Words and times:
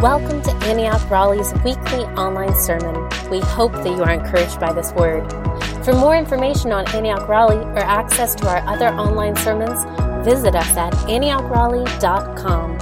Welcome 0.00 0.40
to 0.42 0.50
Antioch 0.64 1.10
Raleigh's 1.10 1.52
weekly 1.62 2.04
online 2.16 2.54
sermon. 2.56 2.94
We 3.30 3.40
hope 3.40 3.72
that 3.72 3.86
you 3.86 4.02
are 4.02 4.10
encouraged 4.10 4.58
by 4.58 4.72
this 4.72 4.90
word. 4.92 5.30
For 5.84 5.92
more 5.92 6.16
information 6.16 6.72
on 6.72 6.88
Antioch 6.94 7.28
Raleigh 7.28 7.62
or 7.76 7.80
access 7.80 8.34
to 8.36 8.48
our 8.48 8.66
other 8.66 8.88
online 8.88 9.36
sermons, 9.36 9.78
visit 10.24 10.54
us 10.54 10.76
at 10.78 10.94
AntiochRaleigh.com. 10.94 12.78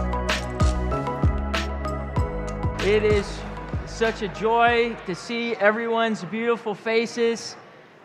It 2.87 3.03
is 3.05 3.27
such 3.87 4.23
a 4.23 4.29
joy 4.29 4.97
to 5.07 5.15
see 5.17 5.57
everyone's 5.57 6.23
beautiful 6.25 6.77
faces. 6.77 7.57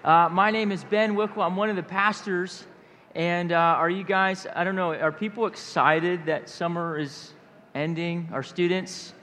Uh, 0.04 0.30
my 0.32 0.50
name 0.50 0.72
is 0.72 0.84
Ben 0.84 1.14
Wickle. 1.14 1.46
I'm 1.46 1.56
one 1.56 1.70
of 1.70 1.76
the 1.76 1.84
pastors. 1.84 2.66
And 3.14 3.52
uh, 3.52 3.56
are 3.56 3.90
you 3.90 4.04
guys, 4.04 4.48
I 4.56 4.64
don't 4.64 4.76
know, 4.76 4.94
are 4.94 5.12
people 5.12 5.46
excited 5.46 6.26
that 6.26 6.50
summer 6.50 6.98
is 6.98 7.35
ending? 7.76 8.30
Are 8.32 8.42
students 8.42 9.14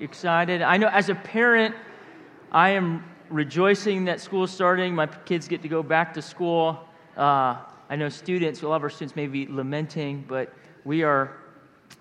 excited? 0.00 0.62
I 0.62 0.76
know 0.78 0.88
as 0.88 1.08
a 1.08 1.14
parent, 1.14 1.74
I 2.50 2.70
am 2.70 3.04
rejoicing 3.28 4.04
that 4.06 4.20
school's 4.20 4.50
starting. 4.50 4.94
My 4.94 5.06
kids 5.06 5.48
get 5.48 5.60
to 5.62 5.68
go 5.68 5.82
back 5.82 6.14
to 6.14 6.22
school. 6.22 6.78
Uh, 7.16 7.56
I 7.90 7.96
know 7.96 8.08
students, 8.08 8.62
a 8.62 8.68
lot 8.68 8.76
of 8.76 8.84
our 8.84 8.90
students 8.90 9.16
may 9.16 9.26
be 9.26 9.46
lamenting, 9.46 10.24
but 10.26 10.52
we 10.84 11.02
are 11.02 11.36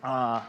uh, 0.04 0.42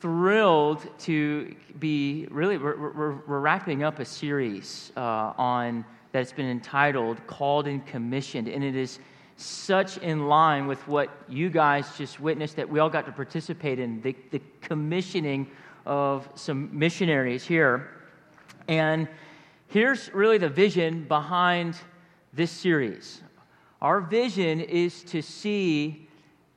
thrilled 0.00 0.86
to 0.98 1.54
be 1.78 2.26
really, 2.30 2.58
we're, 2.58 2.76
we're, 2.76 3.14
we're 3.26 3.38
wrapping 3.38 3.84
up 3.84 4.00
a 4.00 4.04
series 4.04 4.92
uh, 4.96 5.32
on 5.38 5.84
that's 6.10 6.32
been 6.32 6.50
entitled 6.50 7.24
Called 7.26 7.66
and 7.68 7.86
Commissioned, 7.86 8.48
and 8.48 8.62
it 8.62 8.76
is 8.76 8.98
such 9.36 9.98
in 9.98 10.28
line 10.28 10.66
with 10.66 10.86
what 10.86 11.10
you 11.28 11.50
guys 11.50 11.86
just 11.96 12.20
witnessed 12.20 12.56
that 12.56 12.68
we 12.68 12.78
all 12.78 12.90
got 12.90 13.06
to 13.06 13.12
participate 13.12 13.78
in 13.78 14.00
the, 14.02 14.14
the 14.30 14.40
commissioning 14.60 15.50
of 15.86 16.28
some 16.34 16.76
missionaries 16.76 17.44
here. 17.44 17.90
And 18.68 19.08
here's 19.68 20.12
really 20.14 20.38
the 20.38 20.48
vision 20.48 21.04
behind 21.04 21.76
this 22.32 22.50
series. 22.50 23.22
Our 23.80 24.00
vision 24.00 24.60
is 24.60 25.02
to 25.04 25.22
see 25.22 26.08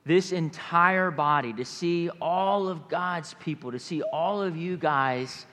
this 0.05 0.31
entire 0.31 1.09
body, 1.09 1.51
to 1.53 1.65
see 1.65 2.09
all 2.21 2.67
of 2.67 2.87
God's 2.87 3.33
people, 3.35 3.71
to 3.71 3.79
see 3.79 4.03
all 4.03 4.41
of 4.41 4.55
you 4.55 4.77
guys 4.77 5.47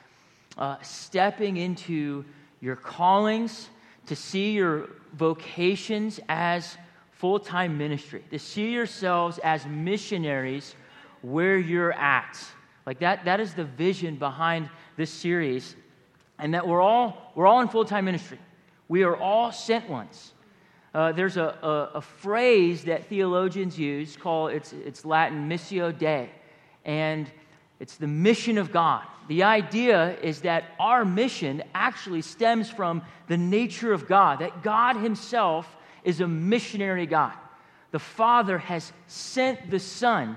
uh, 0.59 0.77
stepping 0.83 1.57
into 1.57 2.25
your 2.61 2.77
callings, 2.77 3.71
to 4.07 4.15
see 4.15 4.53
your 4.53 4.91
vocations 5.15 6.21
as 6.29 6.77
full 7.23 7.39
time 7.39 7.79
ministry, 7.79 8.21
to 8.33 8.39
see 8.39 8.73
yourselves 8.73 9.39
as 9.45 9.65
missionaries 9.65 10.75
where 11.21 11.57
you're 11.57 11.93
at. 11.93 12.37
Like 12.85 12.99
that, 12.99 13.27
that 13.27 13.39
is 13.39 13.55
the 13.55 13.63
vision 13.63 14.17
behind 14.17 14.69
this 14.97 15.09
series. 15.09 15.77
And 16.41 16.53
that 16.55 16.67
we're 16.67 16.81
all, 16.81 17.31
we're 17.37 17.47
all 17.47 17.61
in 17.61 17.69
full 17.69 17.85
time 17.85 18.07
ministry. 18.07 18.41
We 18.89 19.05
are 19.05 19.17
all 19.17 19.53
sent 19.53 19.89
ones. 19.89 20.33
Uh, 20.93 21.13
there's 21.13 21.37
a, 21.37 21.57
a, 21.63 21.99
a, 21.99 22.01
phrase 22.01 22.83
that 22.87 23.07
theologians 23.07 23.79
use 23.79 24.17
called 24.17 24.51
it's, 24.51 24.73
it's 24.73 25.05
Latin 25.05 25.49
missio 25.49 25.97
Dei, 25.97 26.29
and 26.85 27.31
it's 27.79 27.99
the 27.99 28.09
mission 28.09 28.59
of 28.59 28.73
God. 28.73 29.05
The 29.29 29.45
idea 29.45 30.19
is 30.23 30.41
that 30.41 30.65
our 30.81 31.05
mission 31.05 31.63
actually 31.73 32.23
stems 32.23 32.69
from 32.69 33.01
the 33.29 33.39
nature 33.39 33.93
of 33.93 34.09
God, 34.09 34.41
that 34.41 34.65
God 34.65 34.97
Himself 34.97 35.77
is 36.05 36.21
a 36.21 36.29
missionary 36.29 37.07
God. 37.07 37.35
The 37.91 37.99
Father 37.99 38.59
has 38.59 38.93
sent 39.07 39.71
the 39.71 39.79
Son 39.79 40.37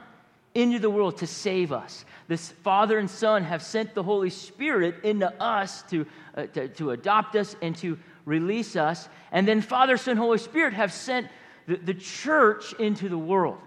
into 0.53 0.79
the 0.79 0.89
world 0.89 1.17
to 1.17 1.27
save 1.27 1.71
us. 1.71 2.05
The 2.27 2.37
Father 2.37 2.97
and 2.97 3.09
Son 3.09 3.43
have 3.43 3.61
sent 3.61 3.93
the 3.93 4.03
Holy 4.03 4.29
Spirit 4.29 5.03
into 5.03 5.31
us 5.41 5.83
to, 5.83 6.05
uh, 6.35 6.47
to, 6.47 6.67
to, 6.69 6.91
adopt 6.91 7.35
us 7.35 7.55
and 7.61 7.75
to 7.77 7.99
release 8.25 8.75
us. 8.75 9.07
And 9.31 9.47
then 9.47 9.61
Father, 9.61 9.97
Son, 9.97 10.17
Holy 10.17 10.37
Spirit 10.37 10.73
have 10.73 10.91
sent 10.91 11.27
the, 11.67 11.75
the 11.75 11.93
church 11.93 12.73
into 12.73 13.09
the 13.09 13.17
world. 13.17 13.59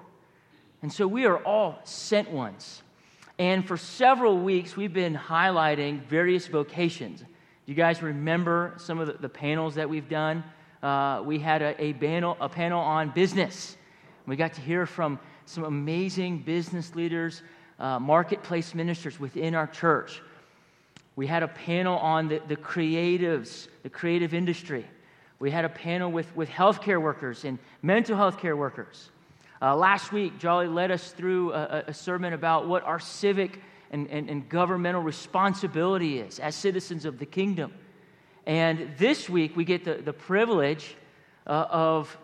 And 0.82 0.92
so 0.92 1.06
we 1.06 1.26
are 1.26 1.38
all 1.38 1.78
sent 1.84 2.30
ones. 2.30 2.82
And 3.38 3.66
for 3.66 3.76
several 3.76 4.38
weeks, 4.38 4.76
we've 4.76 4.92
been 4.92 5.14
highlighting 5.14 6.02
various 6.06 6.46
vocations. 6.46 7.20
Do 7.20 7.26
you 7.66 7.74
guys 7.74 8.02
remember 8.02 8.74
some 8.78 8.98
of 8.98 9.06
the, 9.06 9.12
the 9.14 9.28
panels 9.28 9.74
that 9.76 9.88
we've 9.88 10.08
done? 10.08 10.42
Uh, 10.82 11.22
we 11.24 11.38
had 11.38 11.62
a, 11.62 11.82
a, 11.82 11.92
panel, 11.94 12.36
a 12.40 12.48
panel 12.48 12.80
on 12.80 13.10
business. 13.10 13.76
We 14.26 14.36
got 14.36 14.52
to 14.54 14.60
hear 14.60 14.86
from 14.86 15.18
some 15.46 15.64
amazing 15.64 16.38
business 16.40 16.94
leaders, 16.94 17.42
uh, 17.78 17.98
marketplace 17.98 18.74
ministers 18.74 19.18
within 19.18 19.54
our 19.54 19.66
church. 19.66 20.22
We 21.16 21.26
had 21.26 21.42
a 21.42 21.48
panel 21.48 21.98
on 21.98 22.28
the, 22.28 22.40
the 22.46 22.56
creatives, 22.56 23.68
the 23.82 23.90
creative 23.90 24.34
industry. 24.34 24.86
We 25.40 25.50
had 25.50 25.64
a 25.64 25.68
panel 25.68 26.10
with, 26.12 26.34
with 26.36 26.48
healthcare 26.48 27.00
workers 27.00 27.44
and 27.44 27.58
mental 27.82 28.16
health 28.16 28.38
care 28.38 28.56
workers. 28.56 29.10
Uh, 29.60 29.74
last 29.74 30.12
week, 30.12 30.38
Jolly 30.38 30.68
led 30.68 30.90
us 30.90 31.10
through 31.10 31.52
a, 31.52 31.84
a 31.88 31.94
sermon 31.94 32.32
about 32.32 32.68
what 32.68 32.84
our 32.84 33.00
civic 33.00 33.60
and, 33.90 34.08
and, 34.10 34.28
and 34.28 34.48
governmental 34.48 35.02
responsibility 35.02 36.20
is 36.20 36.38
as 36.38 36.54
citizens 36.54 37.04
of 37.04 37.18
the 37.18 37.26
kingdom. 37.26 37.72
And 38.48 38.94
this 38.96 39.28
week, 39.28 39.54
we 39.56 39.66
get 39.66 39.84
the, 39.84 39.96
the 39.96 40.14
privilege 40.14 40.96
uh, 41.46 41.66
of 41.68 42.16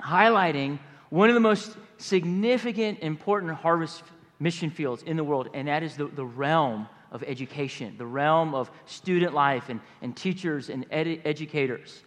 highlighting 0.00 0.80
one 1.08 1.28
of 1.28 1.34
the 1.34 1.40
most 1.40 1.76
significant, 1.98 2.98
important 2.98 3.52
harvest 3.52 4.02
mission 4.40 4.70
fields 4.70 5.04
in 5.04 5.16
the 5.16 5.22
world, 5.22 5.50
and 5.54 5.68
that 5.68 5.84
is 5.84 5.96
the, 5.96 6.06
the 6.06 6.24
realm 6.24 6.88
of 7.12 7.22
education, 7.22 7.94
the 7.96 8.04
realm 8.04 8.56
of 8.56 8.72
student 8.86 9.34
life 9.34 9.68
and, 9.68 9.78
and 10.00 10.16
teachers 10.16 10.68
and 10.68 10.84
educators. 10.90 12.02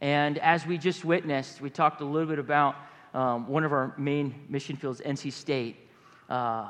And 0.00 0.38
as 0.38 0.64
we 0.64 0.78
just 0.78 1.04
witnessed, 1.04 1.60
we 1.60 1.68
talked 1.68 2.02
a 2.02 2.04
little 2.04 2.28
bit 2.28 2.38
about 2.38 2.76
um, 3.12 3.48
one 3.48 3.64
of 3.64 3.72
our 3.72 3.92
main 3.98 4.46
mission 4.48 4.76
fields, 4.76 5.00
NC 5.04 5.32
State. 5.32 5.76
Uh, 6.28 6.68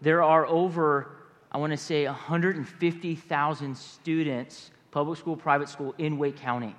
there 0.00 0.22
are 0.22 0.46
over, 0.46 1.16
I 1.50 1.58
want 1.58 1.72
to 1.72 1.76
say, 1.76 2.06
150,000 2.06 3.76
students 3.76 4.70
public 4.90 5.18
school, 5.18 5.36
private 5.36 5.68
school 5.68 5.94
in 5.98 6.18
Wake 6.18 6.36
County. 6.36 6.74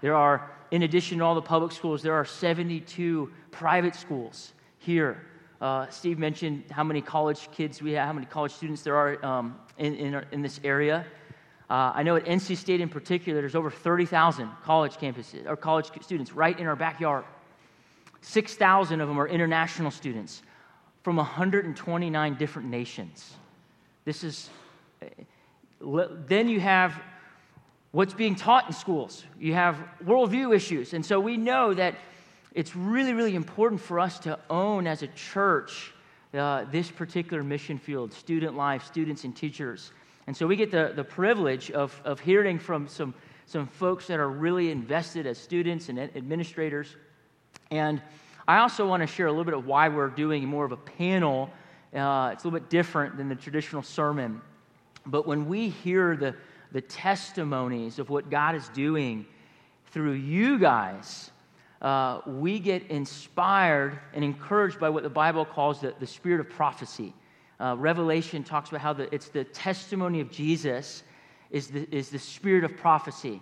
There 0.00 0.14
are, 0.14 0.50
in 0.70 0.82
addition 0.82 1.18
to 1.18 1.24
all 1.24 1.34
the 1.34 1.42
public 1.42 1.72
schools, 1.72 2.02
there 2.02 2.14
are 2.14 2.24
72 2.24 3.32
private 3.50 3.94
schools 3.94 4.52
here. 4.78 5.26
Uh, 5.60 5.88
Steve 5.90 6.18
mentioned 6.18 6.64
how 6.70 6.82
many 6.82 7.00
college 7.00 7.48
kids 7.52 7.80
we 7.80 7.92
have, 7.92 8.06
how 8.06 8.12
many 8.12 8.26
college 8.26 8.52
students 8.52 8.82
there 8.82 8.96
are 8.96 9.24
um, 9.24 9.56
in, 9.78 9.94
in, 9.94 10.24
in, 10.32 10.42
this 10.42 10.58
area. 10.64 11.06
Uh, 11.70 11.92
I 11.94 12.02
know 12.02 12.16
at 12.16 12.24
NC 12.24 12.56
State 12.56 12.80
in 12.80 12.88
particular, 12.88 13.40
there's 13.40 13.54
over 13.54 13.70
30,000 13.70 14.50
college 14.64 14.94
campuses 14.94 15.46
or 15.46 15.56
college 15.56 15.90
students 16.02 16.32
right 16.32 16.58
in 16.58 16.66
our 16.66 16.74
backyard. 16.74 17.24
6,000 18.22 19.00
of 19.00 19.08
them 19.08 19.20
are 19.20 19.28
international 19.28 19.92
students 19.92 20.42
from 21.02 21.16
129 21.16 22.34
different 22.34 22.68
nations. 22.68 23.34
This 24.04 24.24
is, 24.24 24.50
then 25.80 26.48
you 26.48 26.60
have 26.60 27.00
what's 27.92 28.14
being 28.14 28.34
taught 28.34 28.66
in 28.66 28.72
schools. 28.72 29.24
You 29.38 29.54
have 29.54 29.76
worldview 30.04 30.54
issues. 30.54 30.94
And 30.94 31.04
so 31.04 31.20
we 31.20 31.36
know 31.36 31.74
that 31.74 31.94
it's 32.54 32.74
really, 32.74 33.12
really 33.12 33.34
important 33.34 33.80
for 33.80 34.00
us 34.00 34.18
to 34.20 34.38
own 34.50 34.86
as 34.86 35.02
a 35.02 35.08
church 35.08 35.92
uh, 36.34 36.64
this 36.70 36.90
particular 36.90 37.42
mission 37.42 37.78
field 37.78 38.12
student 38.12 38.56
life, 38.56 38.84
students, 38.84 39.24
and 39.24 39.36
teachers. 39.36 39.92
And 40.26 40.36
so 40.36 40.46
we 40.46 40.56
get 40.56 40.70
the, 40.70 40.92
the 40.94 41.04
privilege 41.04 41.70
of, 41.70 42.00
of 42.04 42.20
hearing 42.20 42.58
from 42.58 42.88
some, 42.88 43.12
some 43.46 43.66
folks 43.66 44.06
that 44.06 44.18
are 44.18 44.30
really 44.30 44.70
invested 44.70 45.26
as 45.26 45.36
students 45.36 45.88
and 45.90 45.98
administrators. 45.98 46.96
And 47.70 48.00
I 48.48 48.58
also 48.58 48.86
want 48.86 49.02
to 49.02 49.06
share 49.06 49.26
a 49.26 49.30
little 49.30 49.44
bit 49.44 49.54
of 49.54 49.66
why 49.66 49.88
we're 49.88 50.08
doing 50.08 50.46
more 50.46 50.64
of 50.64 50.72
a 50.72 50.76
panel. 50.76 51.50
Uh, 51.94 52.30
it's 52.32 52.44
a 52.44 52.46
little 52.46 52.58
bit 52.58 52.70
different 52.70 53.18
than 53.18 53.28
the 53.28 53.34
traditional 53.34 53.82
sermon. 53.82 54.40
But 55.04 55.26
when 55.26 55.46
we 55.46 55.68
hear 55.68 56.16
the, 56.16 56.34
the 56.72 56.80
testimonies 56.80 57.98
of 57.98 58.10
what 58.10 58.30
God 58.30 58.54
is 58.54 58.68
doing 58.70 59.26
through 59.92 60.12
you 60.12 60.58
guys, 60.58 61.30
uh, 61.82 62.20
we 62.26 62.58
get 62.58 62.86
inspired 62.88 63.98
and 64.14 64.24
encouraged 64.24 64.80
by 64.80 64.88
what 64.88 65.02
the 65.02 65.10
Bible 65.10 65.44
calls 65.44 65.80
the, 65.80 65.94
the 66.00 66.06
spirit 66.06 66.40
of 66.40 66.48
prophecy. 66.48 67.12
Uh, 67.60 67.76
Revelation 67.78 68.42
talks 68.42 68.70
about 68.70 68.80
how 68.80 68.92
the, 68.92 69.12
it's 69.14 69.28
the 69.28 69.44
testimony 69.44 70.20
of 70.20 70.30
Jesus 70.30 71.02
is 71.50 71.68
the, 71.68 71.86
is 71.94 72.08
the 72.08 72.18
spirit 72.18 72.64
of 72.64 72.76
prophecy. 72.76 73.40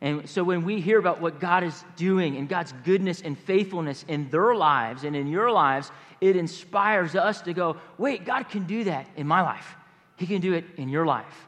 And 0.00 0.28
so 0.28 0.42
when 0.42 0.64
we 0.64 0.80
hear 0.80 0.98
about 0.98 1.20
what 1.20 1.40
God 1.40 1.62
is 1.62 1.84
doing 1.96 2.36
and 2.36 2.48
God's 2.48 2.74
goodness 2.84 3.22
and 3.22 3.38
faithfulness 3.38 4.04
in 4.08 4.28
their 4.30 4.54
lives 4.54 5.04
and 5.04 5.14
in 5.14 5.28
your 5.28 5.50
lives, 5.50 5.90
it 6.20 6.36
inspires 6.36 7.14
us 7.14 7.40
to 7.42 7.54
go, 7.54 7.76
wait, 7.96 8.24
God 8.24 8.48
can 8.48 8.64
do 8.64 8.84
that 8.84 9.06
in 9.16 9.26
my 9.26 9.40
life. 9.40 9.76
He 10.16 10.26
can 10.26 10.40
do 10.40 10.52
it 10.54 10.64
in 10.76 10.88
your 10.88 11.06
life. 11.06 11.46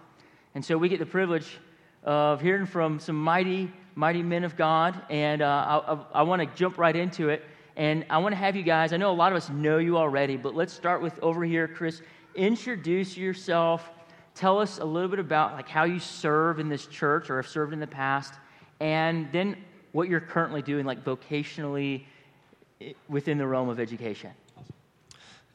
And 0.57 0.65
so 0.65 0.79
we 0.79 0.89
get 0.89 1.01
the 1.01 1.05
privilege 1.05 1.59
of 2.03 2.41
hearing 2.41 2.65
from 2.65 2.99
some 2.99 3.15
mighty, 3.15 3.71
mighty 3.95 4.23
men 4.23 4.43
of 4.43 4.57
God. 4.57 4.99
And 5.11 5.43
uh, 5.43 5.83
I, 6.15 6.21
I, 6.21 6.23
want 6.23 6.41
to 6.41 6.49
jump 6.57 6.79
right 6.79 6.97
into 6.97 7.29
it. 7.29 7.45
And 7.77 8.07
I 8.09 8.17
want 8.17 8.33
to 8.33 8.39
have 8.39 8.57
you 8.57 8.63
guys, 8.63 8.95
I 8.95 8.97
know 8.97 9.11
a 9.11 9.13
lot 9.13 9.33
of 9.33 9.37
us 9.37 9.51
know 9.51 9.77
you 9.77 9.99
already, 9.99 10.39
but 10.39 10.55
let's 10.55 10.73
start 10.73 11.03
with 11.03 11.19
over 11.23 11.45
here, 11.45 11.69
Chris. 11.69 12.01
introduce 12.35 13.19
yourself. 13.19 13.91
Tell 14.35 14.59
us 14.59 14.79
a 14.79 14.85
little 14.87 15.11
bit 15.11 15.19
about 15.19 15.53
like 15.53 15.69
how 15.69 15.85
you 15.85 15.99
serve 15.99 16.59
in 16.59 16.71
this 16.71 16.87
church 16.87 17.29
or 17.29 17.37
have 17.37 17.51
served 17.51 17.75
in 17.75 17.79
the 17.79 17.87
past, 17.87 18.33
and 18.81 19.31
then 19.33 19.59
what 19.93 20.09
you're 20.09 20.21
currently 20.21 20.63
doing, 20.63 20.87
like 20.87 21.05
vocationally 21.05 22.05
within 23.11 23.37
the 23.37 23.47
realm 23.47 23.69
of 23.69 23.79
education. 23.79 24.31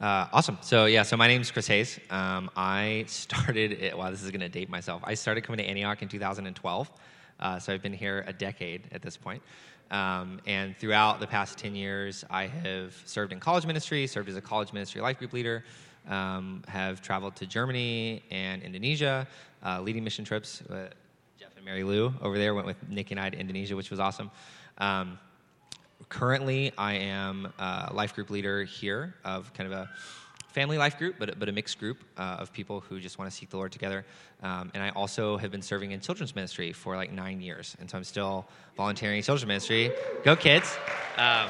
Uh, 0.02 0.26
awesome. 0.32 0.58
So 0.62 0.86
yeah, 0.86 1.04
so 1.04 1.16
my 1.16 1.28
name 1.28 1.42
is 1.42 1.52
Chris 1.52 1.68
Hayes. 1.68 2.00
Um, 2.10 2.50
I 2.56 3.04
started. 3.06 3.72
It, 3.82 3.96
wow, 3.96 4.10
this 4.10 4.24
is 4.24 4.32
going 4.32 4.40
to 4.40 4.48
date 4.48 4.68
myself. 4.68 5.00
I 5.04 5.14
started 5.14 5.42
coming 5.44 5.58
to 5.58 5.64
Antioch 5.64 6.02
in 6.02 6.08
2012. 6.08 6.90
Uh, 7.38 7.58
so 7.60 7.72
I've 7.72 7.82
been 7.82 7.92
here 7.92 8.24
a 8.26 8.32
decade 8.32 8.88
at 8.90 9.00
this 9.00 9.16
point. 9.16 9.40
Um, 9.92 10.40
and 10.44 10.76
throughout 10.76 11.20
the 11.20 11.26
past 11.28 11.56
10 11.56 11.76
years, 11.76 12.24
I 12.30 12.48
have 12.48 13.00
served 13.04 13.32
in 13.32 13.38
college 13.38 13.64
ministry, 13.64 14.08
served 14.08 14.28
as 14.28 14.34
a 14.34 14.40
college 14.40 14.72
ministry 14.72 15.00
life 15.00 15.18
group 15.18 15.32
leader, 15.32 15.64
um, 16.08 16.64
have 16.66 17.00
traveled 17.00 17.36
to 17.36 17.46
Germany 17.46 18.24
and 18.32 18.60
Indonesia, 18.62 19.28
uh, 19.64 19.80
leading 19.80 20.02
mission 20.02 20.24
trips. 20.24 20.62
Uh, 20.62 20.88
Jeff 21.38 21.54
and 21.54 21.64
Mary 21.64 21.84
Lou 21.84 22.12
over 22.20 22.38
there 22.38 22.54
went 22.54 22.66
with 22.66 22.88
Nick 22.88 23.12
and 23.12 23.20
I 23.20 23.30
to 23.30 23.38
Indonesia, 23.38 23.76
which 23.76 23.92
was 23.92 24.00
awesome. 24.00 24.32
Currently, 26.08 26.72
I 26.76 26.94
am 26.94 27.52
a 27.58 27.90
life 27.92 28.14
group 28.14 28.30
leader 28.30 28.64
here 28.64 29.14
of 29.24 29.52
kind 29.54 29.72
of 29.72 29.78
a 29.78 29.90
family 30.52 30.78
life 30.78 30.98
group, 30.98 31.16
but, 31.18 31.38
but 31.38 31.48
a 31.48 31.52
mixed 31.52 31.78
group 31.78 32.04
uh, 32.16 32.36
of 32.38 32.52
people 32.52 32.80
who 32.80 33.00
just 33.00 33.18
want 33.18 33.30
to 33.30 33.36
seek 33.36 33.50
the 33.50 33.56
Lord 33.56 33.72
together. 33.72 34.04
Um, 34.42 34.70
and 34.74 34.82
I 34.82 34.90
also 34.90 35.36
have 35.38 35.50
been 35.50 35.62
serving 35.62 35.92
in 35.92 36.00
children's 36.00 36.34
ministry 36.34 36.72
for 36.72 36.96
like 36.96 37.10
nine 37.10 37.40
years. 37.40 37.76
And 37.80 37.90
so 37.90 37.96
I'm 37.96 38.04
still 38.04 38.46
volunteering 38.76 39.16
in 39.16 39.22
children's 39.22 39.46
ministry. 39.46 39.92
Go, 40.24 40.36
kids. 40.36 40.76
Um, 41.16 41.48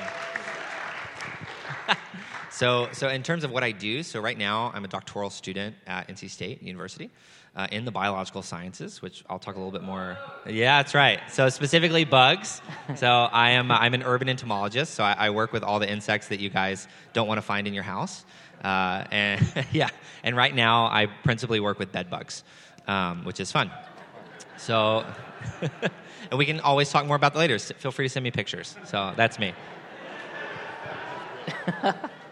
so, 2.50 2.88
so, 2.92 3.08
in 3.08 3.22
terms 3.22 3.44
of 3.44 3.50
what 3.50 3.62
I 3.62 3.72
do, 3.72 4.02
so 4.02 4.20
right 4.20 4.38
now 4.38 4.70
I'm 4.74 4.84
a 4.84 4.88
doctoral 4.88 5.30
student 5.30 5.76
at 5.86 6.08
NC 6.08 6.30
State 6.30 6.62
University 6.62 7.10
uh, 7.54 7.66
in 7.70 7.84
the 7.84 7.90
biological 7.90 8.42
sciences, 8.42 9.02
which 9.02 9.24
I'll 9.28 9.38
talk 9.38 9.56
a 9.56 9.58
little 9.58 9.72
bit 9.72 9.82
more. 9.82 10.16
Yeah, 10.46 10.82
that's 10.82 10.94
right. 10.94 11.20
So 11.30 11.48
specifically 11.48 12.04
bugs. 12.04 12.62
So 12.96 13.08
I 13.08 13.50
am 13.50 13.70
I'm 13.70 13.94
an 13.94 14.02
urban 14.02 14.28
entomologist. 14.28 14.94
So 14.94 15.04
I, 15.04 15.14
I 15.18 15.30
work 15.30 15.52
with 15.52 15.62
all 15.62 15.78
the 15.78 15.90
insects 15.90 16.28
that 16.28 16.40
you 16.40 16.50
guys 16.50 16.88
don't 17.12 17.28
want 17.28 17.38
to 17.38 17.42
find 17.42 17.66
in 17.66 17.74
your 17.74 17.82
house. 17.82 18.24
Uh, 18.64 19.04
and 19.10 19.66
yeah, 19.72 19.88
and 20.22 20.36
right 20.36 20.54
now 20.54 20.86
I 20.86 21.06
principally 21.06 21.60
work 21.60 21.78
with 21.78 21.92
bed 21.92 22.08
bugs, 22.08 22.44
um, 22.86 23.24
which 23.24 23.40
is 23.40 23.52
fun. 23.52 23.70
So, 24.56 25.04
and 26.30 26.38
we 26.38 26.46
can 26.46 26.60
always 26.60 26.90
talk 26.90 27.04
more 27.06 27.16
about 27.16 27.34
that 27.34 27.38
later. 27.40 27.58
Feel 27.58 27.90
free 27.90 28.06
to 28.06 28.08
send 28.08 28.24
me 28.24 28.30
pictures. 28.30 28.76
So 28.84 29.12
that's 29.16 29.38
me. 29.38 29.52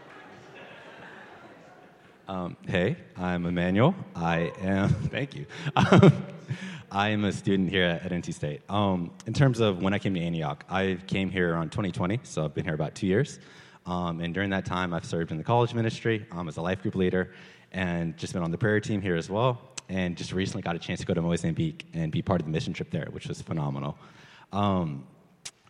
Um, 2.31 2.57
hey, 2.69 2.97
I'm 3.17 3.45
Emmanuel. 3.45 3.93
I 4.15 4.53
am, 4.61 4.89
thank 5.11 5.35
you. 5.35 5.47
I 6.93 7.09
am 7.09 7.25
a 7.25 7.33
student 7.33 7.71
here 7.71 7.83
at, 7.83 8.09
NC 8.13 8.33
State. 8.33 8.63
Um, 8.71 9.11
in 9.27 9.33
terms 9.33 9.59
of 9.59 9.83
when 9.83 9.93
I 9.95 9.99
came 9.99 10.15
to 10.15 10.21
Antioch, 10.21 10.65
I 10.71 10.99
came 11.09 11.29
here 11.29 11.57
on 11.57 11.71
2020, 11.71 12.21
so 12.23 12.45
I've 12.45 12.55
been 12.55 12.65
here 12.65 12.75
about 12.75 12.95
two 12.95 13.09
years. 13.09 13.41
Um, 13.85 14.21
and 14.21 14.33
during 14.33 14.51
that 14.51 14.65
time, 14.65 14.95
I've 14.95 15.05
served 15.05 15.33
in 15.33 15.39
the 15.39 15.43
college 15.43 15.75
ministry 15.75 16.25
um, 16.31 16.47
as 16.47 16.57
a 16.57 16.63
life 16.63 16.83
group 16.83 16.95
leader 16.95 17.33
and 17.73 18.17
just 18.17 18.33
been 18.33 18.45
on 18.45 18.53
the 18.53 18.59
prayer 18.59 18.79
team 18.79 19.03
here 19.03 19.17
as 19.17 19.29
well. 19.29 19.61
And 19.89 20.17
just 20.17 20.33
recently 20.33 20.63
got 20.63 20.77
a 20.77 20.79
chance 20.79 21.01
to 21.01 21.07
go 21.07 21.15
to 21.15 21.23
Mozambique 21.23 21.85
and 21.95 22.13
be 22.13 22.23
part 22.23 22.41
of 22.41 22.47
the 22.47 22.53
mission 22.53 22.73
trip 22.73 22.93
there, 22.93 23.09
which 23.11 23.27
was 23.27 23.43
phenomenal. 23.43 23.99
Um, 24.53 25.05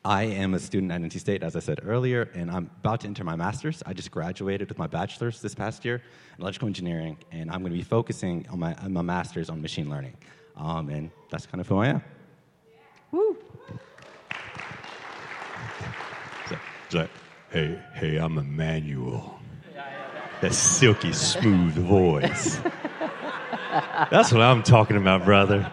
I 0.05 0.23
am 0.23 0.55
a 0.55 0.59
student 0.59 0.91
at 0.93 1.01
NC 1.03 1.21
State, 1.21 1.43
as 1.43 1.57
I 1.57 1.59
said 1.59 1.81
earlier, 1.85 2.31
and 2.33 2.51
I'm 2.51 2.71
about 2.79 3.01
to 3.01 3.07
enter 3.07 3.23
my 3.23 3.37
master's. 3.37 3.83
I 3.85 3.93
just 3.93 4.11
graduated 4.11 4.71
with 4.71 4.79
my 4.79 4.87
bachelor's 4.87 5.43
this 5.43 5.55
past 5.55 5.85
year 5.85 5.97
in 6.37 6.43
electrical 6.43 6.69
engineering, 6.69 7.19
and 7.31 7.51
I'm 7.51 7.61
going 7.61 7.73
to 7.73 7.77
be 7.77 7.85
focusing 7.85 8.47
on 8.51 8.59
my, 8.61 8.75
on 8.77 8.95
my 8.95 9.03
master's 9.03 9.51
on 9.51 9.61
machine 9.61 9.91
learning. 9.91 10.17
Um, 10.57 10.89
and 10.89 11.11
that's 11.31 11.45
kind 11.45 11.61
of 11.61 11.69
who 11.69 11.79
I 11.79 11.89
am. 11.89 12.03
Woo! 13.13 13.37
So, 16.49 16.59
so, 16.89 17.09
hey, 17.51 17.79
hey, 17.95 18.17
I'm 18.17 18.39
Emmanuel. 18.39 19.39
That 20.41 20.55
silky 20.55 21.13
smooth 21.13 21.75
voice. 21.75 22.59
That's 24.11 24.33
what 24.33 24.41
I'm 24.41 24.63
talking 24.63 24.97
about, 24.97 25.27
brother 25.27 25.71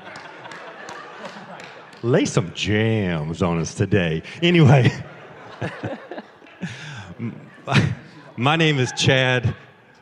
lay 2.04 2.26
some 2.26 2.54
jams 2.54 3.42
on 3.42 3.60
us 3.60 3.74
today. 3.74 4.22
Anyway, 4.42 4.92
my 8.38 8.56
name 8.56 8.80
is 8.80 8.92
Chad 8.94 9.56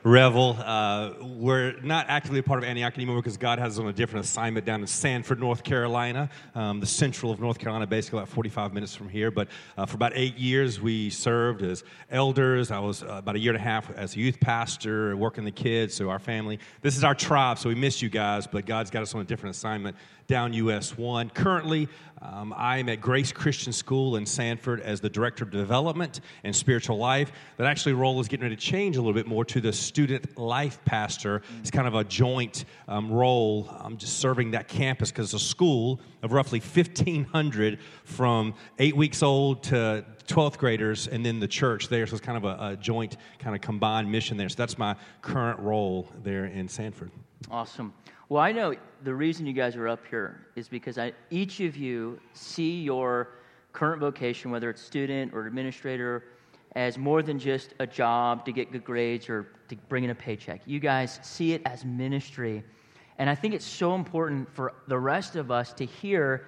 Revel. 0.03 0.56
Uh, 0.63 1.13
we're 1.21 1.80
not 1.81 2.06
actively 2.09 2.39
a 2.39 2.44
part 2.44 2.59
of 2.59 2.63
Antioch 2.63 2.94
anymore 2.95 3.15
because 3.15 3.38
God 3.38 3.57
has 3.57 3.80
us 3.80 3.81
on 3.81 3.88
a 3.88 3.94
different 3.94 4.25
assignment 4.25 4.63
down 4.63 4.81
in 4.81 4.88
Sanford, 4.88 5.39
North 5.39 5.63
Carolina, 5.63 6.30
um, 6.53 6.80
the 6.80 6.86
central 6.86 7.31
of 7.31 7.39
North 7.39 7.57
Carolina, 7.57 7.88
basically 7.88 8.19
about 8.19 8.30
45 8.30 8.74
minutes 8.74 8.94
from 8.94 9.09
here. 9.09 9.31
But 9.31 9.48
uh, 9.77 9.88
for 9.88 9.95
about 9.95 10.12
eight 10.13 10.38
years, 10.38 10.80
we 10.80 11.09
served 11.09 11.63
as 11.63 11.83
elders. 12.12 12.69
I 12.69 12.80
was 12.80 13.01
uh, 13.01 13.07
about 13.13 13.36
a 13.36 13.39
year 13.39 13.53
and 13.53 13.59
a 13.59 13.63
half 13.63 13.89
as 13.95 14.15
a 14.15 14.19
youth 14.19 14.39
pastor, 14.39 15.18
working 15.18 15.44
the 15.44 15.51
kids. 15.51 15.95
So 15.95 16.09
our 16.09 16.19
family, 16.19 16.59
this 16.81 16.98
is 16.98 17.03
our 17.03 17.15
tribe. 17.15 17.57
So 17.57 17.69
we 17.69 17.75
miss 17.75 18.01
you 18.01 18.09
guys, 18.09 18.45
but 18.45 18.68
God's 18.68 18.91
got 18.91 19.01
us 19.01 19.15
on 19.15 19.21
a 19.21 19.25
different 19.25 19.56
assignment 19.56 19.95
down 20.27 20.54
US 20.54 20.98
1. 20.98 21.30
Currently, 21.30 21.88
um, 22.22 22.54
I'm 22.57 22.89
at 22.89 23.01
Grace 23.01 23.31
Christian 23.31 23.72
School 23.72 24.16
in 24.16 24.25
Sanford 24.25 24.81
as 24.81 25.00
the 25.00 25.10
Director 25.10 25.44
of 25.44 25.51
Development 25.51 26.22
and 26.44 26.56
Spiritual 26.56 26.98
Life. 26.98 27.31
That 27.57 27.68
actually 27.68 27.94
role 27.94 28.19
is 28.19 28.27
getting 28.27 28.44
ready 28.44 28.56
to 28.56 28.62
change 28.62 28.95
a 28.95 29.00
little 29.00 29.13
bit 29.13 29.27
more 29.27 29.45
to 29.45 29.62
the 29.62 29.72
Student 29.72 30.38
Life 30.38 30.83
Pastor. 30.86 31.44
It's 31.60 31.69
kind 31.69 31.88
of 31.88 31.94
a 31.94 32.04
joint 32.04 32.66
um, 32.88 33.12
role. 33.12 33.69
I'm 33.80 33.98
just 33.98 34.18
serving 34.18 34.51
that 34.51 34.68
campus 34.68 35.12
because 35.12 35.33
it's 35.33 35.44
a 35.44 35.45
school 35.45 36.00
of 36.24 36.31
roughly 36.31 36.60
1,500 36.60 37.80
from 38.06 38.56
eight 38.80 38.95
weeks 38.95 39.22
old 39.22 39.62
to 39.63 40.06
12th 40.27 40.57
graders 40.57 41.07
and 41.07 41.24
then 41.24 41.39
the 41.39 41.48
church 41.48 41.89
there. 41.89 42.07
So 42.07 42.16
it's 42.16 42.25
kind 42.25 42.38
of 42.38 42.45
a, 42.45 42.72
a 42.72 42.75
joint, 42.77 43.18
kind 43.38 43.56
of 43.56 43.62
combined 43.62 44.12
mission 44.12 44.38
there. 44.38 44.50
So 44.50 44.56
that's 44.57 44.77
my 44.77 44.95
current 45.22 45.60
role 45.60 46.10
there 46.24 46.45
in 46.45 46.68
Sanford. 46.68 47.12
Awesome. 47.51 47.94
Well, 48.27 48.42
I 48.42 48.51
know 48.51 48.74
the 49.04 49.13
reason 49.13 49.45
you 49.45 49.54
guys 49.54 49.75
are 49.75 49.88
up 49.88 50.04
here 50.10 50.48
is 50.56 50.68
because 50.68 50.98
I, 50.98 51.13
each 51.30 51.60
of 51.60 51.77
you 51.77 52.19
see 52.33 52.81
your 52.81 53.30
current 53.72 54.01
vocation, 54.01 54.50
whether 54.50 54.68
it's 54.69 54.81
student 54.81 55.31
or 55.31 55.45
administrator, 55.45 56.24
as 56.75 56.98
more 56.98 57.22
than 57.22 57.38
just 57.38 57.75
a 57.80 57.86
job 57.86 58.44
to 58.45 58.51
get 58.51 58.72
good 58.72 58.83
grades 58.83 59.30
or 59.30 59.48
to 59.69 59.75
bring 59.89 60.04
in 60.04 60.10
a 60.10 60.16
paycheck. 60.16 60.62
You 60.66 60.80
guys 60.80 61.19
see 61.22 61.54
it 61.54 61.62
as 61.66 61.86
ministry. 61.86 62.63
And 63.19 63.29
I 63.29 63.36
think 63.36 63.53
it's 63.53 63.65
so 63.65 63.94
important 63.94 64.51
for 64.53 64.74
the 64.88 64.98
rest 64.98 65.36
of 65.36 65.51
us 65.51 65.72
to 65.74 65.86
hear 65.86 66.48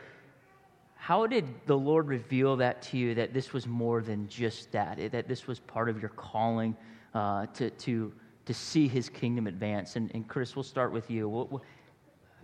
how 0.96 1.28
did 1.28 1.46
the 1.68 1.78
Lord 1.78 2.08
reveal 2.08 2.56
that 2.58 2.82
to 2.84 2.98
you 2.98 3.14
that 3.16 3.34
this 3.36 3.54
was 3.54 3.68
more 3.68 4.02
than 4.02 4.28
just 4.28 4.72
that, 4.72 5.12
that 5.12 5.28
this 5.28 5.46
was 5.46 5.60
part 5.60 5.90
of 5.90 6.02
your 6.02 6.10
calling 6.10 6.76
uh, 7.14 7.46
to, 7.54 7.70
to 7.70 8.12
to 8.48 8.54
see 8.54 8.88
his 8.88 9.10
kingdom 9.10 9.46
advance. 9.46 9.98
And, 9.98 10.10
and 10.14 10.28
Chris, 10.28 10.56
we'll 10.56 10.64
start 10.64 10.94
with 10.94 11.12
you. 11.12 11.28
What, 11.28 11.62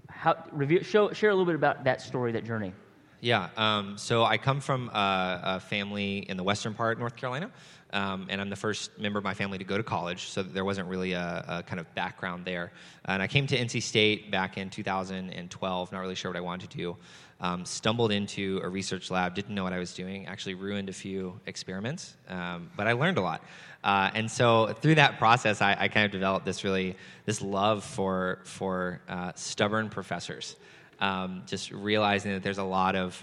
how, 0.09 0.35
review, 0.51 0.83
show, 0.83 1.11
share 1.13 1.29
a 1.29 1.33
little 1.33 1.45
bit 1.45 1.55
about 1.55 1.85
that 1.85 2.01
story, 2.01 2.33
that 2.33 2.43
journey. 2.43 2.73
Yeah, 3.23 3.47
um, 3.55 3.97
so 3.97 4.25
I 4.25 4.37
come 4.37 4.59
from 4.59 4.89
a, 4.89 5.41
a, 5.43 5.59
family 5.61 6.17
in 6.17 6.35
the 6.35 6.43
western 6.43 6.73
part 6.73 6.97
of 6.97 6.99
North 6.99 7.15
Carolina, 7.15 7.51
um, 7.93 8.27
and 8.29 8.41
I'm 8.41 8.49
the 8.49 8.57
first 8.57 8.99
member 8.99 9.17
of 9.17 9.23
my 9.23 9.33
family 9.33 9.57
to 9.59 9.63
go 9.63 9.77
to 9.77 9.83
college, 9.83 10.27
so 10.27 10.43
there 10.43 10.65
wasn't 10.65 10.89
really 10.89 11.13
a, 11.13 11.45
a, 11.47 11.63
kind 11.63 11.79
of 11.79 11.95
background 11.95 12.43
there. 12.43 12.73
And 13.05 13.21
I 13.21 13.27
came 13.27 13.47
to 13.47 13.57
NC 13.57 13.81
State 13.81 14.29
back 14.29 14.57
in 14.57 14.69
2012, 14.69 15.91
not 15.93 15.99
really 16.01 16.15
sure 16.15 16.31
what 16.31 16.37
I 16.37 16.41
wanted 16.41 16.69
to 16.71 16.77
do. 16.77 16.97
Um, 17.39 17.63
stumbled 17.63 18.11
into 18.11 18.59
a 18.61 18.67
research 18.67 19.09
lab, 19.09 19.35
didn't 19.35 19.55
know 19.55 19.63
what 19.63 19.71
I 19.71 19.79
was 19.79 19.93
doing, 19.93 20.27
actually 20.27 20.55
ruined 20.55 20.89
a 20.89 20.93
few 20.93 21.39
experiments, 21.45 22.17
um, 22.27 22.71
but 22.75 22.87
I 22.87 22.91
learned 22.91 23.19
a 23.19 23.21
lot. 23.21 23.41
Uh, 23.85 24.11
and 24.15 24.29
so 24.29 24.75
through 24.81 24.95
that 24.95 25.17
process, 25.17 25.61
I, 25.61 25.77
I, 25.79 25.87
kind 25.87 26.05
of 26.05 26.11
developed 26.11 26.45
this 26.45 26.65
really 26.65 26.97
this 27.23 27.41
love 27.41 27.85
for 27.85 28.39
for 28.43 28.99
uh, 29.07 29.31
stubborn 29.35 29.89
professors. 29.89 30.57
Um, 31.03 31.43
just 31.45 31.71
realizing 31.71 32.31
that 32.31 32.43
there's 32.43 32.59
a 32.59 32.63
lot 32.63 32.95
of 32.95 33.21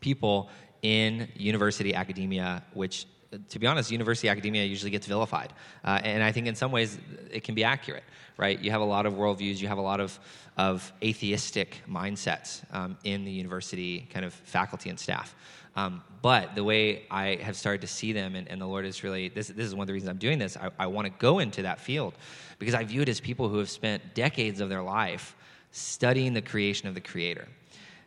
people 0.00 0.48
in 0.80 1.28
university 1.36 1.94
academia 1.94 2.62
which 2.72 3.06
to 3.48 3.58
be 3.58 3.66
honest, 3.66 3.90
university 3.90 4.28
academia 4.28 4.64
usually 4.64 4.90
gets 4.90 5.06
vilified. 5.06 5.52
Uh, 5.84 6.00
and 6.02 6.22
I 6.22 6.32
think 6.32 6.46
in 6.46 6.54
some 6.54 6.72
ways 6.72 6.98
it 7.30 7.44
can 7.44 7.54
be 7.54 7.64
accurate, 7.64 8.04
right? 8.36 8.58
You 8.58 8.70
have 8.70 8.80
a 8.80 8.84
lot 8.96 9.06
of 9.06 9.14
worldviews, 9.14 9.60
you 9.60 9.68
have 9.68 9.78
a 9.78 9.82
lot 9.82 10.00
of, 10.00 10.18
of 10.56 10.92
atheistic 11.02 11.82
mindsets 11.88 12.62
um, 12.74 12.96
in 13.04 13.24
the 13.24 13.30
university 13.30 14.08
kind 14.12 14.24
of 14.24 14.32
faculty 14.32 14.90
and 14.90 14.98
staff. 14.98 15.34
Um, 15.74 16.02
but 16.22 16.54
the 16.54 16.64
way 16.64 17.04
I 17.10 17.36
have 17.42 17.56
started 17.56 17.82
to 17.82 17.86
see 17.86 18.12
them, 18.12 18.34
and, 18.34 18.48
and, 18.48 18.58
the 18.58 18.66
Lord 18.66 18.86
is 18.86 19.04
really, 19.04 19.28
this, 19.28 19.48
this 19.48 19.66
is 19.66 19.74
one 19.74 19.82
of 19.82 19.88
the 19.88 19.92
reasons 19.92 20.08
I'm 20.08 20.16
doing 20.16 20.38
this, 20.38 20.56
I, 20.56 20.70
I 20.78 20.86
want 20.86 21.06
to 21.06 21.12
go 21.18 21.38
into 21.40 21.62
that 21.62 21.80
field 21.80 22.14
because 22.58 22.74
I 22.74 22.84
view 22.84 23.02
it 23.02 23.10
as 23.10 23.20
people 23.20 23.50
who 23.50 23.58
have 23.58 23.68
spent 23.68 24.14
decades 24.14 24.60
of 24.60 24.70
their 24.70 24.82
life 24.82 25.36
studying 25.76 26.32
the 26.32 26.42
creation 26.42 26.88
of 26.88 26.94
the 26.94 27.00
Creator. 27.00 27.46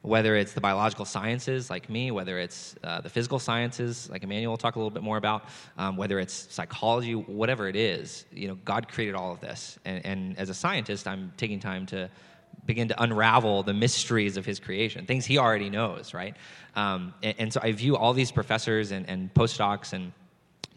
whether 0.02 0.38
it's 0.38 0.54
the 0.54 0.62
biological 0.62 1.04
sciences 1.04 1.70
like 1.70 1.90
me, 1.90 2.10
whether 2.10 2.40
it's 2.40 2.74
uh, 2.86 3.02
the 3.02 3.10
physical 3.10 3.38
sciences 3.38 4.10
like 4.10 4.24
Emmanuel 4.24 4.54
will 4.54 4.58
talk 4.58 4.78
a 4.78 4.80
little 4.80 4.90
bit 4.90 5.04
more 5.04 5.18
about, 5.18 5.44
um, 5.78 5.98
whether 5.98 6.20
it's 6.20 6.48
psychology, 6.50 7.16
whatever 7.16 7.68
it 7.68 7.76
is, 7.76 8.24
you 8.32 8.48
know, 8.48 8.56
God 8.64 8.88
created 8.88 9.14
all 9.14 9.34
of 9.34 9.42
this. 9.42 9.78
And, 9.84 10.06
and 10.06 10.40
as 10.40 10.50
a 10.50 10.54
scientist, 10.54 11.06
I'm 11.06 11.34
taking 11.36 11.60
time 11.60 11.86
to 11.88 12.10
begin 12.66 12.88
to 12.88 13.04
unravel 13.04 13.62
the 13.64 13.74
mysteries 13.74 14.38
of 14.38 14.46
his 14.46 14.58
creation, 14.58 15.06
things 15.06 15.26
he 15.26 15.38
already 15.38 15.70
knows, 15.70 16.14
right? 16.14 16.38
Um, 16.78 17.14
and, 17.22 17.36
and, 17.38 17.54
so 17.54 17.60
I 17.62 17.74
view 17.74 17.98
all 17.98 18.14
these 18.14 18.32
professors 18.32 18.92
and, 18.92 19.06
and 19.10 19.34
postdocs 19.34 19.92
and 19.92 20.14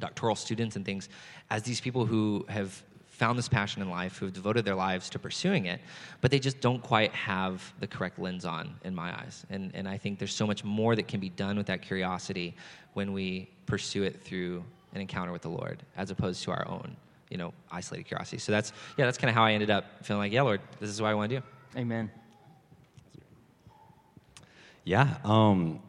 doctoral 0.00 0.34
students 0.34 0.74
and 0.74 0.84
things 0.84 1.08
as 1.48 1.62
these 1.62 1.80
people 1.80 2.06
who 2.06 2.44
have 2.48 2.82
found 3.22 3.38
this 3.38 3.48
passion 3.48 3.80
in 3.82 3.88
life, 3.88 4.18
who 4.18 4.26
have 4.26 4.34
devoted 4.34 4.64
their 4.64 4.74
lives 4.74 5.08
to 5.08 5.16
pursuing 5.16 5.66
it, 5.66 5.80
but 6.20 6.28
they 6.32 6.40
just 6.40 6.60
don't 6.60 6.82
quite 6.82 7.12
have 7.12 7.72
the 7.78 7.86
correct 7.86 8.18
lens 8.18 8.44
on, 8.44 8.74
in 8.82 8.92
my 8.92 9.16
eyes. 9.20 9.46
And, 9.48 9.70
and 9.74 9.86
I 9.86 9.96
think 9.96 10.18
there's 10.18 10.34
so 10.34 10.44
much 10.44 10.64
more 10.64 10.96
that 10.96 11.06
can 11.06 11.20
be 11.20 11.28
done 11.28 11.56
with 11.56 11.66
that 11.66 11.82
curiosity 11.82 12.56
when 12.94 13.12
we 13.12 13.48
pursue 13.64 14.02
it 14.02 14.20
through 14.24 14.64
an 14.92 15.00
encounter 15.00 15.30
with 15.30 15.42
the 15.42 15.50
Lord, 15.60 15.84
as 15.96 16.10
opposed 16.10 16.42
to 16.42 16.50
our 16.50 16.66
own, 16.66 16.96
you 17.30 17.36
know, 17.36 17.54
isolated 17.70 18.08
curiosity. 18.08 18.38
So 18.38 18.50
that's, 18.50 18.72
yeah, 18.98 19.04
that's 19.04 19.18
kind 19.18 19.28
of 19.28 19.36
how 19.36 19.44
I 19.44 19.52
ended 19.52 19.70
up 19.70 19.84
feeling 20.04 20.22
like, 20.24 20.32
yeah, 20.32 20.42
Lord, 20.42 20.60
this 20.80 20.90
is 20.90 21.00
what 21.00 21.08
I 21.08 21.14
want 21.14 21.30
to 21.30 21.36
do. 21.38 21.42
Amen. 21.76 22.10
Yeah, 24.82 25.18
um, 25.22 25.80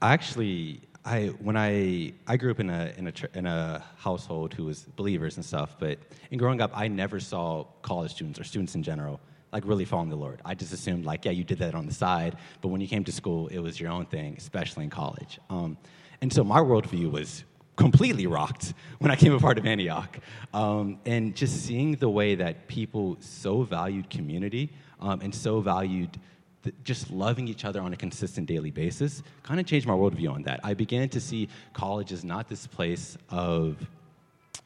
actually, 0.00 0.80
I 1.04 1.28
when 1.40 1.56
I 1.56 2.12
I 2.26 2.36
grew 2.36 2.50
up 2.50 2.60
in 2.60 2.70
a 2.70 2.92
in 2.96 3.06
a 3.06 3.12
in 3.34 3.46
a 3.46 3.84
household 3.96 4.54
who 4.54 4.64
was 4.64 4.82
believers 4.96 5.36
and 5.36 5.44
stuff, 5.44 5.76
but 5.78 5.98
in 6.30 6.38
growing 6.38 6.60
up, 6.60 6.70
I 6.74 6.88
never 6.88 7.20
saw 7.20 7.64
college 7.82 8.12
students 8.12 8.38
or 8.38 8.44
students 8.44 8.74
in 8.74 8.82
general 8.82 9.20
like 9.52 9.64
really 9.66 9.84
following 9.84 10.10
the 10.10 10.16
Lord. 10.16 10.40
I 10.44 10.54
just 10.54 10.72
assumed 10.72 11.04
like, 11.04 11.24
yeah, 11.24 11.32
you 11.32 11.44
did 11.44 11.58
that 11.58 11.74
on 11.74 11.86
the 11.86 11.94
side, 11.94 12.36
but 12.60 12.68
when 12.68 12.80
you 12.80 12.88
came 12.88 13.04
to 13.04 13.12
school, 13.12 13.48
it 13.48 13.58
was 13.58 13.80
your 13.80 13.90
own 13.90 14.06
thing, 14.06 14.36
especially 14.38 14.84
in 14.84 14.90
college. 14.90 15.38
Um, 15.48 15.76
and 16.20 16.32
so 16.32 16.44
my 16.44 16.60
worldview 16.60 17.10
was 17.10 17.44
completely 17.76 18.26
rocked 18.26 18.74
when 18.98 19.10
I 19.10 19.16
came 19.16 19.32
a 19.32 19.40
part 19.40 19.58
of 19.58 19.66
Antioch, 19.66 20.18
um, 20.52 20.98
and 21.06 21.34
just 21.34 21.64
seeing 21.64 21.96
the 21.96 22.08
way 22.08 22.34
that 22.36 22.68
people 22.68 23.16
so 23.20 23.62
valued 23.62 24.10
community 24.10 24.70
um, 25.00 25.20
and 25.20 25.34
so 25.34 25.60
valued 25.60 26.18
just 26.84 27.10
loving 27.10 27.48
each 27.48 27.64
other 27.64 27.80
on 27.80 27.92
a 27.92 27.96
consistent 27.96 28.46
daily 28.46 28.70
basis 28.70 29.22
kind 29.42 29.58
of 29.60 29.66
changed 29.66 29.86
my 29.86 29.94
worldview 29.94 30.30
on 30.30 30.42
that. 30.42 30.60
I 30.62 30.74
began 30.74 31.08
to 31.10 31.20
see 31.20 31.48
college 31.72 32.12
as 32.12 32.24
not 32.24 32.48
this 32.48 32.66
place 32.66 33.16
of 33.30 33.76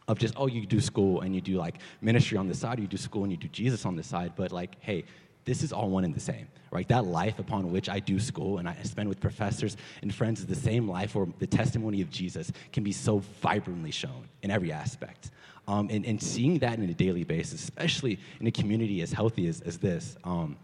of 0.06 0.18
just 0.18 0.34
oh 0.36 0.46
you 0.46 0.66
do 0.66 0.80
school 0.80 1.22
and 1.22 1.34
you 1.34 1.40
do 1.40 1.56
like 1.56 1.76
ministry 2.02 2.36
on 2.36 2.48
the 2.48 2.54
side, 2.54 2.78
or 2.78 2.82
you 2.82 2.88
do 2.88 2.96
school 2.96 3.22
and 3.22 3.32
you 3.32 3.38
do 3.38 3.48
Jesus 3.48 3.86
on 3.86 3.96
the 3.96 4.02
side, 4.02 4.32
but 4.36 4.52
like 4.52 4.76
hey, 4.80 5.04
this 5.44 5.62
is 5.62 5.72
all 5.72 5.90
one 5.90 6.04
and 6.04 6.14
the 6.14 6.20
same, 6.20 6.48
right? 6.70 6.88
That 6.88 7.04
life 7.04 7.38
upon 7.38 7.70
which 7.70 7.88
I 7.88 8.00
do 8.00 8.18
school 8.18 8.58
and 8.58 8.68
I 8.68 8.76
spend 8.82 9.08
with 9.08 9.20
professors 9.20 9.76
and 10.02 10.14
friends 10.14 10.40
is 10.40 10.46
the 10.46 10.54
same 10.54 10.88
life 10.88 11.14
where 11.14 11.26
the 11.38 11.46
testimony 11.46 12.00
of 12.00 12.10
Jesus 12.10 12.50
can 12.72 12.82
be 12.82 12.92
so 12.92 13.18
vibrantly 13.40 13.90
shown 13.90 14.28
in 14.42 14.50
every 14.50 14.72
aspect. 14.72 15.30
Um, 15.66 15.88
and, 15.90 16.04
and 16.04 16.22
seeing 16.22 16.58
that 16.58 16.78
on 16.78 16.84
a 16.84 16.94
daily 16.94 17.24
basis, 17.24 17.62
especially 17.62 18.18
in 18.38 18.46
a 18.46 18.50
community 18.50 19.00
as 19.00 19.12
healthy 19.12 19.48
as, 19.48 19.62
as 19.62 19.78
this, 19.78 20.14
um, 20.24 20.58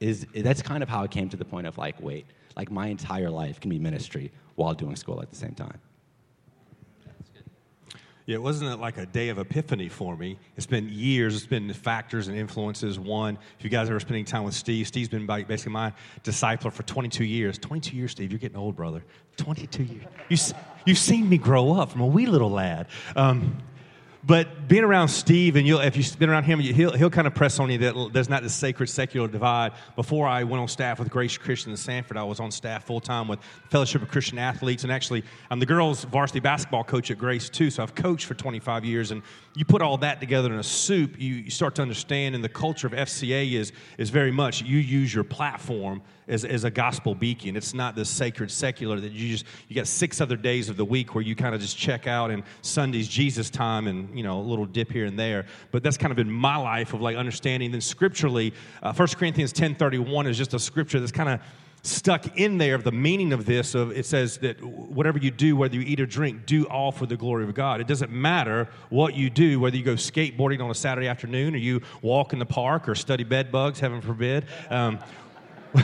is 0.00 0.26
that's 0.34 0.62
kind 0.62 0.82
of 0.82 0.88
how 0.88 1.04
it 1.04 1.10
came 1.10 1.28
to 1.30 1.36
the 1.36 1.44
point 1.44 1.66
of 1.66 1.78
like, 1.78 2.00
wait, 2.00 2.26
like 2.56 2.70
my 2.70 2.88
entire 2.88 3.30
life 3.30 3.60
can 3.60 3.70
be 3.70 3.78
ministry 3.78 4.32
while 4.54 4.74
doing 4.74 4.96
school 4.96 5.20
at 5.22 5.30
the 5.30 5.36
same 5.36 5.52
time. 5.54 5.78
Yeah, 8.26 8.34
it 8.34 8.42
wasn't 8.42 8.80
like 8.80 8.98
a 8.98 9.06
day 9.06 9.28
of 9.28 9.38
epiphany 9.38 9.88
for 9.88 10.16
me. 10.16 10.36
It's 10.56 10.66
been 10.66 10.88
years. 10.88 11.36
It's 11.36 11.46
been 11.46 11.72
factors 11.72 12.26
and 12.26 12.36
influences. 12.36 12.98
One, 12.98 13.38
if 13.56 13.64
you 13.64 13.70
guys 13.70 13.88
are 13.88 14.00
spending 14.00 14.24
time 14.24 14.42
with 14.42 14.54
Steve, 14.54 14.88
Steve's 14.88 15.08
been 15.08 15.26
basically 15.26 15.72
my 15.72 15.92
discipler 16.24 16.72
for 16.72 16.82
22 16.82 17.22
years. 17.22 17.56
22 17.56 17.96
years, 17.96 18.10
Steve. 18.10 18.32
You're 18.32 18.40
getting 18.40 18.56
old, 18.56 18.74
brother. 18.74 19.04
22 19.36 19.84
years. 19.84 20.04
You, 20.28 20.36
you've 20.86 20.98
seen 20.98 21.28
me 21.28 21.38
grow 21.38 21.74
up 21.74 21.92
from 21.92 22.00
a 22.00 22.06
wee 22.06 22.26
little 22.26 22.50
lad. 22.50 22.88
Um, 23.14 23.58
but 24.26 24.66
being 24.66 24.82
around 24.82 25.06
Steve, 25.06 25.54
and 25.54 25.64
you'll, 25.64 25.78
if 25.78 25.96
you've 25.96 26.18
been 26.18 26.28
around 26.28 26.44
him, 26.44 26.58
he'll, 26.58 26.92
he'll 26.92 27.10
kind 27.10 27.28
of 27.28 27.34
press 27.34 27.60
on 27.60 27.70
you 27.70 27.78
that 27.78 28.10
there's 28.12 28.28
not 28.28 28.42
this 28.42 28.54
sacred 28.54 28.88
secular 28.88 29.28
divide. 29.28 29.72
Before 29.94 30.26
I 30.26 30.42
went 30.42 30.60
on 30.60 30.66
staff 30.66 30.98
with 30.98 31.10
Grace 31.10 31.38
Christian 31.38 31.70
in 31.70 31.76
Sanford, 31.76 32.16
I 32.16 32.24
was 32.24 32.40
on 32.40 32.50
staff 32.50 32.84
full 32.84 33.00
time 33.00 33.28
with 33.28 33.38
Fellowship 33.70 34.02
of 34.02 34.08
Christian 34.08 34.38
Athletes. 34.38 34.82
And 34.82 34.92
actually, 34.92 35.22
I'm 35.48 35.60
the 35.60 35.66
girls' 35.66 36.02
varsity 36.04 36.40
basketball 36.40 36.82
coach 36.82 37.12
at 37.12 37.18
Grace, 37.18 37.48
too. 37.48 37.70
So 37.70 37.84
I've 37.84 37.94
coached 37.94 38.26
for 38.26 38.34
25 38.34 38.84
years. 38.84 39.12
And 39.12 39.22
you 39.54 39.64
put 39.64 39.80
all 39.80 39.96
that 39.98 40.18
together 40.18 40.52
in 40.52 40.58
a 40.58 40.64
soup, 40.64 41.20
you, 41.20 41.34
you 41.34 41.50
start 41.50 41.76
to 41.76 41.82
understand. 41.82 42.34
And 42.34 42.42
the 42.42 42.48
culture 42.48 42.88
of 42.88 42.94
FCA 42.94 43.52
is, 43.52 43.70
is 43.96 44.10
very 44.10 44.32
much 44.32 44.60
you 44.62 44.78
use 44.78 45.14
your 45.14 45.24
platform 45.24 46.02
as, 46.28 46.44
as 46.44 46.64
a 46.64 46.70
gospel 46.70 47.14
beacon. 47.14 47.56
It's 47.56 47.74
not 47.74 47.94
this 47.94 48.08
sacred 48.08 48.50
secular 48.50 48.98
that 49.00 49.12
you 49.12 49.30
just, 49.30 49.46
you 49.68 49.76
got 49.76 49.86
six 49.86 50.20
other 50.20 50.36
days 50.36 50.68
of 50.68 50.76
the 50.76 50.84
week 50.84 51.14
where 51.14 51.22
you 51.22 51.36
kind 51.36 51.54
of 51.54 51.60
just 51.60 51.76
check 51.78 52.06
out 52.06 52.30
and 52.30 52.42
Sunday's 52.62 53.08
Jesus 53.08 53.50
time 53.50 53.86
and, 53.86 54.15
you 54.16 54.22
know, 54.22 54.38
a 54.38 54.42
little 54.42 54.66
dip 54.66 54.90
here 54.90 55.06
and 55.06 55.18
there. 55.18 55.46
But 55.70 55.82
that's 55.82 55.96
kind 55.96 56.10
of 56.10 56.16
been 56.16 56.30
my 56.30 56.56
life 56.56 56.94
of 56.94 57.00
like 57.00 57.16
understanding. 57.16 57.70
Then 57.70 57.80
scripturally, 57.80 58.52
uh, 58.82 58.92
1 58.92 59.08
Corinthians 59.08 59.52
10.31 59.52 60.28
is 60.28 60.38
just 60.38 60.54
a 60.54 60.58
scripture 60.58 61.00
that's 61.00 61.12
kind 61.12 61.28
of 61.28 61.40
stuck 61.82 62.36
in 62.36 62.58
there 62.58 62.74
of 62.74 62.82
the 62.82 62.90
meaning 62.90 63.32
of 63.32 63.46
this 63.46 63.76
of 63.76 63.92
it 63.92 64.04
says 64.04 64.38
that 64.38 64.60
whatever 64.60 65.18
you 65.18 65.30
do 65.30 65.54
whether 65.54 65.76
you 65.76 65.82
eat 65.82 66.00
or 66.00 66.06
drink 66.06 66.44
do 66.44 66.64
all 66.64 66.90
for 66.90 67.06
the 67.06 67.16
glory 67.16 67.44
of 67.44 67.54
god 67.54 67.80
it 67.80 67.86
doesn't 67.86 68.10
matter 68.10 68.68
what 68.88 69.14
you 69.14 69.30
do 69.30 69.60
whether 69.60 69.76
you 69.76 69.84
go 69.84 69.94
skateboarding 69.94 70.60
on 70.60 70.68
a 70.68 70.74
saturday 70.74 71.06
afternoon 71.06 71.54
or 71.54 71.58
you 71.58 71.80
walk 72.02 72.32
in 72.32 72.40
the 72.40 72.46
park 72.46 72.88
or 72.88 72.96
study 72.96 73.22
bed 73.22 73.52
bugs 73.52 73.78
heaven 73.78 74.00
forbid 74.00 74.46
um, 74.68 74.98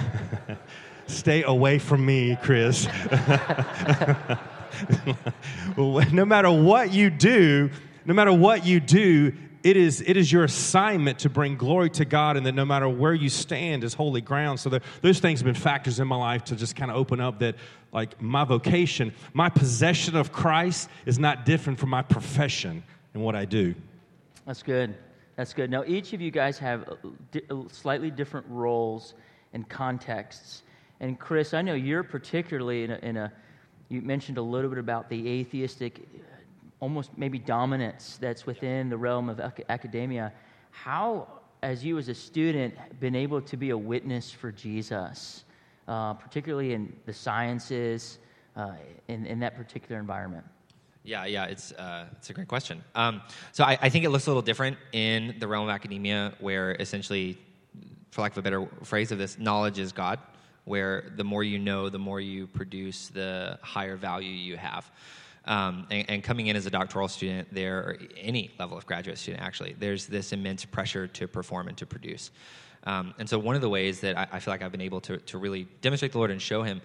Stay 1.06 1.42
away 1.42 1.78
from 1.78 2.04
me, 2.06 2.36
Chris. 2.42 2.86
no 5.76 6.24
matter 6.24 6.50
what 6.50 6.92
you 6.92 7.10
do, 7.10 7.70
no 8.04 8.14
matter 8.14 8.32
what 8.32 8.66
you 8.66 8.80
do, 8.80 9.32
it 9.62 9.76
is, 9.76 10.02
it 10.04 10.16
is 10.16 10.32
your 10.32 10.44
assignment 10.44 11.20
to 11.20 11.30
bring 11.30 11.56
glory 11.56 11.90
to 11.90 12.04
God, 12.04 12.36
and 12.36 12.44
that 12.46 12.52
no 12.52 12.64
matter 12.64 12.88
where 12.88 13.14
you 13.14 13.28
stand 13.28 13.84
is 13.84 13.94
holy 13.94 14.20
ground. 14.20 14.58
So, 14.58 14.70
the, 14.70 14.80
those 15.02 15.20
things 15.20 15.40
have 15.40 15.46
been 15.46 15.54
factors 15.54 16.00
in 16.00 16.08
my 16.08 16.16
life 16.16 16.44
to 16.44 16.56
just 16.56 16.74
kind 16.74 16.90
of 16.90 16.96
open 16.96 17.20
up 17.20 17.38
that, 17.38 17.54
like, 17.92 18.20
my 18.20 18.44
vocation, 18.44 19.14
my 19.34 19.48
possession 19.48 20.16
of 20.16 20.32
Christ 20.32 20.88
is 21.06 21.18
not 21.18 21.44
different 21.44 21.78
from 21.78 21.90
my 21.90 22.02
profession 22.02 22.82
and 23.14 23.22
what 23.22 23.36
I 23.36 23.44
do. 23.44 23.74
That's 24.46 24.62
good. 24.62 24.96
That's 25.36 25.54
good. 25.54 25.70
Now, 25.70 25.84
each 25.86 26.12
of 26.12 26.20
you 26.20 26.30
guys 26.30 26.58
have 26.58 26.88
uh, 26.88 27.38
uh, 27.50 27.62
slightly 27.70 28.10
different 28.10 28.46
roles 28.48 29.14
and 29.52 29.68
contexts. 29.68 30.62
And 31.00 31.18
Chris, 31.18 31.54
I 31.54 31.62
know 31.62 31.74
you're 31.74 32.02
particularly 32.02 32.84
in 32.84 32.90
a, 32.90 32.96
in 32.96 33.16
a 33.16 33.32
you 33.88 34.00
mentioned 34.00 34.38
a 34.38 34.42
little 34.42 34.70
bit 34.70 34.78
about 34.78 35.10
the 35.10 35.28
atheistic, 35.28 36.00
almost 36.82 37.16
maybe 37.16 37.38
dominance 37.38 38.18
that's 38.20 38.44
within 38.44 38.90
the 38.90 38.96
realm 38.96 39.28
of 39.28 39.40
academia. 39.68 40.32
How, 40.72 41.28
as 41.62 41.84
you 41.84 41.96
as 41.96 42.08
a 42.08 42.14
student, 42.14 42.74
been 42.98 43.14
able 43.14 43.40
to 43.40 43.56
be 43.56 43.70
a 43.70 43.78
witness 43.78 44.32
for 44.32 44.50
Jesus, 44.50 45.44
uh, 45.86 46.14
particularly 46.14 46.72
in 46.72 46.92
the 47.06 47.12
sciences, 47.12 48.18
uh, 48.56 48.72
in, 49.06 49.26
in 49.26 49.38
that 49.38 49.54
particular 49.54 50.00
environment? 50.00 50.44
Yeah, 51.04 51.24
yeah, 51.24 51.44
it's 51.44 51.70
uh, 51.72 52.06
it's 52.16 52.30
a 52.30 52.32
great 52.32 52.48
question. 52.48 52.82
Um, 52.96 53.22
so 53.52 53.62
I, 53.64 53.78
I, 53.80 53.88
think 53.88 54.04
it 54.04 54.10
looks 54.10 54.26
a 54.26 54.30
little 54.30 54.42
different 54.42 54.76
in 54.92 55.36
the 55.38 55.48
realm 55.48 55.68
of 55.68 55.74
academia, 55.74 56.34
where 56.40 56.72
essentially 56.78 57.38
for 58.10 58.22
lack 58.22 58.32
of 58.32 58.38
a 58.38 58.42
better 58.42 58.68
phrase 58.82 59.10
of 59.12 59.18
this, 59.18 59.38
knowledge 59.38 59.78
is 59.78 59.92
God, 59.92 60.18
where 60.64 61.12
the 61.16 61.24
more 61.24 61.42
you 61.44 61.58
know, 61.58 61.88
the 61.88 61.98
more 61.98 62.20
you 62.20 62.46
produce, 62.46 63.08
the 63.08 63.58
higher 63.62 63.96
value 63.96 64.30
you 64.30 64.56
have. 64.56 64.90
Um, 65.44 65.86
and, 65.90 66.08
and, 66.08 66.22
coming 66.22 66.46
in 66.46 66.54
as 66.54 66.66
a 66.66 66.70
doctoral 66.70 67.08
student 67.08 67.48
there, 67.52 67.78
or 67.78 67.98
any 68.16 68.52
level 68.60 68.78
of 68.78 68.86
graduate 68.86 69.18
student 69.18 69.42
actually, 69.42 69.74
there's 69.76 70.06
this 70.06 70.32
immense 70.32 70.64
pressure 70.64 71.08
to 71.08 71.26
perform 71.26 71.66
and 71.66 71.76
to 71.78 71.86
produce. 71.86 72.30
Um, 72.84 73.12
and 73.18 73.28
so, 73.28 73.40
one 73.40 73.56
of 73.56 73.60
the 73.60 73.68
ways 73.68 74.00
that 74.00 74.16
I, 74.16 74.28
I, 74.32 74.38
feel 74.38 74.54
like 74.54 74.62
I've 74.62 74.70
been 74.70 74.80
able 74.80 75.00
to, 75.02 75.18
to 75.18 75.38
really 75.38 75.66
demonstrate 75.80 76.12
the 76.12 76.18
Lord 76.18 76.30
and 76.30 76.40
show 76.40 76.62
Him 76.62 76.80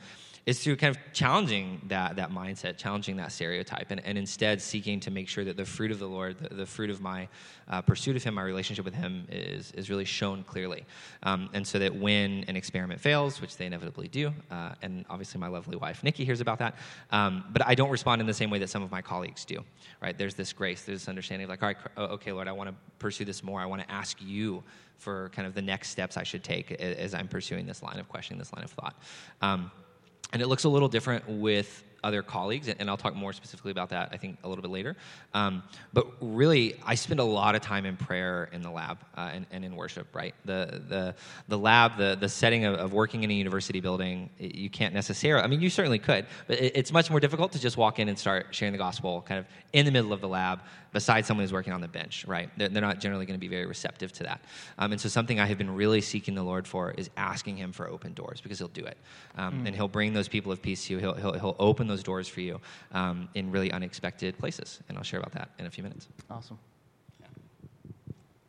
is 0.47 0.63
through 0.63 0.77
kind 0.77 0.95
of 0.95 1.01
challenging 1.11 1.81
that, 1.89 2.15
that 2.15 2.31
mindset, 2.31 2.77
challenging 2.77 3.17
that 3.17 3.33
stereotype, 3.33 3.91
and, 3.91 4.03
and 4.05 4.17
instead 4.17 4.61
seeking 4.61 4.97
to 4.97 5.11
make 5.11 5.27
sure 5.27 5.43
that 5.43 5.57
the 5.57 5.65
fruit 5.65 5.91
of 5.91 5.99
the 5.99 6.07
Lord, 6.07 6.37
the, 6.37 6.55
the 6.55 6.65
fruit 6.65 6.89
of 6.89 7.01
my 7.01 7.27
uh, 7.67 7.81
pursuit 7.81 8.15
of 8.15 8.23
Him, 8.23 8.35
my 8.35 8.43
relationship 8.43 8.85
with 8.85 8.93
Him, 8.93 9.27
is, 9.29 9.73
is 9.73 9.89
really 9.89 10.05
shown 10.05 10.45
clearly. 10.45 10.85
Um, 11.23 11.49
and 11.53 11.67
so 11.67 11.77
that 11.79 11.93
when 11.93 12.45
an 12.47 12.55
experiment 12.55 13.01
fails, 13.01 13.41
which 13.41 13.57
they 13.57 13.65
inevitably 13.65 14.07
do, 14.07 14.31
uh, 14.49 14.71
and 14.81 15.03
obviously 15.09 15.37
my 15.37 15.49
lovely 15.49 15.75
wife, 15.75 16.01
Nikki, 16.01 16.23
hears 16.23 16.39
about 16.39 16.59
that, 16.59 16.75
um, 17.11 17.43
but 17.51 17.67
I 17.67 17.75
don't 17.75 17.89
respond 17.89 18.21
in 18.21 18.25
the 18.25 18.33
same 18.33 18.49
way 18.49 18.59
that 18.59 18.69
some 18.69 18.81
of 18.81 18.89
my 18.89 19.01
colleagues 19.01 19.43
do, 19.43 19.65
right? 20.01 20.17
There's 20.17 20.35
this 20.35 20.53
grace, 20.53 20.83
there's 20.83 21.01
this 21.01 21.09
understanding 21.09 21.43
of 21.43 21.49
like, 21.49 21.61
all 21.61 21.67
right, 21.67 22.11
okay, 22.11 22.31
Lord, 22.31 22.47
I 22.47 22.53
want 22.53 22.69
to 22.69 22.75
pursue 22.99 23.25
this 23.25 23.43
more. 23.43 23.59
I 23.59 23.65
want 23.65 23.81
to 23.81 23.91
ask 23.91 24.17
you 24.21 24.63
for 24.95 25.29
kind 25.35 25.45
of 25.45 25.53
the 25.53 25.61
next 25.61 25.89
steps 25.89 26.15
I 26.15 26.23
should 26.23 26.43
take 26.43 26.71
as 26.71 27.13
I'm 27.13 27.27
pursuing 27.27 27.65
this 27.65 27.83
line 27.83 27.99
of 27.99 28.07
questioning, 28.07 28.39
this 28.39 28.53
line 28.53 28.63
of 28.63 28.71
thought. 28.71 28.95
Um, 29.41 29.71
and 30.33 30.41
it 30.41 30.47
looks 30.47 30.65
a 30.65 30.69
little 30.69 30.89
different 30.89 31.27
with 31.27 31.83
other 32.03 32.21
colleagues, 32.21 32.67
and 32.67 32.89
I'll 32.89 32.97
talk 32.97 33.15
more 33.15 33.33
specifically 33.33 33.71
about 33.71 33.89
that, 33.89 34.09
I 34.11 34.17
think, 34.17 34.37
a 34.43 34.47
little 34.47 34.61
bit 34.61 34.71
later. 34.71 34.95
Um, 35.33 35.63
but 35.93 36.07
really, 36.21 36.75
I 36.85 36.95
spend 36.95 37.19
a 37.19 37.23
lot 37.23 37.55
of 37.55 37.61
time 37.61 37.85
in 37.85 37.97
prayer 37.97 38.49
in 38.51 38.61
the 38.61 38.69
lab 38.69 38.99
uh, 39.17 39.31
and, 39.33 39.45
and, 39.51 39.65
in 39.65 39.75
worship, 39.75 40.15
right? 40.15 40.33
The, 40.45 40.81
the, 40.87 41.15
the 41.47 41.57
lab, 41.57 41.97
the, 41.97 42.15
the 42.19 42.29
setting 42.29 42.65
of, 42.65 42.75
of, 42.75 42.93
working 42.93 43.23
in 43.23 43.31
a 43.31 43.33
university 43.33 43.79
building, 43.79 44.29
you 44.39 44.69
can't 44.69 44.93
necessarily, 44.93 45.43
I 45.43 45.47
mean, 45.47 45.61
you 45.61 45.69
certainly 45.69 45.99
could, 45.99 46.25
but 46.47 46.59
it, 46.59 46.73
it's 46.75 46.91
much 46.91 47.09
more 47.09 47.19
difficult 47.19 47.51
to 47.53 47.59
just 47.59 47.77
walk 47.77 47.99
in 47.99 48.09
and 48.09 48.17
start 48.17 48.47
sharing 48.51 48.71
the 48.71 48.77
gospel 48.77 49.23
kind 49.27 49.39
of 49.39 49.45
in 49.73 49.85
the 49.85 49.91
middle 49.91 50.13
of 50.13 50.21
the 50.21 50.27
lab 50.27 50.61
beside 50.97 51.27
someone 51.27 51.43
who's 51.43 51.53
working 51.53 51.73
on 51.73 51.79
the 51.79 51.87
bench, 51.87 52.25
right? 52.27 52.49
They're, 52.57 52.69
they're 52.69 52.81
not 52.81 52.99
generally 52.99 53.27
going 53.27 53.35
to 53.35 53.39
be 53.39 53.47
very 53.47 53.67
receptive 53.67 54.11
to 54.13 54.23
that. 54.23 54.41
Um, 54.79 54.93
and 54.93 54.99
so, 54.99 55.09
something 55.09 55.39
I 55.39 55.45
have 55.45 55.59
been 55.59 55.75
really 55.75 56.01
seeking 56.01 56.33
the 56.33 56.41
Lord 56.41 56.67
for 56.67 56.89
is 56.89 57.11
asking 57.15 57.57
Him 57.57 57.71
for 57.71 57.87
open 57.87 58.15
doors 58.15 58.41
because 58.41 58.57
He'll 58.57 58.67
do 58.67 58.83
it. 58.83 58.97
Um, 59.37 59.61
mm. 59.61 59.67
And 59.67 59.75
He'll 59.75 59.87
bring 59.87 60.13
those 60.13 60.27
people 60.27 60.51
of 60.51 60.59
peace 60.59 60.87
to 60.87 60.93
you. 60.93 60.99
He'll, 60.99 61.13
he'll, 61.13 61.33
he'll 61.33 61.55
open 61.59 61.85
those 61.85 62.01
doors 62.01 62.27
for 62.27 62.41
you 62.41 62.59
um, 62.93 63.29
in 63.35 63.51
really 63.51 63.71
unexpected 63.71 64.39
places. 64.39 64.79
And 64.89 64.97
I'll 64.97 65.03
share 65.03 65.19
about 65.19 65.33
that 65.33 65.49
in 65.59 65.67
a 65.67 65.69
few 65.69 65.83
minutes. 65.83 66.07
Awesome. 66.31 66.57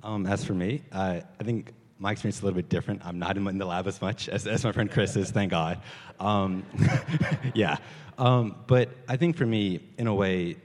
Um, 0.02 0.24
as 0.24 0.42
for 0.42 0.54
me, 0.54 0.80
uh, 0.90 1.20
I 1.38 1.44
think 1.44 1.74
my 1.98 2.12
experience 2.12 2.36
is 2.36 2.42
a 2.42 2.46
little 2.46 2.56
bit 2.56 2.70
different. 2.70 3.04
I'm 3.04 3.18
not 3.18 3.36
in 3.36 3.58
the 3.58 3.66
lab 3.66 3.86
as 3.86 4.00
much 4.00 4.30
as, 4.30 4.46
as 4.46 4.64
my 4.64 4.72
friend 4.72 4.90
Chris 4.90 5.16
is, 5.16 5.30
thank 5.30 5.50
God. 5.50 5.82
Um, 6.18 6.64
yeah. 7.54 7.76
Um, 8.16 8.56
but 8.66 8.88
I 9.06 9.18
think 9.18 9.36
for 9.36 9.44
me, 9.44 9.80
in 9.98 10.06
a 10.06 10.14
way, 10.14 10.56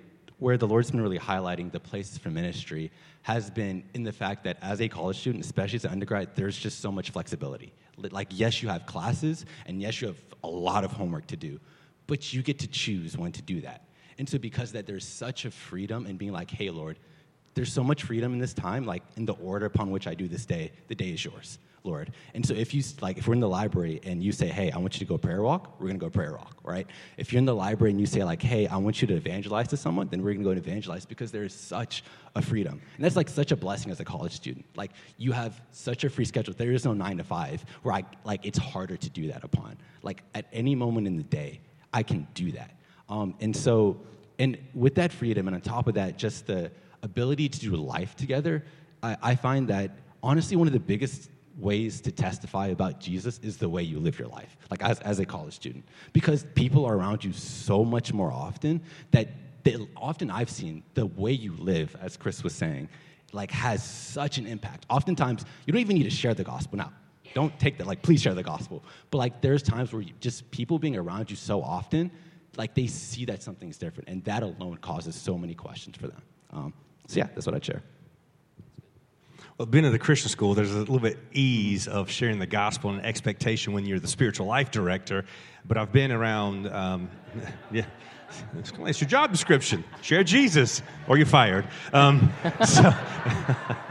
where 0.44 0.58
the 0.58 0.68
Lord's 0.68 0.92
been 0.92 1.00
really 1.00 1.18
highlighting 1.18 1.72
the 1.72 1.80
places 1.80 2.18
for 2.18 2.30
ministry 2.30 2.92
has 3.22 3.50
been 3.50 3.82
in 3.94 4.04
the 4.04 4.12
fact 4.12 4.44
that 4.44 4.58
as 4.62 4.82
a 4.82 4.90
college 4.90 5.18
student, 5.18 5.42
especially 5.42 5.78
as 5.78 5.86
an 5.86 5.92
undergrad, 5.92 6.36
there's 6.36 6.58
just 6.58 6.82
so 6.82 6.92
much 6.92 7.12
flexibility. 7.12 7.72
Like, 7.96 8.28
yes, 8.30 8.62
you 8.62 8.68
have 8.68 8.86
classes, 8.86 9.46
and 9.68 9.82
yes, 9.82 10.02
you 10.02 10.08
have 10.08 10.18
a 10.44 10.50
lot 10.50 10.84
of 10.84 10.92
homework 10.92 11.28
to 11.28 11.38
do, 11.38 11.62
but 12.08 12.34
you 12.34 12.44
get 12.44 12.60
to 12.60 12.68
choose 12.68 13.18
when 13.18 13.32
to 13.32 13.42
do 13.42 13.62
that. 13.62 13.86
And 14.18 14.28
so, 14.28 14.38
because 14.38 14.74
that, 14.74 14.86
there's 14.86 15.08
such 15.08 15.46
a 15.46 15.52
freedom 15.52 16.06
in 16.06 16.18
being 16.18 16.34
like, 16.34 16.52
hey, 16.52 16.70
Lord, 16.70 17.00
there's 17.54 17.72
so 17.72 17.82
much 17.82 18.04
freedom 18.04 18.34
in 18.34 18.40
this 18.40 18.54
time, 18.54 18.86
like 18.86 19.04
in 19.16 19.24
the 19.24 19.36
order 19.36 19.66
upon 19.66 19.92
which 19.92 20.08
I 20.08 20.14
do 20.14 20.28
this 20.28 20.46
day, 20.46 20.74
the 20.90 20.96
day 20.96 21.12
is 21.12 21.24
yours. 21.24 21.58
Lord. 21.84 22.12
And 22.34 22.46
so 22.46 22.54
if 22.54 22.74
you 22.74 22.82
like 23.02 23.18
if 23.18 23.28
we're 23.28 23.34
in 23.34 23.40
the 23.42 23.50
library 23.50 24.00
and 24.04 24.24
you 24.24 24.32
say, 24.32 24.48
"Hey, 24.48 24.72
I 24.72 24.78
want 24.78 24.96
you 24.96 25.00
to 25.00 25.06
go 25.06 25.18
prayer 25.18 25.42
walk," 25.42 25.80
we're 25.80 25.88
going 25.88 26.00
to 26.00 26.06
go 26.06 26.10
prayer 26.10 26.32
walk, 26.32 26.58
right? 26.64 26.88
If 27.18 27.32
you're 27.32 27.40
in 27.40 27.46
the 27.46 27.56
library 27.56 27.92
and 27.92 28.00
you 28.00 28.06
say 28.06 28.24
like, 28.24 28.42
"Hey, 28.42 28.68
I 28.68 28.78
want 28.78 29.02
you 29.02 29.08
to 29.10 29.16
evangelize 29.16 29.68
to 29.70 29.78
someone," 29.78 30.08
then 30.08 30.22
we're 30.22 30.34
going 30.34 30.40
to 30.40 30.46
go 30.46 30.52
and 30.52 30.60
evangelize 30.60 31.06
because 31.06 31.32
there 31.32 31.44
is 31.44 31.54
such 31.54 32.04
a 32.36 32.42
freedom. 32.42 32.82
And 32.96 33.04
that's 33.04 33.16
like 33.16 33.30
such 33.30 33.52
a 33.52 33.56
blessing 33.56 33.92
as 33.92 34.00
a 34.00 34.06
college 34.06 34.32
student. 34.32 34.66
Like 34.76 34.92
you 35.18 35.32
have 35.34 35.62
such 35.72 36.04
a 36.04 36.10
free 36.10 36.26
schedule. 36.26 36.54
There 36.58 36.72
is 36.72 36.86
no 36.86 36.94
9 36.94 37.18
to 37.18 37.24
5 37.24 37.66
where 37.84 37.96
I 37.96 38.04
like 38.24 38.46
it's 38.46 38.58
harder 38.58 38.98
to 38.98 39.10
do 39.10 39.28
that 39.28 39.44
upon. 39.44 39.78
Like 40.02 40.24
at 40.34 40.46
any 40.54 40.76
moment 40.76 41.08
in 41.08 41.18
the 41.18 41.24
day, 41.24 41.62
I 41.94 42.04
can 42.04 42.28
do 42.34 42.52
that. 42.54 42.72
Um, 43.10 43.36
and 43.42 43.56
so 43.56 44.00
and 44.40 44.58
with 44.74 44.96
that 44.96 45.12
freedom 45.12 45.48
and 45.48 45.56
on 45.56 45.62
top 45.62 45.88
of 45.88 45.96
that 45.96 46.18
just 46.18 46.48
the 46.48 46.72
ability 47.02 47.50
to 47.50 47.60
do 47.60 47.76
life 47.76 48.16
together, 48.16 48.64
I, 49.02 49.18
I 49.22 49.36
find 49.36 49.68
that 49.68 49.92
honestly 50.24 50.56
one 50.56 50.68
of 50.68 50.74
the 50.74 50.80
biggest 50.80 51.30
ways 51.58 52.02
to 52.02 52.12
testify 52.12 52.68
about 52.68 53.00
Jesus 53.00 53.40
is 53.44 53.58
the 53.58 53.70
way 53.70 53.84
you 53.84 54.00
live 54.00 54.18
your 54.18 54.28
life, 54.28 54.58
like 54.72 54.82
as, 54.84 55.00
as 55.02 55.20
a 55.20 55.26
college 55.26 55.54
student. 55.54 55.86
Because 56.12 56.46
people 56.56 56.86
are 56.86 56.96
around 56.96 57.24
you 57.24 57.34
so 57.34 57.86
much 57.86 58.12
more 58.12 58.32
often 58.32 58.82
that 59.12 59.30
they, 59.64 59.78
often 59.96 60.32
I've 60.32 60.50
seen 60.50 60.84
the 60.94 61.06
way 61.06 61.32
you 61.32 61.54
live, 61.54 61.96
as 62.02 62.18
Chris 62.18 62.44
was 62.44 62.54
saying, 62.54 62.90
like 63.32 63.52
has 63.52 63.84
such 63.84 64.38
an 64.38 64.48
impact. 64.48 64.86
Oftentimes, 64.90 65.46
you 65.66 65.74
don't 65.74 65.82
even 65.82 65.96
need 65.96 66.04
to 66.04 66.10
share 66.10 66.34
the 66.34 66.44
gospel. 66.44 66.78
Now, 66.78 66.92
don't 67.34 67.58
take 67.60 67.78
that, 67.80 67.88
like, 67.88 68.02
please 68.02 68.22
share 68.22 68.36
the 68.36 68.44
gospel. 68.44 68.84
But 69.10 69.18
like, 69.20 69.42
there's 69.42 69.64
times 69.64 69.92
where 69.94 70.02
you, 70.02 70.14
just 70.20 70.50
people 70.52 70.78
being 70.80 70.98
around 70.98 71.30
you 71.30 71.36
so 71.36 71.62
often, 71.62 72.12
like, 72.58 72.76
they 72.76 72.88
see 72.88 73.26
that 73.26 73.42
something's 73.42 73.78
different, 73.78 74.10
and 74.10 74.24
that 74.26 74.44
alone 74.44 74.78
causes 74.78 75.16
so 75.16 75.38
many 75.38 75.56
questions 75.56 75.98
for 75.98 76.08
them. 76.08 76.22
Um, 76.52 76.74
so, 77.08 77.18
yeah, 77.18 77.28
that's 77.34 77.46
what 77.46 77.56
I'd 77.56 77.66
share. 77.66 77.82
Well, 79.58 79.68
being 79.68 79.86
at 79.86 79.92
the 79.92 80.00
Christian 80.00 80.30
school, 80.30 80.56
there's 80.56 80.74
a 80.74 80.80
little 80.80 81.00
bit 81.00 81.20
ease 81.32 81.88
of 81.88 82.10
sharing 82.10 82.40
the 82.40 82.48
gospel 82.48 82.90
and 82.90 83.06
expectation 83.06 83.72
when 83.72 83.86
you're 83.86 84.00
the 84.00 84.08
spiritual 84.08 84.48
life 84.48 84.72
director. 84.72 85.26
But 85.66 85.78
I've 85.78 85.92
been 85.92 86.12
around, 86.12 86.68
um, 86.70 87.08
yeah, 87.72 87.86
it's 88.58 89.00
your 89.00 89.08
job 89.08 89.32
description. 89.32 89.84
Share 90.02 90.24
Jesus, 90.24 90.82
or 91.08 91.18
you're 91.18 91.28
fired. 91.28 91.68
Um, 91.94 92.34
so, 92.66 92.96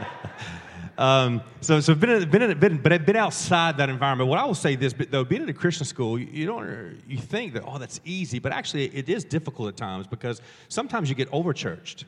um, 0.97 1.41
so, 1.61 1.79
so 1.79 1.95
been, 1.95 2.29
been, 2.29 2.59
been, 2.59 2.77
but 2.79 2.91
I've 2.91 3.05
been 3.05 3.15
outside 3.15 3.77
that 3.77 3.87
environment. 3.87 4.29
What 4.29 4.39
I 4.39 4.43
will 4.43 4.55
say 4.55 4.75
this, 4.75 4.91
but 4.91 5.11
though, 5.11 5.23
being 5.23 5.43
at 5.43 5.49
a 5.49 5.53
Christian 5.53 5.85
school, 5.85 6.19
you, 6.19 6.27
you 6.29 6.45
don't, 6.45 7.01
you 7.07 7.17
think 7.17 7.53
that 7.53 7.63
oh, 7.65 7.77
that's 7.77 8.01
easy, 8.03 8.37
but 8.37 8.51
actually 8.51 8.87
it 8.87 9.07
is 9.07 9.23
difficult 9.23 9.69
at 9.69 9.77
times 9.77 10.07
because 10.07 10.41
sometimes 10.67 11.07
you 11.07 11.15
get 11.15 11.31
overchurched 11.31 12.03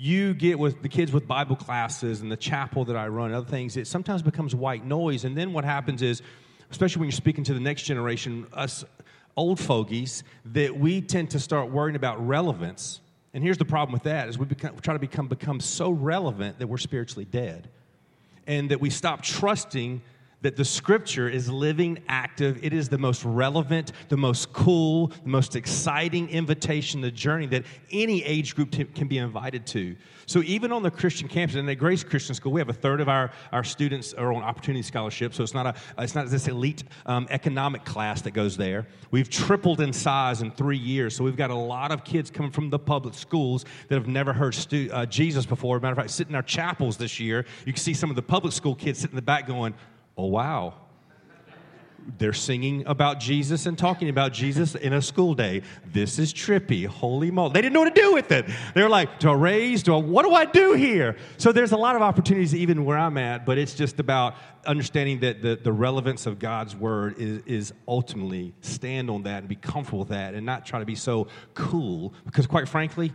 you 0.00 0.32
get 0.32 0.58
with 0.58 0.80
the 0.80 0.88
kids 0.88 1.12
with 1.12 1.28
Bible 1.28 1.56
classes 1.56 2.22
and 2.22 2.32
the 2.32 2.36
chapel 2.36 2.86
that 2.86 2.96
I 2.96 3.08
run 3.08 3.34
other 3.34 3.46
things, 3.46 3.76
it 3.76 3.86
sometimes 3.86 4.22
becomes 4.22 4.54
white 4.54 4.82
noise. 4.82 5.26
And 5.26 5.36
then 5.36 5.52
what 5.52 5.62
happens 5.62 6.00
is, 6.00 6.22
especially 6.70 7.00
when 7.00 7.08
you're 7.08 7.16
speaking 7.16 7.44
to 7.44 7.52
the 7.52 7.60
next 7.60 7.82
generation, 7.82 8.46
us 8.54 8.82
old 9.36 9.60
fogies, 9.60 10.24
that 10.46 10.74
we 10.74 11.02
tend 11.02 11.30
to 11.32 11.38
start 11.38 11.70
worrying 11.70 11.96
about 11.96 12.26
relevance. 12.26 13.02
And 13.34 13.44
here's 13.44 13.58
the 13.58 13.66
problem 13.66 13.92
with 13.92 14.04
that 14.04 14.30
is 14.30 14.38
we 14.38 14.46
become, 14.46 14.74
try 14.78 14.94
to 14.94 14.98
become, 14.98 15.28
become 15.28 15.60
so 15.60 15.90
relevant 15.90 16.58
that 16.60 16.66
we're 16.66 16.78
spiritually 16.78 17.26
dead. 17.26 17.68
And 18.46 18.70
that 18.70 18.80
we 18.80 18.88
stop 18.88 19.20
trusting 19.20 20.00
that 20.42 20.56
the 20.56 20.64
scripture 20.64 21.28
is 21.28 21.50
living, 21.50 22.02
active. 22.08 22.58
It 22.62 22.72
is 22.72 22.88
the 22.88 22.98
most 22.98 23.24
relevant, 23.24 23.92
the 24.08 24.16
most 24.16 24.52
cool, 24.52 25.08
the 25.08 25.28
most 25.28 25.56
exciting 25.56 26.28
invitation, 26.30 27.00
the 27.00 27.10
journey 27.10 27.46
that 27.48 27.64
any 27.90 28.24
age 28.24 28.54
group 28.54 28.70
t- 28.70 28.84
can 28.84 29.06
be 29.08 29.18
invited 29.18 29.66
to. 29.68 29.96
So, 30.26 30.42
even 30.42 30.72
on 30.72 30.82
the 30.82 30.90
Christian 30.90 31.28
campus, 31.28 31.56
and 31.56 31.68
at 31.68 31.74
Grace 31.74 32.04
Christian 32.04 32.34
School, 32.34 32.52
we 32.52 32.60
have 32.60 32.68
a 32.68 32.72
third 32.74 33.00
of 33.00 33.08
our, 33.08 33.32
our 33.52 33.64
students 33.64 34.14
are 34.14 34.32
on 34.32 34.42
Opportunity 34.42 34.82
Scholarship. 34.82 35.34
So, 35.34 35.42
it's 35.42 35.54
not, 35.54 35.66
a, 35.66 35.74
it's 35.98 36.14
not 36.14 36.28
this 36.28 36.46
elite 36.48 36.84
um, 37.06 37.26
economic 37.30 37.84
class 37.84 38.22
that 38.22 38.30
goes 38.30 38.56
there. 38.56 38.86
We've 39.10 39.28
tripled 39.28 39.80
in 39.80 39.92
size 39.92 40.40
in 40.40 40.52
three 40.52 40.78
years. 40.78 41.16
So, 41.16 41.24
we've 41.24 41.36
got 41.36 41.50
a 41.50 41.54
lot 41.54 41.90
of 41.90 42.04
kids 42.04 42.30
coming 42.30 42.52
from 42.52 42.70
the 42.70 42.78
public 42.78 43.14
schools 43.14 43.64
that 43.88 43.96
have 43.96 44.06
never 44.06 44.32
heard 44.32 44.54
stu- 44.54 44.88
uh, 44.92 45.04
Jesus 45.04 45.44
before. 45.46 45.80
Matter 45.80 45.92
of 45.92 45.98
fact, 45.98 46.10
sitting 46.10 46.30
in 46.30 46.36
our 46.36 46.42
chapels 46.42 46.96
this 46.96 47.18
year, 47.18 47.44
you 47.66 47.72
can 47.72 47.82
see 47.82 47.94
some 47.94 48.08
of 48.08 48.16
the 48.16 48.22
public 48.22 48.54
school 48.54 48.74
kids 48.74 49.00
sitting 49.00 49.12
in 49.12 49.16
the 49.16 49.22
back 49.22 49.46
going, 49.46 49.74
Oh, 50.20 50.26
wow. 50.26 50.74
They're 52.18 52.34
singing 52.34 52.84
about 52.86 53.20
Jesus 53.20 53.64
and 53.64 53.78
talking 53.78 54.10
about 54.10 54.34
Jesus 54.34 54.74
in 54.74 54.92
a 54.92 55.00
school 55.00 55.34
day. 55.34 55.62
This 55.94 56.18
is 56.18 56.34
trippy. 56.34 56.86
Holy 56.86 57.30
moly. 57.30 57.54
They 57.54 57.62
didn't 57.62 57.72
know 57.72 57.80
what 57.80 57.94
to 57.94 58.00
do 58.02 58.12
with 58.12 58.30
it. 58.30 58.44
They 58.74 58.82
were 58.82 58.90
like, 58.90 59.18
do 59.18 59.30
I 59.30 59.32
raise? 59.32 59.82
Do 59.82 59.94
I, 59.94 59.98
what 59.98 60.26
do 60.26 60.34
I 60.34 60.44
do 60.44 60.74
here? 60.74 61.16
So 61.38 61.52
there's 61.52 61.72
a 61.72 61.76
lot 61.78 61.96
of 61.96 62.02
opportunities 62.02 62.54
even 62.54 62.84
where 62.84 62.98
I'm 62.98 63.16
at, 63.16 63.46
but 63.46 63.56
it's 63.56 63.72
just 63.72 63.98
about 63.98 64.34
understanding 64.66 65.20
that 65.20 65.40
the, 65.40 65.56
the 65.56 65.72
relevance 65.72 66.26
of 66.26 66.38
God's 66.38 66.76
word 66.76 67.14
is, 67.16 67.40
is 67.46 67.72
ultimately 67.88 68.52
stand 68.60 69.08
on 69.08 69.22
that 69.22 69.38
and 69.38 69.48
be 69.48 69.56
comfortable 69.56 70.00
with 70.00 70.08
that 70.08 70.34
and 70.34 70.44
not 70.44 70.66
try 70.66 70.80
to 70.80 70.86
be 70.86 70.96
so 70.96 71.28
cool. 71.54 72.12
Because 72.26 72.46
quite 72.46 72.68
frankly, 72.68 73.10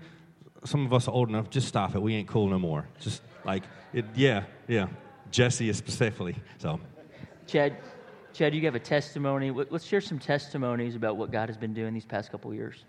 some 0.63 0.87
of 0.87 0.91
us 0.91 1.07
are 1.07 1.11
old 1.11 1.29
enough, 1.29 1.51
just 1.51 1.67
stop 1.67 1.93
it. 1.93 2.01
We 2.01 2.15
ain't 2.15 2.27
cool 2.27 2.47
no 2.47 2.57
more. 2.57 2.87
Just 2.99 3.21
like, 3.43 3.61
it, 3.93 4.05
yeah, 4.15 4.45
yeah. 4.67 4.87
Jesse 5.29 5.69
is 5.69 5.77
specifically. 5.77 6.35
So, 6.57 6.79
Chad, 7.47 7.77
Chad, 8.34 8.55
you 8.55 8.62
have 8.62 8.75
a 8.75 8.79
testimony. 8.79 9.51
Let's 9.51 9.86
share 9.86 10.01
some 10.01 10.19
testimonies 10.19 10.95
about 10.95 11.17
what 11.17 11.31
God 11.31 11.49
has 11.49 11.58
been 11.58 11.73
doing 11.73 11.93
these 11.93 12.05
past 12.05 12.31
couple 12.31 12.53
years. 12.53 12.86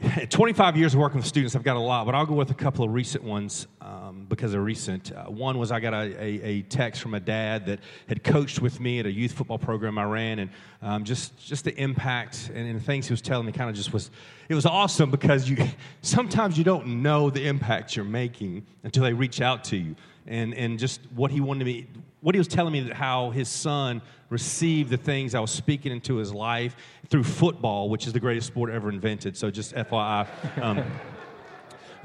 25 0.30 0.76
years 0.76 0.94
of 0.94 1.00
working 1.00 1.18
with 1.18 1.26
students, 1.26 1.56
I've 1.56 1.62
got 1.62 1.76
a 1.76 1.80
lot, 1.80 2.06
but 2.06 2.14
I'll 2.14 2.24
go 2.24 2.34
with 2.34 2.50
a 2.50 2.54
couple 2.54 2.84
of 2.84 2.92
recent 2.92 3.24
ones 3.24 3.66
um, 3.80 4.24
because 4.28 4.52
they're 4.52 4.60
recent. 4.60 5.12
Uh, 5.12 5.24
one 5.24 5.58
was 5.58 5.72
I 5.72 5.80
got 5.80 5.92
a, 5.92 6.22
a, 6.22 6.42
a, 6.42 6.62
text 6.62 7.02
from 7.02 7.14
a 7.14 7.20
dad 7.20 7.66
that 7.66 7.80
had 8.06 8.22
coached 8.22 8.62
with 8.62 8.80
me 8.80 9.00
at 9.00 9.06
a 9.06 9.10
youth 9.10 9.32
football 9.32 9.58
program 9.58 9.98
I 9.98 10.04
ran, 10.04 10.38
and 10.38 10.50
um, 10.80 11.04
just 11.04 11.36
just 11.44 11.64
the 11.64 11.74
impact 11.76 12.50
and, 12.54 12.68
and, 12.68 12.76
the 12.80 12.82
things 12.82 13.08
he 13.08 13.12
was 13.12 13.20
telling 13.20 13.46
me 13.46 13.52
kind 13.52 13.68
of 13.68 13.76
just 13.76 13.92
was 13.92 14.10
it 14.48 14.54
was 14.54 14.64
awesome 14.64 15.10
because 15.10 15.50
you 15.50 15.56
sometimes 16.02 16.56
you 16.56 16.64
don't 16.64 16.86
know 17.02 17.28
the 17.28 17.46
impact 17.46 17.96
you're 17.96 18.04
making 18.04 18.64
until 18.84 19.02
they 19.02 19.12
reach 19.12 19.40
out 19.40 19.64
to 19.64 19.76
you 19.76 19.96
and, 20.26 20.54
and 20.54 20.78
just 20.78 21.00
what 21.14 21.30
he 21.30 21.40
wanted 21.40 21.64
me, 21.64 21.86
what 22.20 22.34
he 22.34 22.38
was 22.38 22.48
telling 22.48 22.72
me 22.72 22.80
that 22.80 22.92
how 22.94 23.30
his 23.30 23.48
son 23.48 24.02
received 24.28 24.90
the 24.90 24.96
things 24.96 25.34
I 25.34 25.40
was 25.40 25.50
speaking 25.50 25.92
into 25.92 26.16
his 26.16 26.32
life 26.32 26.76
through 27.08 27.24
football, 27.24 27.88
which 27.88 28.06
is 28.06 28.12
the 28.12 28.20
greatest 28.20 28.46
sport 28.46 28.70
ever 28.70 28.88
invented. 28.88 29.36
So 29.36 29.50
just 29.50 29.74
FYI. 29.74 30.26
Um, 30.62 30.84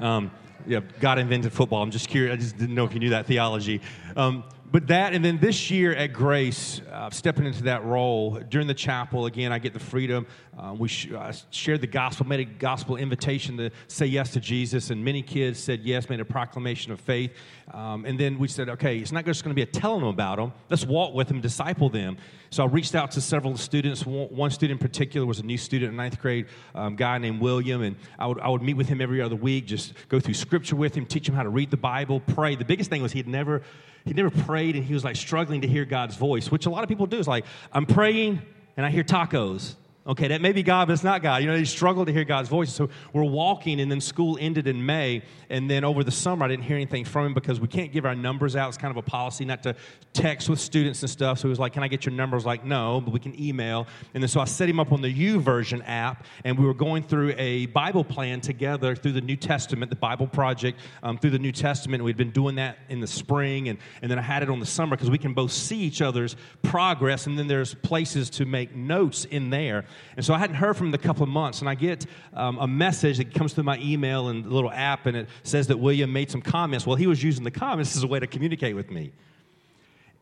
um, 0.00 0.30
yeah, 0.66 0.80
God 1.00 1.18
invented 1.18 1.52
football. 1.52 1.82
I'm 1.82 1.90
just 1.90 2.08
curious. 2.08 2.32
I 2.32 2.36
just 2.36 2.58
didn't 2.58 2.74
know 2.74 2.84
if 2.84 2.92
you 2.92 3.00
knew 3.00 3.10
that 3.10 3.26
theology. 3.26 3.80
Um, 4.16 4.42
but 4.72 4.88
that, 4.88 5.12
and 5.12 5.24
then 5.24 5.38
this 5.38 5.70
year 5.70 5.94
at 5.94 6.12
Grace, 6.12 6.80
uh, 6.92 7.10
stepping 7.10 7.46
into 7.46 7.64
that 7.64 7.84
role 7.84 8.40
during 8.48 8.66
the 8.66 8.74
chapel, 8.74 9.26
again, 9.26 9.52
I 9.52 9.58
get 9.58 9.72
the 9.72 9.80
freedom. 9.80 10.26
Uh, 10.58 10.74
we 10.76 10.88
sh- 10.88 11.12
uh, 11.12 11.32
shared 11.50 11.80
the 11.80 11.86
gospel, 11.86 12.26
made 12.26 12.40
a 12.40 12.44
gospel 12.44 12.96
invitation 12.96 13.56
to 13.58 13.70
say 13.88 14.06
yes 14.06 14.32
to 14.32 14.40
Jesus, 14.40 14.90
and 14.90 15.04
many 15.04 15.22
kids 15.22 15.58
said 15.58 15.80
yes, 15.82 16.08
made 16.08 16.20
a 16.20 16.24
proclamation 16.24 16.92
of 16.92 17.00
faith. 17.00 17.32
Um, 17.72 18.04
and 18.04 18.18
then 18.18 18.38
we 18.38 18.48
said, 18.48 18.68
okay, 18.68 18.98
it's 18.98 19.12
not 19.12 19.24
just 19.24 19.44
going 19.44 19.50
to 19.50 19.54
be 19.54 19.62
a 19.62 19.66
telling 19.66 20.00
them 20.00 20.08
about 20.08 20.36
them. 20.36 20.52
Let's 20.68 20.84
walk 20.84 21.14
with 21.14 21.28
them, 21.28 21.40
disciple 21.40 21.88
them. 21.88 22.16
So 22.50 22.62
I 22.62 22.66
reached 22.66 22.94
out 22.94 23.10
to 23.12 23.20
several 23.20 23.56
students. 23.56 24.06
One 24.06 24.50
student 24.50 24.80
in 24.80 24.86
particular 24.86 25.26
was 25.26 25.40
a 25.40 25.42
new 25.44 25.58
student 25.58 25.90
in 25.90 25.96
ninth 25.96 26.20
grade, 26.20 26.46
um, 26.74 26.96
guy 26.96 27.18
named 27.18 27.40
William, 27.40 27.82
and 27.82 27.96
I 28.18 28.26
would, 28.26 28.40
I 28.40 28.48
would 28.48 28.62
meet 28.62 28.74
with 28.74 28.88
him 28.88 29.00
every 29.00 29.20
other 29.20 29.36
week, 29.36 29.66
just 29.66 29.94
go 30.08 30.20
through 30.20 30.34
scripture 30.34 30.76
with 30.76 30.94
him, 30.94 31.06
teach 31.06 31.28
him 31.28 31.34
how 31.34 31.42
to 31.42 31.50
read 31.50 31.70
the 31.70 31.76
Bible, 31.76 32.20
pray. 32.20 32.56
The 32.56 32.64
biggest 32.64 32.88
thing 32.90 33.02
was 33.02 33.12
he'd 33.12 33.28
never 33.28 33.62
he 34.06 34.14
never 34.14 34.30
prayed 34.30 34.76
and 34.76 34.84
he 34.84 34.94
was 34.94 35.04
like 35.04 35.16
struggling 35.16 35.60
to 35.62 35.68
hear 35.68 35.84
God's 35.84 36.16
voice, 36.16 36.50
which 36.50 36.66
a 36.66 36.70
lot 36.70 36.82
of 36.84 36.88
people 36.88 37.06
do. 37.06 37.18
It's 37.18 37.28
like, 37.28 37.44
I'm 37.72 37.86
praying 37.86 38.40
and 38.76 38.86
I 38.86 38.90
hear 38.90 39.04
tacos. 39.04 39.74
Okay, 40.06 40.28
that 40.28 40.40
may 40.40 40.52
be 40.52 40.62
God, 40.62 40.86
but 40.86 40.92
it's 40.92 41.02
not 41.02 41.20
God. 41.20 41.42
You 41.42 41.48
know, 41.48 41.56
they 41.56 41.64
struggle 41.64 42.06
to 42.06 42.12
hear 42.12 42.22
God's 42.22 42.48
voice. 42.48 42.72
So 42.72 42.88
we're 43.12 43.24
walking, 43.24 43.80
and 43.80 43.90
then 43.90 44.00
school 44.00 44.38
ended 44.40 44.68
in 44.68 44.86
May. 44.86 45.22
And 45.50 45.68
then 45.68 45.82
over 45.82 46.04
the 46.04 46.12
summer, 46.12 46.44
I 46.44 46.48
didn't 46.48 46.62
hear 46.62 46.76
anything 46.76 47.04
from 47.04 47.26
him 47.26 47.34
because 47.34 47.58
we 47.58 47.66
can't 47.66 47.90
give 47.90 48.06
our 48.06 48.14
numbers 48.14 48.54
out. 48.54 48.68
It's 48.68 48.78
kind 48.78 48.92
of 48.92 48.98
a 48.98 49.02
policy 49.02 49.44
not 49.44 49.64
to 49.64 49.74
text 50.12 50.48
with 50.48 50.60
students 50.60 51.02
and 51.02 51.10
stuff. 51.10 51.38
So 51.40 51.48
he 51.48 51.50
was 51.50 51.58
like, 51.58 51.72
Can 51.72 51.82
I 51.82 51.88
get 51.88 52.06
your 52.06 52.14
number? 52.14 52.38
Like, 52.38 52.64
No, 52.64 53.00
but 53.00 53.12
we 53.12 53.18
can 53.18 53.40
email. 53.40 53.88
And 54.14 54.22
then 54.22 54.28
so 54.28 54.40
I 54.40 54.44
set 54.44 54.68
him 54.68 54.78
up 54.78 54.92
on 54.92 55.02
the 55.02 55.12
YouVersion 55.12 55.82
app, 55.86 56.24
and 56.44 56.56
we 56.56 56.64
were 56.64 56.74
going 56.74 57.02
through 57.02 57.34
a 57.36 57.66
Bible 57.66 58.04
plan 58.04 58.40
together 58.40 58.94
through 58.94 59.12
the 59.12 59.20
New 59.20 59.36
Testament, 59.36 59.90
the 59.90 59.96
Bible 59.96 60.28
Project 60.28 60.78
um, 61.02 61.18
through 61.18 61.30
the 61.30 61.38
New 61.38 61.52
Testament. 61.52 62.04
We'd 62.04 62.16
been 62.16 62.30
doing 62.30 62.54
that 62.56 62.78
in 62.88 63.00
the 63.00 63.08
spring, 63.08 63.68
and, 63.70 63.78
and 64.02 64.10
then 64.10 64.20
I 64.20 64.22
had 64.22 64.44
it 64.44 64.50
on 64.50 64.60
the 64.60 64.66
summer 64.66 64.94
because 64.94 65.10
we 65.10 65.18
can 65.18 65.34
both 65.34 65.50
see 65.50 65.78
each 65.78 66.00
other's 66.00 66.36
progress, 66.62 67.26
and 67.26 67.36
then 67.36 67.48
there's 67.48 67.74
places 67.74 68.30
to 68.30 68.44
make 68.44 68.72
notes 68.76 69.24
in 69.24 69.50
there. 69.50 69.84
And 70.16 70.24
so 70.24 70.34
I 70.34 70.38
hadn't 70.38 70.56
heard 70.56 70.76
from 70.76 70.88
him 70.88 70.94
in 70.94 71.00
a 71.00 71.02
couple 71.02 71.22
of 71.22 71.28
months, 71.28 71.60
and 71.60 71.68
I 71.68 71.74
get 71.74 72.06
um, 72.34 72.58
a 72.58 72.66
message 72.66 73.18
that 73.18 73.34
comes 73.34 73.52
through 73.52 73.64
my 73.64 73.78
email 73.78 74.28
and 74.28 74.44
the 74.44 74.50
little 74.50 74.70
app, 74.70 75.06
and 75.06 75.16
it 75.16 75.28
says 75.42 75.66
that 75.68 75.78
William 75.78 76.12
made 76.12 76.30
some 76.30 76.42
comments. 76.42 76.86
Well, 76.86 76.96
he 76.96 77.06
was 77.06 77.22
using 77.22 77.44
the 77.44 77.50
comments 77.50 77.96
as 77.96 78.02
a 78.02 78.06
way 78.06 78.20
to 78.20 78.26
communicate 78.26 78.74
with 78.74 78.90
me. 78.90 79.12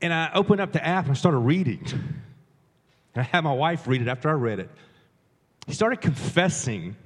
And 0.00 0.12
I 0.12 0.30
opened 0.34 0.60
up 0.60 0.72
the 0.72 0.84
app 0.84 1.04
and 1.04 1.12
I 1.12 1.14
started 1.14 1.38
reading. 1.38 1.80
And 3.14 3.22
I 3.22 3.22
had 3.22 3.44
my 3.44 3.52
wife 3.52 3.86
read 3.86 4.02
it 4.02 4.08
after 4.08 4.28
I 4.28 4.32
read 4.32 4.58
it. 4.58 4.70
He 5.66 5.72
started 5.72 6.00
confessing. 6.00 6.96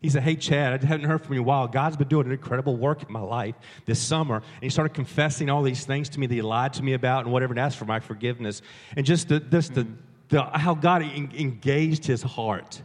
He 0.00 0.08
said, 0.08 0.22
Hey, 0.22 0.36
Chad, 0.36 0.82
I 0.82 0.86
haven't 0.86 1.06
heard 1.06 1.22
from 1.22 1.34
you 1.34 1.40
in 1.40 1.44
a 1.44 1.46
while. 1.46 1.68
God's 1.68 1.96
been 1.96 2.08
doing 2.08 2.26
an 2.26 2.32
incredible 2.32 2.76
work 2.76 3.02
in 3.02 3.12
my 3.12 3.20
life 3.20 3.56
this 3.84 4.00
summer. 4.00 4.36
And 4.36 4.62
he 4.62 4.70
started 4.70 4.94
confessing 4.94 5.50
all 5.50 5.62
these 5.62 5.84
things 5.84 6.08
to 6.10 6.20
me 6.20 6.26
that 6.26 6.34
he 6.34 6.42
lied 6.42 6.72
to 6.74 6.82
me 6.82 6.94
about 6.94 7.24
and 7.24 7.32
whatever, 7.32 7.52
and 7.52 7.60
asked 7.60 7.76
for 7.76 7.84
my 7.84 8.00
forgiveness. 8.00 8.62
And 8.96 9.04
just 9.04 9.28
the, 9.28 9.40
just 9.40 9.74
the, 9.74 9.86
the, 10.30 10.42
how 10.42 10.74
God 10.74 11.02
engaged 11.02 12.06
his 12.06 12.22
heart 12.22 12.82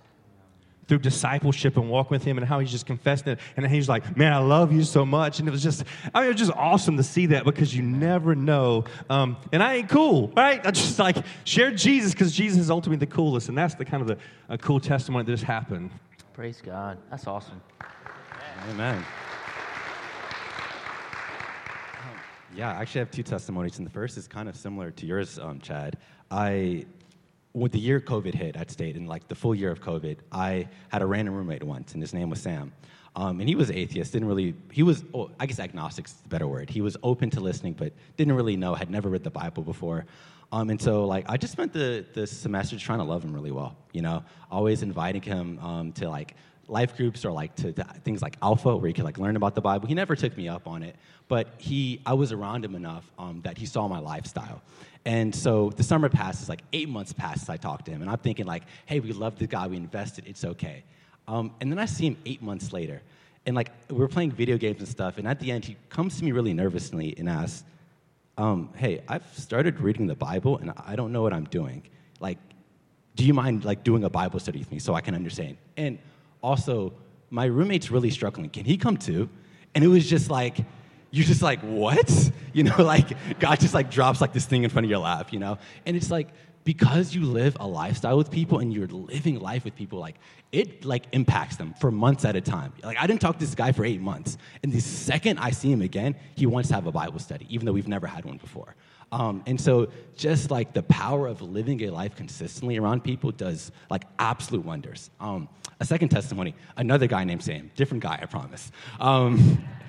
through 0.88 1.00
discipleship 1.00 1.78
and 1.78 1.90
walking 1.90 2.16
with 2.16 2.24
him 2.24 2.38
and 2.38 2.46
how 2.46 2.60
he's 2.60 2.72
just 2.72 2.86
confessing 2.86 3.34
it. 3.34 3.40
And 3.58 3.66
he's 3.68 3.90
like, 3.90 4.16
man, 4.16 4.34
I 4.34 4.38
love 4.38 4.72
you 4.72 4.84
so 4.84 5.06
much. 5.06 5.40
And 5.40 5.48
it 5.48 5.52
was 5.52 5.64
just, 5.64 5.84
I 6.14 6.20
mean, 6.20 6.30
it 6.30 6.34
was 6.34 6.40
just 6.40 6.52
awesome 6.52 6.98
to 6.98 7.04
see 7.04 7.28
that 7.28 7.44
because 7.44 7.76
you 7.76 7.82
never 7.82 8.36
know. 8.36 8.86
Um, 9.10 9.38
and 9.52 9.64
I 9.64 9.76
ain't 9.76 9.90
cool, 9.90 10.32
right? 10.36 10.64
I 10.66 10.72
just 10.72 11.00
like 11.00 11.18
share 11.44 11.72
Jesus 11.72 12.12
because 12.12 12.32
Jesus 12.32 12.60
is 12.60 12.70
ultimately 12.70 13.04
the 13.04 13.12
coolest. 13.12 13.50
And 13.50 13.58
that's 13.58 13.76
the 13.76 13.86
kind 13.86 14.02
of 14.02 14.08
the 14.08 14.18
a 14.50 14.58
cool 14.58 14.80
testimony 14.80 15.26
that 15.26 15.32
just 15.32 15.44
happened. 15.44 15.90
Praise 16.34 16.62
God. 16.64 17.00
That's 17.10 17.26
awesome. 17.26 17.62
Amen. 18.70 19.04
Yeah, 22.56 22.70
I 22.70 22.82
actually 22.82 23.00
have 23.00 23.12
two 23.12 23.24
testimonies, 23.24 23.80
and 23.80 23.86
the 23.86 23.92
first 23.92 24.18
is 24.18 24.30
kind 24.30 24.48
of 24.48 24.56
similar 24.56 24.90
to 24.90 25.06
yours, 25.06 25.40
um, 25.40 25.60
Chad. 25.60 25.98
I 26.32 26.86
with 27.56 27.72
the 27.72 27.80
year 27.80 28.02
COVID 28.02 28.36
hit 28.36 28.56
at 28.58 28.70
State, 28.70 28.96
and 28.98 29.08
like 29.08 29.28
the 29.30 29.36
full 29.36 29.56
year 29.56 29.72
of 29.72 29.80
COVID, 29.82 30.18
I 30.32 30.68
had 30.89 31.02
a 31.02 31.06
random 31.06 31.34
roommate 31.34 31.63
once, 31.63 31.94
and 31.94 32.04
his 32.04 32.13
name 32.13 32.30
was 32.30 32.41
Sam. 32.41 32.74
Um, 33.15 33.39
and 33.39 33.48
he 33.48 33.56
was 33.56 33.72
atheist, 33.72 34.12
didn't 34.12 34.28
really, 34.28 34.56
he 34.72 34.84
was, 34.84 35.06
oh, 35.13 35.32
I 35.39 35.46
guess 35.46 35.60
agnostic 35.60 36.08
is 36.08 36.13
the 36.13 36.28
better 36.28 36.48
word. 36.48 36.70
He 36.70 36.82
was 36.82 36.98
open 37.02 37.30
to 37.30 37.39
listening, 37.39 37.72
but 37.72 37.94
didn't 38.18 38.34
really 38.34 38.58
know, 38.58 38.76
had 38.76 38.89
never 38.89 39.08
read 39.08 39.24
the 39.24 39.30
Bible 39.30 39.63
before. 39.63 40.06
Um, 40.52 40.70
and 40.70 40.82
so, 40.82 41.06
like, 41.06 41.24
I 41.30 41.38
just 41.38 41.54
spent 41.54 41.72
the, 41.72 42.06
the 42.13 42.28
semester 42.28 42.78
trying 42.78 43.00
to 43.00 43.06
love 43.06 43.24
him 43.24 43.34
really 43.34 43.52
well, 43.52 43.78
you 43.94 44.02
know, 44.02 44.26
always 44.52 44.84
inviting 44.84 45.22
him 45.22 45.58
um, 45.60 45.94
to, 45.94 46.10
like, 46.10 46.36
life 46.68 46.98
groups 46.98 47.24
or, 47.24 47.32
like, 47.32 47.56
to, 47.56 47.72
to, 47.72 47.86
things 48.04 48.22
like 48.22 48.36
Alpha, 48.41 48.76
where 48.76 48.88
he 48.88 48.94
could, 48.94 49.06
like, 49.06 49.18
learn 49.18 49.38
about 49.38 49.56
the 49.56 49.62
Bible. 49.62 49.88
He 49.88 49.94
never 49.94 50.15
took 50.18 50.36
me 50.36 50.50
up 50.50 50.68
on 50.68 50.84
it, 50.84 50.98
but 51.30 51.54
he, 51.58 52.02
I 52.06 52.15
was 52.15 52.34
around 52.34 52.65
him 52.65 52.76
enough 52.76 53.10
um, 53.18 53.39
that 53.44 53.58
he 53.58 53.65
saw 53.65 53.88
my 53.88 54.00
lifestyle. 54.00 54.62
And 55.06 55.34
so 55.36 55.70
the 55.70 55.84
summer 55.84 56.10
passes, 56.10 56.50
like 56.50 56.62
eight 56.74 56.89
months 56.89 57.13
passes, 57.13 57.48
I 57.48 57.58
talked 57.58 57.86
to 57.86 57.91
him, 57.91 58.02
and 58.02 58.10
I'm 58.10 58.18
thinking 58.18 58.46
like, 58.46 58.63
hey, 58.88 59.00
we 59.00 59.12
love 59.12 59.38
the 59.38 59.48
guy, 59.48 59.68
we 59.68 59.78
invested, 59.78 60.26
it's 60.28 60.44
okay. 60.44 60.84
Um, 61.28 61.54
and 61.62 61.72
then 61.72 61.78
I 61.78 61.86
see 61.86 62.08
him 62.08 62.18
eight 62.26 62.41
months 62.41 62.74
later, 62.74 63.02
and 63.46 63.56
like 63.56 63.72
we're 63.89 64.08
playing 64.08 64.32
video 64.32 64.58
games 64.58 64.80
and 64.80 64.88
stuff, 64.88 65.18
and 65.18 65.28
at 65.28 65.39
the 65.39 65.52
end 65.52 65.65
he 65.65 65.78
comes 65.89 66.18
to 66.18 66.26
me 66.26 66.32
really 66.32 66.54
nervously 66.54 67.13
and 67.18 67.30
asks, 67.30 67.63
um, 68.38 68.70
hey, 68.76 69.02
I've 69.08 69.26
started 69.38 69.80
reading 69.80 70.08
the 70.08 70.15
Bible 70.15 70.58
and 70.58 70.74
I 70.86 70.96
don't 70.96 71.12
know 71.12 71.22
what 71.22 71.34
I'm 71.34 71.46
doing. 71.46 71.84
Like, 72.20 72.38
do 73.15 73.24
you 73.26 73.34
mind 73.34 73.63
like 73.63 73.84
doing 73.84 74.04
a 74.04 74.10
Bible 74.10 74.39
study 74.39 74.60
with 74.60 74.72
me 74.72 74.80
so 74.80 74.94
I 74.94 75.02
can 75.02 75.15
understand? 75.15 75.58
And 75.78 76.00
also, 76.41 76.94
my 77.30 77.46
roommate's 77.46 77.89
really 77.89 78.10
struggling. 78.10 78.50
Can 78.50 78.65
he 78.65 78.78
come 78.78 78.98
too? 78.98 79.30
And 79.74 79.84
it 79.84 79.88
was 79.88 80.10
just 80.10 80.30
like, 80.30 80.58
you're 81.15 81.25
just 81.25 81.41
like, 81.41 81.62
what? 81.62 82.32
You 82.56 82.63
know, 82.63 82.82
like 82.82 83.38
God 83.38 83.60
just 83.60 83.73
like 83.73 83.91
drops 83.91 84.21
like 84.21 84.32
this 84.32 84.45
thing 84.45 84.63
in 84.63 84.69
front 84.69 84.86
of 84.86 84.89
your 84.89 84.99
lap, 84.99 85.34
you 85.34 85.39
know? 85.39 85.58
And 85.86 85.97
it's 85.97 86.10
like, 86.10 86.30
because 86.63 87.13
you 87.13 87.25
live 87.25 87.58
a 87.60 87.67
lifestyle 87.67 88.15
with 88.17 88.32
people 88.32 88.60
and 88.60 88.73
you're 88.73 88.88
living 88.88 89.41
life 89.41 89.65
with 89.65 89.75
people, 89.75 89.99
like 89.99 90.15
it 90.54 90.86
like 90.86 91.08
impacts 91.12 91.58
them 91.58 91.73
for 91.82 91.91
months 91.91 92.23
at 92.23 92.38
a 92.38 92.39
time. 92.39 92.71
Like 92.82 92.97
I 92.97 93.08
didn't 93.08 93.19
talk 93.19 93.38
to 93.38 93.45
this 93.45 93.56
guy 93.56 93.73
for 93.73 93.84
eight 93.84 93.99
months. 93.99 94.38
And 94.63 94.71
the 94.71 94.80
second 94.80 95.38
I 95.39 95.51
see 95.51 95.69
him 95.69 95.82
again, 95.82 96.15
he 96.36 96.45
wants 96.45 96.69
to 96.69 96.75
have 96.75 96.88
a 96.88 96.93
Bible 96.93 97.19
study, 97.19 97.45
even 97.49 97.65
though 97.65 97.73
we've 97.73 97.89
never 97.89 98.08
had 98.08 98.23
one 98.23 98.38
before. 98.38 98.73
Um, 99.12 99.43
and 99.45 99.60
so 99.60 99.91
just 100.15 100.51
like 100.51 100.73
the 100.73 100.84
power 100.84 101.28
of 101.28 101.41
living 101.41 101.84
a 101.84 101.89
life 101.89 102.15
consistently 102.15 102.78
around 102.78 103.04
people 103.04 103.32
does 103.34 103.73
like 103.89 104.06
absolute 104.17 104.63
wonders. 104.63 105.10
Um, 105.19 105.49
a 105.82 105.86
second 105.86 106.08
testimony, 106.08 106.56
another 106.78 107.08
guy 107.08 107.25
named 107.25 107.43
Sam, 107.43 107.69
different 107.75 108.01
guy, 108.01 108.17
I 108.21 108.28
promise. 108.28 108.71
Um, 109.01 109.62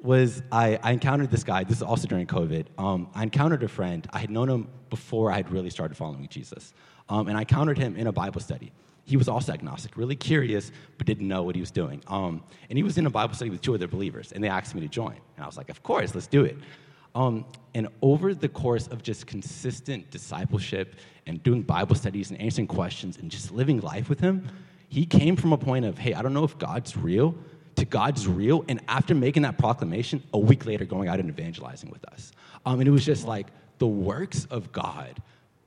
was 0.00 0.42
I, 0.52 0.78
I, 0.82 0.92
encountered 0.92 1.30
this 1.30 1.42
guy. 1.42 1.64
This 1.64 1.78
is 1.78 1.82
also 1.82 2.06
during 2.06 2.26
COVID. 2.26 2.66
Um, 2.78 3.08
I 3.14 3.22
encountered 3.22 3.62
a 3.62 3.68
friend. 3.68 4.06
I 4.12 4.18
had 4.18 4.30
known 4.30 4.48
him 4.48 4.68
before 4.90 5.32
I 5.32 5.36
had 5.36 5.50
really 5.50 5.70
started 5.70 5.96
following 5.96 6.28
Jesus. 6.28 6.74
Um, 7.08 7.28
and 7.28 7.36
I 7.36 7.40
encountered 7.40 7.78
him 7.78 7.96
in 7.96 8.06
a 8.06 8.12
Bible 8.12 8.40
study. 8.40 8.72
He 9.04 9.16
was 9.16 9.28
also 9.28 9.52
agnostic, 9.52 9.96
really 9.96 10.16
curious, 10.16 10.72
but 10.98 11.06
didn't 11.06 11.28
know 11.28 11.44
what 11.44 11.54
he 11.54 11.60
was 11.60 11.70
doing. 11.70 12.02
Um, 12.08 12.42
and 12.68 12.76
he 12.76 12.82
was 12.82 12.98
in 12.98 13.06
a 13.06 13.10
Bible 13.10 13.34
study 13.34 13.50
with 13.50 13.62
two 13.62 13.74
other 13.74 13.86
believers, 13.86 14.32
and 14.32 14.42
they 14.42 14.48
asked 14.48 14.74
me 14.74 14.80
to 14.80 14.88
join. 14.88 15.16
And 15.36 15.44
I 15.44 15.46
was 15.46 15.56
like, 15.56 15.70
of 15.70 15.82
course, 15.82 16.14
let's 16.14 16.26
do 16.26 16.44
it. 16.44 16.56
Um, 17.14 17.46
and 17.74 17.88
over 18.02 18.34
the 18.34 18.48
course 18.48 18.88
of 18.88 19.02
just 19.02 19.26
consistent 19.26 20.10
discipleship 20.10 20.96
and 21.26 21.42
doing 21.42 21.62
Bible 21.62 21.94
studies 21.94 22.30
and 22.30 22.40
answering 22.40 22.66
questions 22.66 23.16
and 23.16 23.30
just 23.30 23.52
living 23.52 23.80
life 23.80 24.08
with 24.08 24.20
him, 24.20 24.46
he 24.88 25.06
came 25.06 25.36
from 25.36 25.52
a 25.52 25.58
point 25.58 25.84
of, 25.84 25.96
hey, 25.96 26.12
I 26.12 26.20
don't 26.20 26.34
know 26.34 26.44
if 26.44 26.58
God's 26.58 26.96
real, 26.96 27.34
to 27.76 27.84
God's 27.84 28.26
real. 28.26 28.64
And 28.68 28.80
after 28.88 29.14
making 29.14 29.42
that 29.42 29.58
proclamation, 29.58 30.22
a 30.32 30.38
week 30.38 30.66
later, 30.66 30.84
going 30.84 31.08
out 31.08 31.20
and 31.20 31.28
evangelizing 31.28 31.90
with 31.90 32.04
us. 32.06 32.32
Um, 32.64 32.80
and 32.80 32.88
it 32.88 32.92
was 32.92 33.04
just 33.04 33.26
like 33.26 33.46
the 33.78 33.86
works 33.86 34.46
of 34.50 34.72
God. 34.72 35.22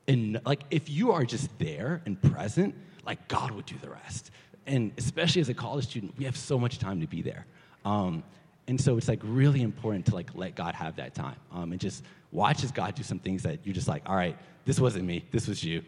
And 0.08 0.42
like, 0.46 0.64
if 0.72 0.90
you 0.90 1.12
are 1.12 1.24
just 1.24 1.58
there 1.60 2.02
and 2.06 2.22
present, 2.22 2.76
like, 3.06 3.28
God 3.28 3.52
would 3.52 3.66
do 3.66 3.76
the 3.82 3.90
rest. 3.90 4.32
And 4.66 4.92
especially 4.98 5.42
as 5.42 5.50
a 5.50 5.54
college 5.54 5.86
student, 5.86 6.18
we 6.18 6.26
have 6.26 6.38
so 6.38 6.60
much 6.60 6.80
time 6.80 7.00
to 7.02 7.08
be 7.08 7.22
there. 7.22 7.46
Um, 7.86 8.24
and 8.68 8.80
so 8.80 8.98
it's 8.98 9.08
like 9.08 9.20
really 9.24 9.64
important 9.64 10.06
to 10.08 10.16
like 10.16 10.30
let 10.36 10.54
God 10.54 10.76
have 10.76 10.96
that 10.98 11.16
time 11.16 11.38
um, 11.52 11.72
and 11.72 11.82
just 11.82 12.04
watch 12.32 12.64
as 12.64 12.72
God 12.72 12.94
do 12.94 13.02
some 13.02 13.18
things 13.18 13.42
that 13.42 13.60
you're 13.64 13.74
just 13.74 13.88
like, 13.88 14.04
all 14.08 14.16
right, 14.16 14.38
this 14.66 14.80
wasn't 14.80 15.06
me, 15.06 15.26
this 15.32 15.48
was 15.48 15.64
you. 15.64 15.82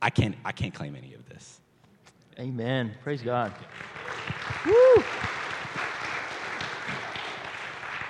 I 0.00 0.08
can't, 0.08 0.34
I 0.42 0.52
can't 0.52 0.72
claim 0.72 0.96
any 0.96 1.12
of 1.12 1.28
this. 1.28 1.60
Amen. 2.38 2.94
Praise 3.02 3.20
God. 3.20 3.52
Woo! 4.64 5.04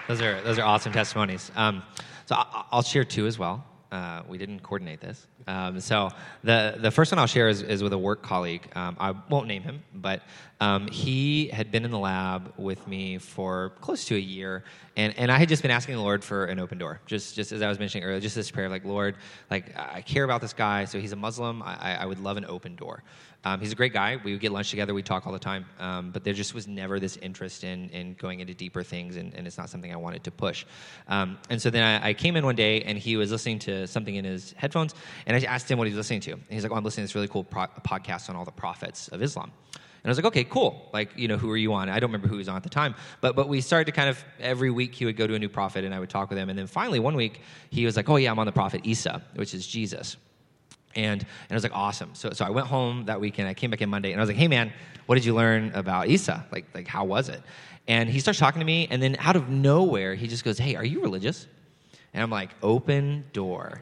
Those 0.08 0.22
are 0.22 0.40
those 0.40 0.58
are 0.58 0.64
awesome 0.64 0.90
testimonies. 0.90 1.52
Um, 1.54 1.82
so 2.24 2.34
I, 2.34 2.64
will 2.72 2.80
share 2.80 3.04
two 3.04 3.26
as 3.26 3.38
well. 3.38 3.62
Uh, 3.92 4.22
we 4.26 4.38
didn't 4.38 4.60
coordinate 4.60 5.02
this. 5.02 5.26
Um, 5.46 5.80
so 5.80 6.08
the 6.42 6.76
the 6.78 6.90
first 6.90 7.12
one 7.12 7.18
I'll 7.18 7.26
share 7.26 7.48
is, 7.50 7.60
is 7.60 7.82
with 7.82 7.92
a 7.92 7.98
work 7.98 8.22
colleague. 8.22 8.66
Um, 8.74 8.96
I 8.98 9.10
won't 9.28 9.48
name 9.48 9.62
him, 9.62 9.82
but 9.94 10.22
um, 10.60 10.88
he 10.88 11.48
had 11.48 11.70
been 11.70 11.84
in 11.84 11.90
the 11.90 11.98
lab 11.98 12.54
with 12.56 12.88
me 12.88 13.18
for 13.18 13.74
close 13.82 14.06
to 14.06 14.16
a 14.16 14.18
year, 14.18 14.64
and, 14.96 15.16
and 15.18 15.30
I 15.30 15.36
had 15.36 15.50
just 15.50 15.60
been 15.60 15.70
asking 15.70 15.96
the 15.96 16.02
Lord 16.02 16.24
for 16.24 16.46
an 16.46 16.58
open 16.58 16.78
door. 16.78 17.02
Just 17.04 17.36
just 17.36 17.52
as 17.52 17.60
I 17.60 17.68
was 17.68 17.78
mentioning 17.78 18.04
earlier, 18.04 18.18
just 18.18 18.34
this 18.34 18.50
prayer, 18.50 18.70
like 18.70 18.86
Lord, 18.86 19.14
like 19.50 19.78
I 19.78 20.00
care 20.00 20.24
about 20.24 20.40
this 20.40 20.54
guy. 20.54 20.86
So 20.86 20.98
he's 21.00 21.12
a 21.12 21.16
Muslim. 21.16 21.62
I, 21.62 21.98
I 21.98 22.06
would 22.06 22.18
love 22.18 22.38
an 22.38 22.46
open 22.46 22.76
door. 22.76 23.02
Um, 23.44 23.60
he's 23.60 23.72
a 23.72 23.76
great 23.76 23.92
guy. 23.92 24.18
We 24.22 24.32
would 24.32 24.40
get 24.40 24.52
lunch 24.52 24.70
together. 24.70 24.92
We 24.92 25.02
talk 25.02 25.26
all 25.26 25.32
the 25.32 25.38
time. 25.38 25.64
Um, 25.78 26.10
but 26.10 26.24
there 26.24 26.34
just 26.34 26.54
was 26.54 26.66
never 26.66 26.98
this 26.98 27.16
interest 27.18 27.62
in, 27.62 27.88
in 27.90 28.14
going 28.14 28.40
into 28.40 28.52
deeper 28.52 28.82
things, 28.82 29.16
and, 29.16 29.32
and 29.34 29.46
it's 29.46 29.56
not 29.56 29.70
something 29.70 29.92
I 29.92 29.96
wanted 29.96 30.24
to 30.24 30.30
push. 30.30 30.64
Um, 31.06 31.38
and 31.48 31.62
so 31.62 31.70
then 31.70 31.82
I, 31.82 32.08
I, 32.08 32.14
came 32.14 32.36
in 32.36 32.44
one 32.44 32.56
day, 32.56 32.82
and 32.82 32.98
he 32.98 33.16
was 33.16 33.30
listening 33.30 33.60
to 33.60 33.86
something 33.86 34.16
in 34.16 34.24
his 34.24 34.52
headphones, 34.56 34.94
and 35.26 35.36
I 35.36 35.40
asked 35.40 35.70
him 35.70 35.78
what 35.78 35.86
he 35.86 35.92
was 35.92 35.98
listening 35.98 36.20
to. 36.22 36.32
And 36.32 36.44
he's 36.48 36.64
like, 36.64 36.72
"Oh, 36.72 36.74
I'm 36.74 36.84
listening 36.84 37.04
to 37.04 37.08
this 37.08 37.14
really 37.14 37.28
cool 37.28 37.44
pro- 37.44 37.66
podcast 37.66 38.28
on 38.28 38.36
all 38.36 38.44
the 38.44 38.50
prophets 38.50 39.08
of 39.08 39.22
Islam." 39.22 39.52
And 40.02 40.08
I 40.08 40.10
was 40.10 40.18
like, 40.18 40.26
okay, 40.26 40.44
cool. 40.44 40.88
Like, 40.92 41.10
you 41.16 41.26
know, 41.26 41.36
who 41.36 41.50
are 41.50 41.56
you 41.56 41.72
on? 41.72 41.88
I 41.88 41.98
don't 41.98 42.08
remember 42.10 42.28
who 42.28 42.34
he 42.34 42.38
was 42.38 42.48
on 42.48 42.56
at 42.56 42.62
the 42.62 42.68
time. 42.68 42.94
But 43.20 43.34
but 43.34 43.48
we 43.48 43.60
started 43.60 43.86
to 43.86 43.92
kind 43.92 44.08
of 44.08 44.24
every 44.38 44.70
week 44.70 44.94
he 44.94 45.04
would 45.04 45.16
go 45.16 45.26
to 45.26 45.34
a 45.34 45.38
new 45.38 45.48
prophet 45.48 45.84
and 45.84 45.92
I 45.92 45.98
would 45.98 46.08
talk 46.08 46.30
with 46.30 46.38
him. 46.38 46.48
And 46.48 46.58
then 46.58 46.68
finally 46.68 47.00
one 47.00 47.16
week 47.16 47.40
he 47.70 47.84
was 47.84 47.96
like, 47.96 48.08
oh 48.08 48.16
yeah, 48.16 48.30
I'm 48.30 48.38
on 48.38 48.46
the 48.46 48.52
prophet 48.52 48.82
Isa, 48.84 49.22
which 49.34 49.54
is 49.54 49.66
Jesus. 49.66 50.16
And, 50.94 51.20
and 51.20 51.26
I 51.50 51.54
was 51.54 51.62
like, 51.62 51.74
awesome. 51.74 52.14
So, 52.14 52.30
so 52.30 52.44
I 52.44 52.50
went 52.50 52.66
home 52.66 53.06
that 53.06 53.20
weekend. 53.20 53.48
I 53.48 53.54
came 53.54 53.70
back 53.70 53.82
in 53.82 53.90
Monday, 53.90 54.12
and 54.12 54.20
I 54.20 54.22
was 54.22 54.28
like, 54.28 54.36
hey, 54.36 54.48
man, 54.48 54.72
what 55.06 55.14
did 55.14 55.24
you 55.24 55.34
learn 55.34 55.72
about 55.74 56.08
Isa? 56.08 56.46
Like, 56.50 56.66
like 56.74 56.86
how 56.86 57.04
was 57.04 57.28
it? 57.28 57.42
And 57.86 58.08
he 58.08 58.20
starts 58.20 58.38
talking 58.38 58.60
to 58.60 58.66
me, 58.66 58.88
and 58.90 59.02
then 59.02 59.16
out 59.18 59.36
of 59.36 59.48
nowhere, 59.48 60.14
he 60.14 60.26
just 60.26 60.44
goes, 60.44 60.58
hey, 60.58 60.74
are 60.76 60.84
you 60.84 61.00
religious? 61.00 61.46
And 62.12 62.22
I'm 62.22 62.30
like, 62.30 62.50
open 62.62 63.24
door. 63.32 63.80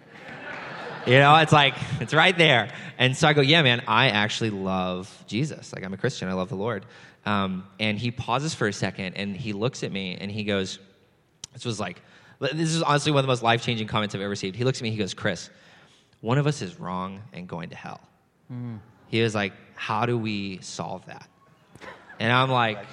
you 1.07 1.19
know, 1.19 1.35
it's 1.37 1.53
like, 1.53 1.75
it's 2.01 2.15
right 2.15 2.37
there. 2.37 2.71
And 2.99 3.17
so 3.17 3.27
I 3.27 3.33
go, 3.33 3.41
yeah, 3.41 3.63
man, 3.63 3.83
I 3.89 4.11
actually 4.11 4.51
love 4.51 5.25
Jesus. 5.27 5.73
Like, 5.73 5.85
I'm 5.85 5.93
a 5.93 5.97
Christian. 5.97 6.29
I 6.29 6.35
love 6.35 6.49
the 6.49 6.57
Lord. 6.57 6.87
Um, 7.25 7.67
and 7.81 7.99
he 7.99 8.13
pauses 8.13 8.55
for 8.55 8.69
a 8.69 8.73
second, 8.73 9.15
and 9.15 9.37
he 9.37 9.53
looks 9.53 9.83
at 9.83 9.91
me, 9.91 10.17
and 10.21 10.31
he 10.31 10.45
goes, 10.45 10.79
this 11.53 11.65
was 11.65 11.81
like, 11.81 12.01
this 12.39 12.75
is 12.75 12.83
honestly 12.83 13.13
one 13.13 13.21
of 13.21 13.25
the 13.25 13.31
most 13.31 13.43
life 13.43 13.63
changing 13.63 13.89
comments 13.89 14.15
I've 14.15 14.21
ever 14.21 14.31
received. 14.31 14.55
He 14.55 14.65
looks 14.65 14.79
at 14.79 14.83
me, 14.83 14.91
he 14.91 14.97
goes, 14.97 15.15
Chris, 15.15 15.51
one 16.27 16.39
of 16.39 16.47
us 16.49 16.61
is 16.61 16.81
wrong 16.81 17.23
and 17.33 17.47
going 17.47 17.69
to 17.69 17.77
hell. 17.77 18.01
Mm. 18.53 18.81
He 19.07 19.23
was 19.23 19.33
like, 19.33 19.53
How 19.77 20.07
do 20.07 20.19
we 20.19 20.59
solve 20.61 21.07
that? 21.07 21.29
And 22.19 22.33
I'm 22.33 22.51
like, 22.51 22.85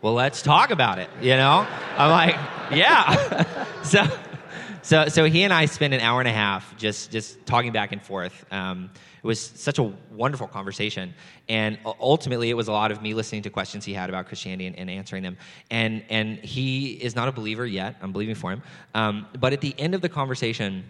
Well, 0.00 0.14
let's 0.14 0.40
talk 0.40 0.70
about 0.70 0.98
it. 0.98 1.10
You 1.20 1.36
know? 1.36 1.66
I'm 1.98 2.10
like, 2.10 2.34
Yeah. 2.72 3.66
so, 3.82 4.06
so, 4.80 5.08
so 5.08 5.24
he 5.24 5.42
and 5.42 5.52
I 5.52 5.66
spent 5.66 5.92
an 5.92 6.00
hour 6.00 6.20
and 6.20 6.28
a 6.28 6.32
half 6.32 6.74
just, 6.78 7.12
just 7.12 7.44
talking 7.44 7.72
back 7.72 7.92
and 7.92 8.00
forth. 8.00 8.46
Um, 8.50 8.88
it 9.22 9.26
was 9.26 9.38
such 9.38 9.78
a 9.78 9.92
wonderful 10.10 10.48
conversation. 10.48 11.12
And 11.50 11.78
ultimately, 12.00 12.48
it 12.48 12.54
was 12.54 12.68
a 12.68 12.72
lot 12.72 12.90
of 12.90 13.02
me 13.02 13.12
listening 13.12 13.42
to 13.42 13.50
questions 13.50 13.84
he 13.84 13.92
had 13.92 14.08
about 14.08 14.28
Christianity 14.28 14.66
and, 14.66 14.78
and 14.78 14.88
answering 14.88 15.22
them. 15.22 15.36
And, 15.70 16.02
and 16.08 16.38
he 16.38 16.92
is 16.92 17.14
not 17.14 17.28
a 17.28 17.32
believer 17.32 17.66
yet. 17.66 17.96
I'm 18.00 18.12
believing 18.12 18.34
for 18.34 18.50
him. 18.50 18.62
Um, 18.94 19.26
but 19.38 19.52
at 19.52 19.60
the 19.60 19.74
end 19.78 19.94
of 19.94 20.00
the 20.00 20.08
conversation, 20.08 20.84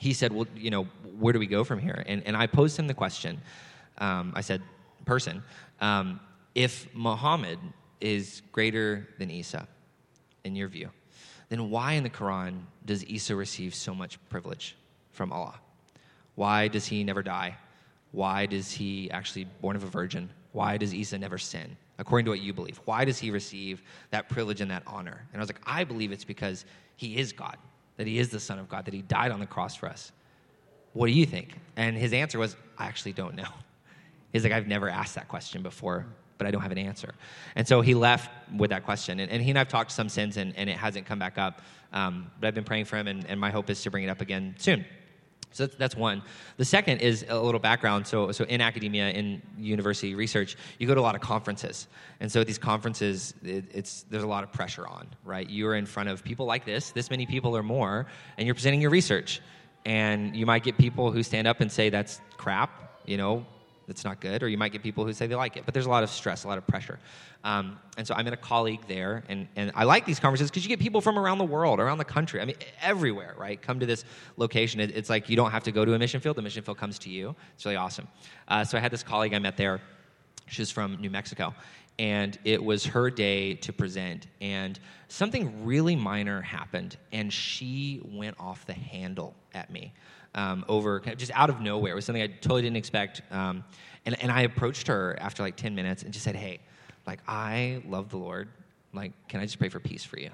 he 0.00 0.14
said, 0.14 0.32
Well, 0.32 0.46
you 0.56 0.70
know, 0.70 0.88
where 1.20 1.32
do 1.32 1.38
we 1.38 1.46
go 1.46 1.64
from 1.64 1.78
here? 1.78 2.02
And, 2.06 2.22
and 2.26 2.36
I 2.36 2.46
posed 2.46 2.78
him 2.78 2.86
the 2.86 2.94
question. 2.94 3.40
Um, 3.98 4.32
I 4.34 4.40
said, 4.40 4.62
Person, 5.04 5.42
um, 5.80 6.20
if 6.54 6.86
Muhammad 6.94 7.58
is 8.00 8.42
greater 8.52 9.08
than 9.18 9.30
Isa, 9.30 9.66
in 10.44 10.54
your 10.56 10.68
view, 10.68 10.90
then 11.48 11.70
why 11.70 11.92
in 11.92 12.02
the 12.02 12.10
Quran 12.10 12.60
does 12.84 13.04
Isa 13.04 13.34
receive 13.34 13.74
so 13.74 13.94
much 13.94 14.18
privilege 14.28 14.76
from 15.12 15.32
Allah? 15.32 15.58
Why 16.34 16.68
does 16.68 16.86
he 16.86 17.02
never 17.04 17.22
die? 17.22 17.56
Why 18.12 18.46
does 18.46 18.70
he 18.70 19.10
actually 19.10 19.44
born 19.60 19.76
of 19.76 19.84
a 19.84 19.86
virgin? 19.86 20.30
Why 20.52 20.76
does 20.76 20.94
Isa 20.94 21.18
never 21.18 21.38
sin? 21.38 21.76
According 21.98 22.24
to 22.26 22.30
what 22.30 22.40
you 22.40 22.52
believe, 22.52 22.80
why 22.84 23.04
does 23.04 23.18
he 23.18 23.30
receive 23.30 23.82
that 24.10 24.28
privilege 24.28 24.60
and 24.60 24.70
that 24.70 24.82
honor? 24.86 25.26
And 25.32 25.40
I 25.40 25.42
was 25.42 25.48
like, 25.48 25.60
I 25.66 25.84
believe 25.84 26.12
it's 26.12 26.24
because 26.24 26.64
he 26.96 27.18
is 27.18 27.32
God 27.32 27.56
that 28.00 28.06
he 28.06 28.18
is 28.18 28.30
the 28.30 28.40
Son 28.40 28.58
of 28.58 28.66
God, 28.66 28.86
that 28.86 28.94
he 28.94 29.02
died 29.02 29.30
on 29.30 29.40
the 29.40 29.46
cross 29.46 29.76
for 29.76 29.86
us. 29.86 30.10
What 30.92 31.06
do 31.06 31.12
you 31.12 31.26
think? 31.26 31.54
And 31.76 31.96
his 31.96 32.12
answer 32.12 32.38
was, 32.38 32.56
I 32.78 32.86
actually 32.86 33.12
don't 33.12 33.34
know. 33.34 33.48
He's 34.32 34.44
like, 34.44 34.52
I've 34.52 34.66
never 34.66 34.88
asked 34.88 35.14
that 35.16 35.28
question 35.28 35.62
before, 35.62 36.06
but 36.38 36.46
I 36.46 36.50
don't 36.50 36.62
have 36.62 36.72
an 36.72 36.78
answer. 36.78 37.14
And 37.56 37.66
so 37.66 37.80
he 37.80 37.94
left 37.94 38.30
with 38.56 38.70
that 38.70 38.84
question. 38.84 39.20
And, 39.20 39.30
and 39.30 39.42
he 39.42 39.50
and 39.50 39.58
I 39.58 39.60
have 39.60 39.68
talked 39.68 39.92
some 39.92 40.08
since, 40.08 40.36
and, 40.36 40.56
and 40.56 40.70
it 40.70 40.76
hasn't 40.76 41.06
come 41.06 41.18
back 41.18 41.38
up. 41.38 41.62
Um, 41.92 42.30
but 42.38 42.46
I've 42.46 42.54
been 42.54 42.64
praying 42.64 42.84
for 42.84 42.96
him, 42.96 43.08
and, 43.08 43.26
and 43.26 43.40
my 43.40 43.50
hope 43.50 43.70
is 43.70 43.82
to 43.82 43.90
bring 43.90 44.04
it 44.04 44.08
up 44.08 44.20
again 44.20 44.54
soon. 44.58 44.84
So 45.52 45.66
that's, 45.66 45.96
one. 45.96 46.22
The 46.58 46.64
second 46.64 46.98
is 46.98 47.24
a 47.28 47.38
little 47.38 47.58
background. 47.58 48.06
So, 48.06 48.30
so 48.30 48.44
in 48.44 48.60
academia, 48.60 49.10
in 49.10 49.42
university 49.58 50.14
research, 50.14 50.56
you 50.78 50.86
go 50.86 50.94
to 50.94 51.00
a 51.00 51.02
lot 51.02 51.16
of 51.16 51.20
conferences, 51.20 51.88
and 52.20 52.30
so 52.30 52.44
these 52.44 52.58
conferences, 52.58 53.34
it, 53.42 53.64
it's 53.74 54.04
there's 54.10 54.22
a 54.22 54.28
lot 54.28 54.44
of 54.44 54.52
pressure 54.52 54.86
on, 54.86 55.08
right? 55.24 55.50
You're 55.50 55.74
in 55.74 55.86
front 55.86 56.08
of 56.08 56.22
people 56.22 56.46
like 56.46 56.64
this, 56.64 56.92
this 56.92 57.10
many 57.10 57.26
people 57.26 57.56
or 57.56 57.64
more, 57.64 58.06
and 58.38 58.46
you're 58.46 58.54
presenting 58.54 58.80
your 58.80 58.90
research, 58.90 59.40
and 59.84 60.36
you 60.36 60.46
might 60.46 60.62
get 60.62 60.76
people 60.78 61.10
who 61.10 61.22
stand 61.22 61.46
up 61.46 61.60
and 61.60 61.70
say 61.70 61.90
that's 61.90 62.20
crap, 62.36 63.02
you 63.06 63.16
know, 63.16 63.44
that's 63.86 64.04
not 64.04 64.20
good, 64.20 64.42
or 64.42 64.48
you 64.48 64.56
might 64.56 64.70
get 64.70 64.82
people 64.82 65.04
who 65.04 65.12
say 65.12 65.26
they 65.26 65.34
like 65.34 65.56
it. 65.56 65.64
But 65.64 65.74
there's 65.74 65.86
a 65.86 65.90
lot 65.90 66.04
of 66.04 66.10
stress, 66.10 66.44
a 66.44 66.48
lot 66.48 66.58
of 66.58 66.66
pressure. 66.66 67.00
Um, 67.42 67.78
and 67.96 68.06
so 68.06 68.14
I 68.14 68.22
met 68.22 68.32
a 68.32 68.36
colleague 68.36 68.82
there, 68.86 69.24
and, 69.28 69.48
and 69.56 69.72
I 69.74 69.84
like 69.84 70.06
these 70.06 70.20
conversations 70.20 70.50
because 70.50 70.62
you 70.62 70.68
get 70.68 70.78
people 70.78 71.00
from 71.00 71.18
around 71.18 71.38
the 71.38 71.44
world, 71.44 71.80
around 71.80 71.98
the 71.98 72.04
country. 72.04 72.40
I 72.40 72.44
mean, 72.44 72.56
everywhere, 72.80 73.34
right? 73.36 73.60
Come 73.60 73.80
to 73.80 73.86
this 73.86 74.04
location. 74.36 74.78
It, 74.78 74.96
it's 74.96 75.10
like 75.10 75.28
you 75.28 75.36
don't 75.36 75.50
have 75.50 75.64
to 75.64 75.72
go 75.72 75.84
to 75.84 75.94
a 75.94 75.98
mission 75.98 76.20
field, 76.20 76.36
the 76.36 76.42
mission 76.42 76.62
field 76.62 76.78
comes 76.78 76.98
to 77.00 77.10
you. 77.10 77.34
It's 77.54 77.64
really 77.64 77.76
awesome. 77.76 78.06
Uh, 78.46 78.64
so 78.64 78.78
I 78.78 78.80
had 78.80 78.92
this 78.92 79.02
colleague 79.02 79.34
I 79.34 79.38
met 79.38 79.56
there. 79.56 79.80
She's 80.50 80.70
from 80.70 80.96
New 81.00 81.10
Mexico. 81.10 81.54
And 81.98 82.38
it 82.44 82.62
was 82.62 82.86
her 82.86 83.10
day 83.10 83.54
to 83.54 83.72
present. 83.72 84.26
And 84.40 84.78
something 85.08 85.64
really 85.64 85.96
minor 85.96 86.40
happened, 86.40 86.96
and 87.12 87.32
she 87.32 88.00
went 88.04 88.36
off 88.40 88.64
the 88.66 88.72
handle 88.72 89.34
at 89.54 89.70
me 89.70 89.92
um, 90.34 90.64
over 90.68 91.00
just 91.00 91.32
out 91.34 91.50
of 91.50 91.60
nowhere. 91.60 91.92
It 91.92 91.96
was 91.96 92.04
something 92.04 92.22
I 92.22 92.28
totally 92.28 92.62
didn't 92.62 92.76
expect. 92.76 93.22
Um, 93.30 93.64
and, 94.06 94.20
and 94.22 94.32
I 94.32 94.42
approached 94.42 94.86
her 94.86 95.16
after 95.20 95.42
like 95.42 95.56
10 95.56 95.74
minutes 95.74 96.02
and 96.02 96.12
just 96.12 96.24
said, 96.24 96.36
Hey, 96.36 96.60
like, 97.06 97.20
I 97.26 97.82
love 97.86 98.08
the 98.08 98.18
Lord. 98.18 98.48
Like, 98.92 99.12
can 99.28 99.40
I 99.40 99.44
just 99.44 99.58
pray 99.58 99.68
for 99.68 99.80
peace 99.80 100.04
for 100.04 100.18
you? 100.18 100.30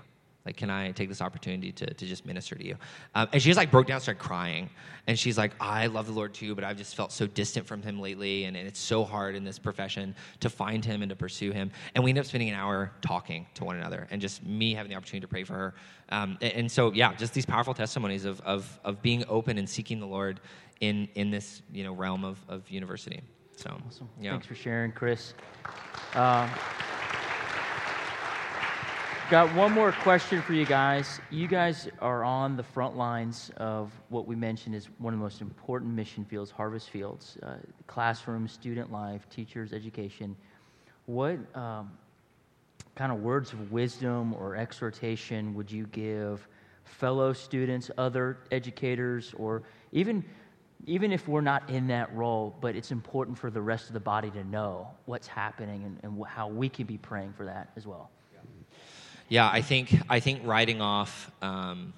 Like, 0.47 0.57
can 0.57 0.71
I 0.71 0.93
take 0.93 1.09
this 1.09 1.21
opportunity 1.21 1.73
to, 1.73 1.93
to 1.93 2.07
just 2.07 2.25
minister 2.25 2.55
to 2.55 2.65
you? 2.65 2.77
Um, 3.17 3.29
and 3.33 3.43
she 3.43 3.49
just 3.49 3.57
like 3.57 3.73
broke 3.73 3.89
down, 3.89 4.01
started 4.01 4.23
crying. 4.23 4.71
And 5.09 5.19
she's 5.19 5.37
like, 5.37 5.53
I 5.61 5.89
love 5.89 6.07
the 6.07 6.13
Lord 6.13 6.33
too, 6.35 6.55
but 6.55 6.63
I've 6.63 6.77
just 6.77 6.95
felt 6.95 7.11
so 7.11 7.27
distant 7.27 7.67
from 7.67 7.83
him 7.83 8.01
lately. 8.01 8.45
And, 8.45 8.57
and 8.57 8.67
it's 8.67 8.79
so 8.79 9.05
hard 9.05 9.35
in 9.35 9.43
this 9.43 9.59
profession 9.59 10.15
to 10.41 10.49
find 10.49 10.85
him 10.85 11.03
and 11.03 11.11
to 11.11 11.17
pursue 11.17 11.51
him. 11.51 11.73
And 11.95 12.05
we 12.05 12.11
ended 12.11 12.23
up 12.23 12.29
spending 12.29 12.49
an 12.49 12.55
hour 12.55 12.93
talking 13.01 13.47
to 13.55 13.65
one 13.65 13.77
another 13.77 14.07
and 14.13 14.21
just 14.21 14.45
me 14.45 14.73
having 14.73 14.89
the 14.89 14.97
opportunity 14.97 15.23
to 15.23 15.29
pray 15.29 15.43
for 15.43 15.55
her. 15.55 15.75
Um, 16.11 16.39
and, 16.41 16.53
and, 16.53 16.71
so, 16.71 16.93
yeah, 16.93 17.13
just 17.15 17.35
these 17.35 17.47
powerful 17.47 17.75
testimonies 17.75 18.25
of, 18.25 18.41
of, 18.43 18.79
of 18.85 19.03
being 19.03 19.25
open 19.29 19.59
and 19.59 19.69
seeking 19.69 19.99
the 19.99 20.07
Lord 20.07 20.41
in, 20.81 21.09
in 21.17 21.31
this 21.31 21.63
you 21.73 21.83
know, 21.83 21.93
realm 21.93 22.25
of, 22.25 22.39
of 22.49 22.71
university. 22.71 23.21
So, 23.57 23.77
awesome. 23.85 24.09
yeah. 24.21 24.31
Thanks 24.31 24.47
for 24.47 24.55
sharing, 24.55 24.93
Chris. 24.93 25.35
Uh, 26.15 26.49
Got 29.29 29.53
one 29.57 29.73
more 29.73 29.91
question 29.91 30.41
for 30.41 30.53
you 30.53 30.65
guys. 30.65 31.21
You 31.33 31.49
guys 31.49 31.89
are 32.01 32.23
on 32.23 32.57
the 32.57 32.62
front 32.62 32.97
lines 32.97 33.51
of 33.57 33.91
what 34.09 34.25
we 34.25 34.37
mentioned 34.37 34.77
is 34.77 34.89
one 34.99 35.12
of 35.12 35.19
the 35.19 35.25
most 35.25 35.41
important 35.41 35.93
mission 35.93 36.25
fields, 36.25 36.53
harvest 36.53 36.91
fields, 36.91 37.37
uh, 37.43 37.55
classroom, 37.89 38.47
student 38.47 38.93
life, 38.93 39.29
teachers, 39.29 39.73
education. 39.73 40.37
What 41.07 41.39
um, 41.57 41.91
kind 42.95 43.11
of 43.11 43.19
words 43.19 43.53
of 43.53 43.73
wisdom 43.73 44.33
or 44.33 44.55
exhortation 44.55 45.55
would 45.55 45.73
you 45.73 45.89
give 45.89 46.47
fellow 46.85 47.33
students, 47.33 47.91
other 47.99 48.39
educators, 48.53 49.35
or 49.37 49.65
even 49.91 50.25
even 50.87 51.11
if 51.11 51.27
we're 51.27 51.41
not 51.41 51.69
in 51.69 51.89
that 51.89 52.15
role, 52.15 52.55
but 52.61 52.77
it's 52.77 52.93
important 52.93 53.37
for 53.37 53.51
the 53.51 53.61
rest 53.61 53.89
of 53.89 53.93
the 53.93 53.99
body 53.99 54.31
to 54.31 54.45
know 54.45 54.87
what's 55.07 55.27
happening 55.27 55.83
and, 55.83 55.99
and 56.05 56.25
how 56.29 56.47
we 56.47 56.69
can 56.69 56.87
be 56.87 56.97
praying 56.97 57.33
for 57.33 57.45
that 57.45 57.73
as 57.77 57.89
well. 57.89 58.09
Yeah, 59.29 59.51
I 59.53 59.61
think 59.61 59.91
I 60.09 60.21
think 60.21 60.43
writing 60.45 60.81
off 60.81 61.33
um, 61.43 61.93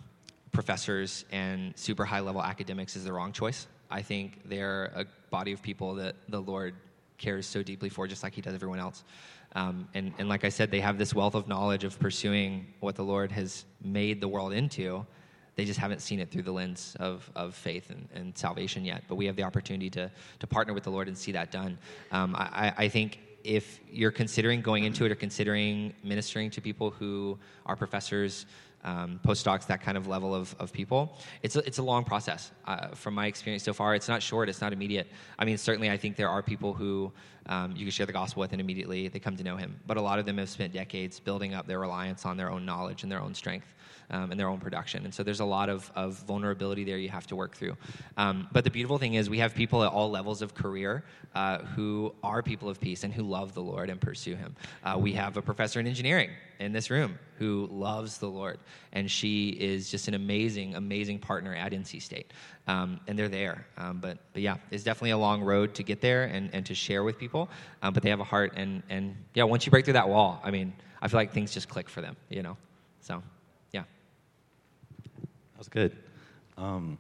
professors 0.51 1.27
and 1.31 1.77
super 1.77 2.07
high 2.07 2.21
level 2.21 2.43
academics 2.43 2.97
is 2.97 3.05
the 3.05 3.13
wrong 3.13 3.33
choice. 3.33 3.67
I 3.91 4.01
think 4.01 4.41
they're 4.47 4.87
a 4.95 5.05
body 5.31 5.53
of 5.53 5.63
people 5.63 5.95
that 5.97 6.17
the 6.29 6.41
Lord 6.41 6.75
cares 7.19 7.47
so 7.47 7.63
deeply 7.63 7.91
for, 7.91 8.07
just 8.07 8.23
like 8.23 8.35
He 8.35 8.41
does 8.41 8.55
everyone 8.55 8.79
else. 8.79 9.05
Um, 9.55 9.89
and, 9.93 10.13
and 10.19 10.29
like 10.29 10.45
I 10.45 10.49
said, 10.49 10.71
they 10.71 10.81
have 10.81 10.97
this 10.97 11.15
wealth 11.15 11.35
of 11.35 11.49
knowledge 11.49 11.85
of 11.85 11.99
pursuing 11.99 12.67
what 12.81 12.97
the 12.97 13.05
Lord 13.05 13.31
has 13.33 13.67
made 13.83 14.21
the 14.21 14.29
world 14.29 14.53
into. 14.53 15.07
They 15.57 15.65
just 15.65 15.81
haven't 15.81 16.01
seen 16.01 16.21
it 16.21 16.31
through 16.31 16.43
the 16.43 16.53
lens 16.53 16.97
of, 17.01 17.31
of 17.35 17.55
faith 17.55 17.91
and, 17.91 18.09
and 18.15 18.39
salvation 18.39 18.85
yet. 18.85 19.05
But 19.09 19.17
we 19.17 19.27
have 19.27 19.37
the 19.37 19.43
opportunity 19.43 19.91
to, 19.91 20.11
to 20.39 20.47
partner 20.47 20.73
with 20.73 20.85
the 20.85 20.91
Lord 20.91 21.09
and 21.09 21.19
see 21.19 21.33
that 21.33 21.51
done. 21.51 21.79
Um, 22.13 22.37
I, 22.37 22.73
I 22.77 22.89
think 22.89 23.19
if 23.49 23.81
you're 23.91 24.11
considering 24.11 24.61
going 24.61 24.85
into 24.85 25.07
it 25.07 25.11
or 25.11 25.15
considering 25.15 25.95
ministering 26.05 26.51
to 26.51 26.61
people 26.61 26.91
who 26.91 27.39
are 27.65 27.77
professors, 27.77 28.45
um, 28.85 29.19
postdocs, 29.25 29.67
that 29.67 29.81
kind 29.81 29.97
of 29.97 30.07
level 30.07 30.35
of, 30.35 30.55
of 30.59 30.71
people. 30.73 31.17
It's 31.43 31.57
a, 31.57 31.61
it's 31.61 31.79
a 31.79 31.83
long 31.83 32.05
process. 32.05 32.53
Uh, 32.67 32.89
from 32.89 33.15
my 33.15 33.27
experience 33.27 33.65
so 33.65 33.73
far, 33.73 33.95
it's 33.95 34.07
not 34.07 34.23
short, 34.23 34.49
it's 34.49 34.61
not 34.61 34.73
immediate. 34.73 35.09
I 35.39 35.47
mean, 35.47 35.57
certainly 35.57 35.91
I 35.91 35.97
think 35.97 36.17
there 36.17 36.29
are 36.29 36.43
people 36.43 36.75
who 36.75 37.11
um, 37.47 37.75
you 37.75 37.87
can 37.87 37.91
share 37.91 38.07
the 38.07 38.13
gospel 38.13 38.41
with 38.41 38.53
and 38.53 38.61
immediately 38.61 39.09
they 39.09 39.19
come 39.19 39.37
to 39.37 39.43
know 39.43 39.57
him. 39.57 39.81
But 39.87 39.97
a 39.97 40.03
lot 40.03 40.19
of 40.19 40.27
them 40.27 40.37
have 40.37 40.51
spent 40.51 40.75
decades 40.75 41.19
building 41.19 41.55
up 41.55 41.67
their 41.67 41.81
reliance 41.81 42.27
on 42.27 42.37
their 42.37 42.51
own 42.51 42.67
knowledge 42.67 43.03
and 43.03 43.11
their 43.11 43.21
own 43.21 43.35
strength 43.35 43.75
um, 44.11 44.31
and 44.31 44.39
their 44.39 44.49
own 44.49 44.59
production. 44.59 45.05
And 45.05 45.15
so 45.15 45.23
there's 45.23 45.41
a 45.41 45.45
lot 45.45 45.69
of, 45.69 45.91
of 45.95 46.15
vulnerability 46.27 46.85
there 46.85 46.99
you 46.99 47.09
have 47.11 47.27
to 47.29 47.37
work 47.37 47.57
through. 47.57 47.77
Um, 48.17 48.49
but 48.53 48.65
the 48.65 48.71
beautiful 48.71 48.99
thing 48.99 49.15
is 49.15 49.29
we 49.29 49.39
have 49.39 49.55
people 49.55 49.83
at 49.83 49.93
all 49.93 50.11
levels 50.11 50.43
of 50.43 50.55
career 50.55 51.05
uh, 51.35 51.59
who 51.59 52.15
are 52.23 52.43
people 52.43 52.69
of 52.69 52.81
peace 52.81 53.05
and 53.05 53.13
who 53.13 53.23
love 53.23 53.55
the 53.55 53.63
Lord 53.63 53.91
and 53.91 54.01
pursue 54.01 54.35
him. 54.35 54.55
Uh, 54.83 54.97
we 54.99 55.13
have 55.13 55.37
a 55.37 55.43
professor 55.43 55.79
in 55.81 55.87
engineering 55.87 56.31
in 56.59 56.73
this 56.73 56.91
room 56.91 57.19
who 57.39 57.69
loves 57.71 58.19
the 58.19 58.27
Lord. 58.27 58.59
And 58.93 59.11
she 59.11 59.51
is 59.51 59.91
just 59.91 60.09
an 60.09 60.15
amazing, 60.15 60.75
amazing 60.75 61.21
partner 61.21 61.55
at 61.55 61.73
NC 61.73 62.03
State. 62.03 62.33
Um, 62.67 63.01
and 63.07 63.19
they're 63.19 63.29
there. 63.29 63.67
Um, 63.77 63.99
but, 64.01 64.19
but 64.33 64.43
yeah, 64.43 64.57
it's 64.71 64.83
definitely 64.83 65.11
a 65.11 65.19
long 65.19 65.43
road 65.43 65.75
to 65.75 65.83
get 65.83 66.01
there 66.01 66.25
and, 66.25 66.51
and 66.53 66.67
to 66.67 66.75
share 66.75 67.05
with 67.05 67.19
people. 67.19 67.49
Um, 67.83 67.95
but 67.95 68.03
they 68.03 68.11
have 68.11 68.21
a 68.21 68.25
heart. 68.25 68.55
And, 68.57 68.83
and 68.89 69.17
yeah, 69.35 69.45
once 69.45 69.67
you 69.67 69.71
break 69.71 69.85
through 69.85 69.95
that 69.95 70.09
wall, 70.09 70.41
I 70.43 70.51
mean, 70.51 70.73
I 71.01 71.09
feel 71.09 71.19
like 71.19 71.33
things 71.33 71.55
just 71.55 71.69
click 71.69 71.89
for 71.89 72.01
them, 72.01 72.17
you 72.29 72.43
know? 72.43 72.57
So, 73.01 73.23
was 75.59 75.69
good. 75.69 75.97
Um, 76.57 76.99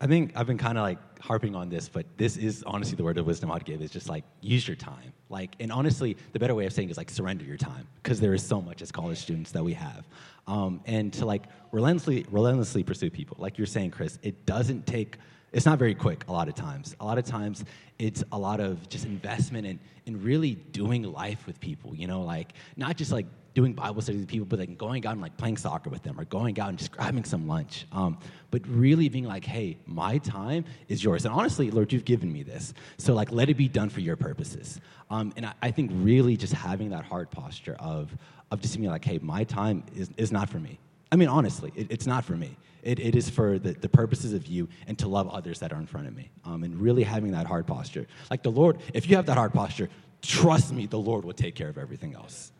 I 0.00 0.06
think 0.06 0.32
I've 0.36 0.46
been 0.46 0.58
kind 0.58 0.78
of 0.78 0.82
like 0.82 0.98
harping 1.20 1.56
on 1.56 1.68
this, 1.68 1.88
but 1.88 2.06
this 2.16 2.36
is 2.36 2.62
honestly 2.64 2.94
the 2.94 3.02
word 3.02 3.18
of 3.18 3.26
wisdom 3.26 3.50
I'd 3.50 3.64
give 3.64 3.82
is 3.82 3.90
just 3.90 4.08
like 4.08 4.24
use 4.40 4.66
your 4.68 4.76
time. 4.76 5.12
Like, 5.28 5.56
and 5.58 5.72
honestly, 5.72 6.16
the 6.32 6.38
better 6.38 6.54
way 6.54 6.66
of 6.66 6.72
saying 6.72 6.90
is 6.90 6.96
like 6.96 7.10
surrender 7.10 7.44
your 7.44 7.56
time 7.56 7.86
because 8.02 8.20
there 8.20 8.32
is 8.32 8.46
so 8.46 8.60
much 8.60 8.80
as 8.80 8.92
college 8.92 9.18
students 9.18 9.50
that 9.52 9.64
we 9.64 9.74
have. 9.74 10.06
Um, 10.46 10.80
and 10.86 11.12
to 11.14 11.26
like 11.26 11.44
relentlessly, 11.72 12.26
relentlessly 12.30 12.84
pursue 12.84 13.10
people. 13.10 13.36
Like 13.40 13.58
you're 13.58 13.66
saying, 13.66 13.90
Chris, 13.90 14.18
it 14.22 14.46
doesn't 14.46 14.86
take, 14.86 15.16
it's 15.52 15.66
not 15.66 15.78
very 15.78 15.94
quick 15.94 16.24
a 16.28 16.32
lot 16.32 16.48
of 16.48 16.54
times. 16.54 16.94
A 17.00 17.04
lot 17.04 17.18
of 17.18 17.24
times 17.24 17.64
it's 17.98 18.22
a 18.32 18.38
lot 18.38 18.60
of 18.60 18.88
just 18.88 19.06
investment 19.06 19.66
in, 19.66 19.80
in 20.06 20.22
really 20.22 20.54
doing 20.54 21.02
life 21.02 21.46
with 21.46 21.58
people, 21.60 21.94
you 21.94 22.06
know, 22.06 22.22
like 22.22 22.52
not 22.76 22.96
just 22.96 23.12
like 23.12 23.26
doing 23.54 23.72
Bible 23.72 24.00
studies 24.00 24.20
with 24.20 24.28
people, 24.28 24.46
but 24.46 24.58
like 24.58 24.78
going 24.78 25.04
out 25.06 25.12
and 25.12 25.20
like 25.20 25.36
playing 25.36 25.56
soccer 25.56 25.90
with 25.90 26.02
them 26.02 26.20
or 26.20 26.24
going 26.26 26.60
out 26.60 26.68
and 26.68 26.78
just 26.78 26.92
grabbing 26.92 27.24
some 27.24 27.48
lunch. 27.48 27.86
Um, 27.90 28.18
but 28.50 28.62
really 28.68 29.08
being 29.08 29.24
like, 29.24 29.44
hey, 29.44 29.78
my 29.86 30.18
time 30.18 30.64
is 30.88 31.02
yours. 31.02 31.24
And 31.24 31.34
honestly, 31.34 31.70
Lord, 31.70 31.92
you've 31.92 32.04
given 32.04 32.32
me 32.32 32.42
this. 32.42 32.72
So 32.98 33.14
like, 33.14 33.32
let 33.32 33.48
it 33.48 33.56
be 33.56 33.66
done 33.68 33.88
for 33.88 34.00
your 34.00 34.16
purposes. 34.16 34.80
Um, 35.10 35.32
and 35.36 35.46
I, 35.46 35.54
I, 35.62 35.70
think 35.70 35.90
really 35.94 36.36
just 36.36 36.52
having 36.52 36.90
that 36.90 37.04
hard 37.04 37.30
posture 37.30 37.76
of, 37.80 38.14
of 38.50 38.60
just 38.60 38.76
being 38.76 38.90
like, 38.90 39.04
hey, 39.04 39.18
my 39.22 39.42
time 39.42 39.82
is, 39.96 40.10
is 40.16 40.30
not 40.30 40.48
for 40.50 40.60
me. 40.60 40.78
I 41.10 41.16
mean, 41.16 41.28
honestly, 41.28 41.72
it, 41.74 41.88
it's 41.90 42.06
not 42.06 42.24
for 42.24 42.36
me. 42.36 42.56
It, 42.82 43.00
it 43.00 43.16
is 43.16 43.28
for 43.28 43.58
the, 43.58 43.72
the 43.72 43.88
purposes 43.88 44.32
of 44.32 44.46
you 44.46 44.68
and 44.86 44.98
to 44.98 45.08
love 45.08 45.28
others 45.28 45.58
that 45.60 45.72
are 45.72 45.78
in 45.78 45.86
front 45.86 46.06
of 46.06 46.16
me. 46.16 46.30
Um, 46.44 46.62
and 46.62 46.80
really 46.80 47.02
having 47.02 47.32
that 47.32 47.46
hard 47.46 47.66
posture. 47.66 48.06
Like 48.30 48.42
the 48.42 48.50
Lord, 48.50 48.78
if 48.94 49.08
you 49.08 49.16
have 49.16 49.26
that 49.26 49.36
hard 49.36 49.52
posture, 49.52 49.88
trust 50.22 50.72
me, 50.72 50.86
the 50.86 50.98
Lord 50.98 51.24
will 51.24 51.32
take 51.32 51.54
care 51.54 51.68
of 51.68 51.78
everything 51.78 52.14
else. 52.14 52.52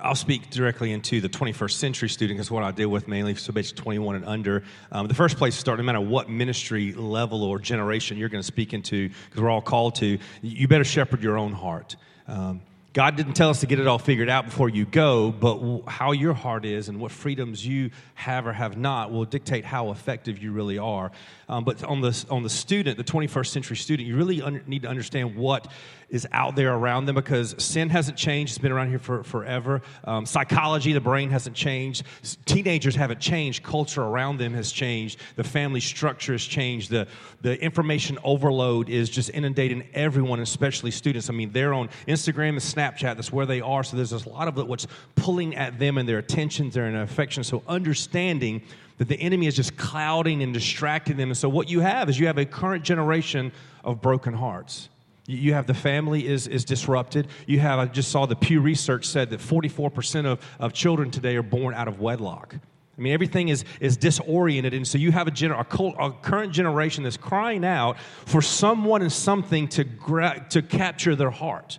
I'll 0.00 0.14
speak 0.14 0.50
directly 0.50 0.92
into 0.92 1.20
the 1.20 1.28
21st 1.28 1.72
century 1.72 2.08
student 2.08 2.38
because 2.38 2.50
what 2.50 2.62
I 2.62 2.70
deal 2.70 2.88
with 2.90 3.08
mainly, 3.08 3.34
so 3.34 3.52
basically 3.52 3.82
21 3.82 4.16
and 4.16 4.24
under. 4.24 4.62
Um, 4.92 5.08
the 5.08 5.14
first 5.14 5.36
place 5.36 5.54
to 5.54 5.60
start, 5.60 5.78
no 5.78 5.84
matter 5.84 6.00
what 6.00 6.30
ministry 6.30 6.92
level 6.92 7.42
or 7.42 7.58
generation 7.58 8.16
you're 8.16 8.28
going 8.28 8.42
to 8.42 8.46
speak 8.46 8.72
into, 8.72 9.08
because 9.08 9.42
we're 9.42 9.50
all 9.50 9.60
called 9.60 9.96
to, 9.96 10.18
you 10.42 10.68
better 10.68 10.84
shepherd 10.84 11.24
your 11.24 11.36
own 11.36 11.52
heart. 11.52 11.96
Um, 12.28 12.60
God 12.92 13.16
didn't 13.16 13.34
tell 13.34 13.50
us 13.50 13.60
to 13.60 13.66
get 13.66 13.78
it 13.78 13.86
all 13.86 14.00
figured 14.00 14.28
out 14.28 14.46
before 14.46 14.68
you 14.68 14.84
go, 14.84 15.30
but 15.30 15.82
how 15.86 16.10
your 16.10 16.34
heart 16.34 16.64
is 16.64 16.88
and 16.88 16.98
what 16.98 17.12
freedoms 17.12 17.64
you 17.64 17.90
have 18.14 18.48
or 18.48 18.52
have 18.52 18.76
not 18.76 19.12
will 19.12 19.24
dictate 19.24 19.64
how 19.64 19.92
effective 19.92 20.42
you 20.42 20.50
really 20.50 20.76
are. 20.76 21.12
Um, 21.48 21.62
but 21.62 21.84
on 21.84 22.00
the, 22.00 22.24
on 22.30 22.42
the 22.42 22.50
student, 22.50 22.96
the 22.96 23.04
21st 23.04 23.46
century 23.46 23.76
student, 23.76 24.08
you 24.08 24.16
really 24.16 24.42
un- 24.42 24.62
need 24.66 24.82
to 24.82 24.88
understand 24.88 25.36
what 25.36 25.70
is 26.10 26.26
out 26.32 26.56
there 26.56 26.74
around 26.74 27.06
them 27.06 27.14
because 27.14 27.54
sin 27.58 27.88
hasn't 27.88 28.16
changed. 28.16 28.50
It's 28.50 28.58
been 28.58 28.72
around 28.72 28.90
here 28.90 28.98
for 28.98 29.22
forever. 29.22 29.80
Um, 30.04 30.26
psychology, 30.26 30.92
the 30.92 31.00
brain 31.00 31.30
hasn't 31.30 31.56
changed. 31.56 32.02
Teenagers 32.44 32.96
haven't 32.96 33.20
changed. 33.20 33.62
Culture 33.62 34.02
around 34.02 34.38
them 34.38 34.52
has 34.54 34.72
changed. 34.72 35.20
The 35.36 35.44
family 35.44 35.80
structure 35.80 36.32
has 36.32 36.42
changed. 36.42 36.90
The, 36.90 37.06
the 37.42 37.60
information 37.62 38.18
overload 38.24 38.88
is 38.88 39.08
just 39.08 39.30
inundating 39.30 39.84
everyone, 39.94 40.40
especially 40.40 40.90
students. 40.90 41.30
I 41.30 41.32
mean, 41.32 41.52
they're 41.52 41.72
on 41.72 41.88
Instagram 42.08 42.50
and 42.50 42.58
Snapchat. 42.58 43.14
That's 43.14 43.32
where 43.32 43.46
they 43.46 43.60
are. 43.60 43.84
So 43.84 43.96
there's 43.96 44.12
a 44.12 44.28
lot 44.28 44.48
of 44.48 44.56
what's 44.68 44.88
pulling 45.14 45.54
at 45.54 45.78
them 45.78 45.96
and 45.96 46.08
their 46.08 46.18
attentions, 46.18 46.74
their 46.74 47.02
affection. 47.02 47.44
So 47.44 47.62
understanding 47.68 48.62
that 48.98 49.08
the 49.08 49.18
enemy 49.18 49.46
is 49.46 49.56
just 49.56 49.76
clouding 49.76 50.42
and 50.42 50.52
distracting 50.52 51.16
them. 51.16 51.30
And 51.30 51.36
so 51.36 51.48
what 51.48 51.70
you 51.70 51.80
have 51.80 52.10
is 52.10 52.18
you 52.18 52.26
have 52.26 52.36
a 52.36 52.44
current 52.44 52.84
generation 52.84 53.52
of 53.82 54.02
broken 54.02 54.34
hearts. 54.34 54.90
You 55.30 55.54
have 55.54 55.66
the 55.66 55.74
family 55.74 56.26
is, 56.26 56.46
is 56.46 56.64
disrupted. 56.64 57.28
You 57.46 57.60
have, 57.60 57.78
I 57.78 57.86
just 57.86 58.10
saw 58.10 58.26
the 58.26 58.36
Pew 58.36 58.60
Research 58.60 59.06
said 59.06 59.30
that 59.30 59.40
44% 59.40 60.26
of, 60.26 60.40
of 60.58 60.72
children 60.72 61.10
today 61.10 61.36
are 61.36 61.42
born 61.42 61.74
out 61.74 61.88
of 61.88 62.00
wedlock. 62.00 62.54
I 62.56 63.00
mean, 63.00 63.12
everything 63.14 63.48
is, 63.48 63.64
is 63.80 63.96
disoriented. 63.96 64.74
And 64.74 64.86
so 64.86 64.98
you 64.98 65.12
have 65.12 65.26
a, 65.28 65.30
gener- 65.30 65.58
a, 65.58 65.64
cult, 65.64 65.94
a 65.98 66.10
current 66.10 66.52
generation 66.52 67.04
that's 67.04 67.16
crying 67.16 67.64
out 67.64 67.98
for 68.26 68.42
someone 68.42 69.02
and 69.02 69.12
something 69.12 69.68
to, 69.68 69.84
gra- 69.84 70.44
to 70.50 70.62
capture 70.62 71.16
their 71.16 71.30
heart. 71.30 71.78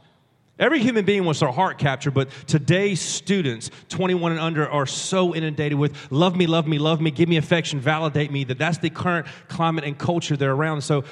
Every 0.57 0.79
human 0.79 1.05
being 1.05 1.25
wants 1.25 1.39
their 1.39 1.51
heart 1.51 1.79
captured, 1.79 2.11
but 2.11 2.29
today's 2.45 3.01
students, 3.01 3.71
21 3.89 4.33
and 4.33 4.41
under, 4.41 4.69
are 4.69 4.85
so 4.85 5.33
inundated 5.33 5.77
with 5.77 6.11
love 6.11 6.35
me, 6.35 6.45
love 6.45 6.67
me, 6.67 6.77
love 6.77 7.01
me, 7.01 7.09
give 7.09 7.27
me 7.27 7.37
affection, 7.37 7.79
validate 7.79 8.31
me, 8.31 8.43
that 8.43 8.59
that's 8.59 8.77
the 8.77 8.91
current 8.91 9.25
climate 9.47 9.83
and 9.83 9.97
culture 9.97 10.37
they're 10.37 10.51
around. 10.51 10.81
So 10.81 11.03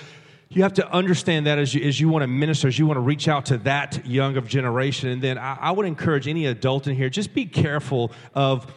you 0.49 0.63
have 0.63 0.73
to 0.73 0.91
understand 0.91 1.45
that 1.45 1.59
as 1.59 1.75
you, 1.75 1.87
as 1.87 1.99
you 1.99 2.09
want 2.09 2.23
to 2.23 2.27
minister, 2.27 2.67
as 2.67 2.79
you 2.79 2.87
want 2.87 2.97
to 2.97 3.01
reach 3.01 3.27
out 3.27 3.45
to 3.47 3.57
that 3.59 4.05
young 4.05 4.35
of 4.35 4.47
generation. 4.47 5.09
And 5.09 5.21
then 5.21 5.37
I, 5.37 5.57
I 5.61 5.71
would 5.71 5.85
encourage 5.85 6.27
any 6.27 6.47
adult 6.47 6.87
in 6.87 6.95
here, 6.95 7.09
just 7.09 7.35
be 7.35 7.45
careful 7.45 8.11
of 8.33 8.71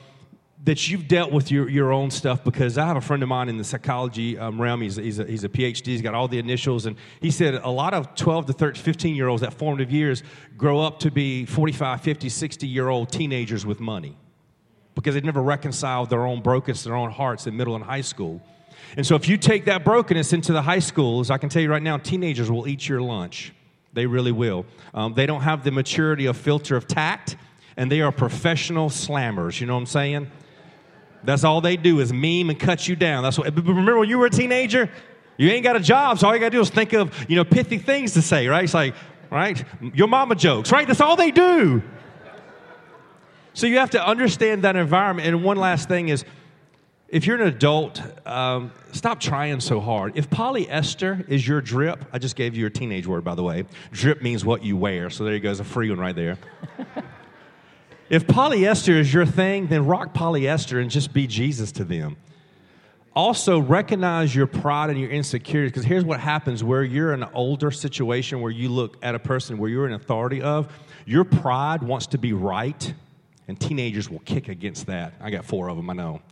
that 0.65 0.89
you've 0.89 1.09
dealt 1.09 1.33
with 1.33 1.51
your, 1.51 1.69
your 1.69 1.93
own 1.93 2.11
stuff 2.11 2.45
because 2.45 2.79
I 2.79 2.87
have 2.87 2.97
a 2.97 3.01
friend 3.01 3.23
of 3.23 3.29
mine 3.29 3.49
in 3.49 3.57
the 3.57 3.65
psychology 3.65 4.39
um, 4.39 4.61
realm. 4.61 4.83
He's, 4.83 4.97
he's, 4.97 5.19
a, 5.19 5.25
he's 5.25 5.45
a 5.45 5.49
PhD, 5.49 5.87
he's 5.87 6.03
got 6.03 6.15
all 6.15 6.29
the 6.29 6.39
initials. 6.39 6.87
And 6.87 6.97
he 7.21 7.31
said 7.31 7.55
a 7.55 7.71
lot 7.71 7.95
of 7.95 8.15
12 8.15 8.47
to 8.47 8.53
13, 8.53 8.81
15 8.81 9.17
year 9.17 9.29
olds, 9.29 9.41
that 9.41 9.55
formative 9.55 9.91
years, 9.91 10.23
grow 10.57 10.81
up 10.81 11.01
to 11.01 11.11
be 11.11 11.47
45, 11.47 12.01
50, 12.03 12.29
60 12.29 12.69
year 12.69 12.91
old 12.91 13.11
teenagers 13.11 13.67
with 13.67 13.81
money 13.81 14.17
because 14.95 15.15
they've 15.15 15.25
never 15.25 15.43
reconciled 15.43 16.11
their 16.11 16.27
own 16.27 16.43
brokenness, 16.43 16.85
their 16.85 16.95
own 16.95 17.11
hearts 17.11 17.47
in 17.47 17.57
middle 17.57 17.75
and 17.75 17.83
high 17.83 18.03
school. 18.03 18.43
And 18.97 19.07
so 19.07 19.15
if 19.15 19.29
you 19.29 19.37
take 19.37 19.65
that 19.67 19.85
brokenness 19.85 20.33
into 20.33 20.53
the 20.53 20.63
high 20.63 20.79
schools, 20.81 21.31
I 21.31 21.39
can 21.39 21.49
tell 21.49 21.63
you 21.63 21.71
right 21.71 21.83
now, 21.83 21.97
teenagers 21.97 22.51
will 22.51 22.69
eat 22.69 22.89
your 22.89 23.01
lunch. 23.01 23.53
They 23.95 24.07
really 24.07 24.33
will. 24.33 24.67
Um, 24.95 25.15
they 25.15 25.27
don't 25.27 25.43
have 25.43 25.65
the 25.65 25.71
maturity 25.71 26.27
of 26.27 26.37
filter 26.37 26.77
of 26.77 26.87
tact, 26.87 27.37
and 27.77 27.91
they 27.91 28.01
are 28.01 28.13
professional 28.13 28.89
slammers. 28.91 29.61
You 29.61 29.67
know 29.67 29.75
what 29.75 29.81
I'm 29.81 29.87
saying? 29.87 30.31
That's 31.25 31.45
all 31.45 31.61
they 31.61 31.77
do 31.77 32.01
is 32.01 32.13
meme 32.13 32.51
and 32.51 32.59
cut 32.59 32.89
you 32.89 32.97
down. 32.97 33.23
That's 33.23 33.39
what. 33.39 33.55
Remember 33.55 33.99
when 33.99 34.09
you 34.09 34.19
were 34.19 34.27
a 34.27 34.31
teenager? 34.31 34.91
You 35.37 35.49
ain't 35.51 35.65
got 35.65 35.77
a 35.77 35.81
job, 35.81 36.19
so 36.19 36.27
all 36.27 36.35
you 36.35 36.41
got 36.41 36.51
to 36.51 36.57
do 36.57 36.61
is 36.61 36.71
think 36.71 36.93
of 36.93 37.31
you 37.31 37.37
know 37.37 37.45
pithy 37.45 37.79
things 37.79 38.15
to 38.15 38.23
say, 38.23 38.49
right? 38.49 38.65
It's 38.65 38.75
like, 38.75 38.95
right, 39.31 39.63
your 39.95 40.09
mama 40.09 40.35
jokes, 40.35 40.73
right? 40.73 40.87
That's 40.87 41.01
all 41.01 41.17
they 41.17 41.31
do. 41.31 41.83
So 43.55 43.67
you 43.67 43.79
have 43.79 43.91
to 43.91 44.05
understand 44.05 44.63
that 44.65 44.77
environment. 44.77 45.29
And 45.29 45.45
one 45.45 45.59
last 45.59 45.89
thing 45.89 46.09
is 46.09 46.25
if 47.13 47.27
you're 47.27 47.37
an 47.37 47.47
adult, 47.47 48.01
um, 48.27 48.73
stop 48.93 49.21
trying 49.21 49.61
so 49.61 49.81
hard. 49.81 50.17
If 50.17 50.31
polyester 50.31 51.29
is 51.29 51.47
your 51.47 51.61
drip, 51.61 52.03
I 52.11 52.19
just 52.19 52.37
gave 52.37 52.57
you 52.57 52.65
a 52.65 52.71
teenage 52.71 53.07
word, 53.07 53.23
by 53.23 53.35
the 53.35 53.43
way. 53.43 53.67
Drip 53.93 54.23
means 54.23 54.47
what 54.47 54.65
you 54.65 54.79
wear. 54.79 55.11
So 55.11 55.23
there 55.23 55.35
you 55.35 55.41
go, 55.41 55.51
it's 55.51 55.61
a 55.61 55.65
free 55.65 55.91
one 55.91 55.99
right 55.99 56.17
there. 56.17 56.39
if 58.09 58.27
polyester 58.27 58.99
is 58.99 59.13
your 59.13 59.27
thing, 59.27 59.67
then 59.67 59.85
rock 59.85 60.15
polyester 60.15 60.81
and 60.81 60.91
just 60.91 61.13
be 61.13 61.27
Jesus 61.27 61.71
to 61.73 61.85
them. 61.85 62.17
Also, 63.15 63.61
recognize 63.61 64.35
your 64.35 64.47
pride 64.47 64.89
and 64.89 64.99
your 64.99 65.11
insecurities 65.11 65.71
because 65.71 65.85
here's 65.85 66.07
what 66.07 66.19
happens 66.19 66.65
where 66.65 66.83
you're 66.83 67.13
in 67.13 67.23
an 67.23 67.29
older 67.35 67.71
situation 67.71 68.41
where 68.41 68.51
you 68.51 68.71
look 68.71 68.97
at 69.03 69.15
a 69.15 69.19
person 69.19 69.59
where 69.59 69.69
you're 69.69 69.87
in 69.87 69.93
authority 69.93 70.41
of, 70.41 70.73
your 71.05 71.25
pride 71.25 71.83
wants 71.83 72.07
to 72.07 72.17
be 72.17 72.33
right, 72.33 72.95
and 73.49 73.61
teenagers 73.61 74.09
will 74.09 74.21
kick 74.21 74.49
against 74.49 74.87
that. 74.87 75.13
I 75.21 75.29
got 75.29 75.45
four 75.45 75.69
of 75.69 75.77
them, 75.77 75.91
I 75.91 75.93
know. 75.93 76.23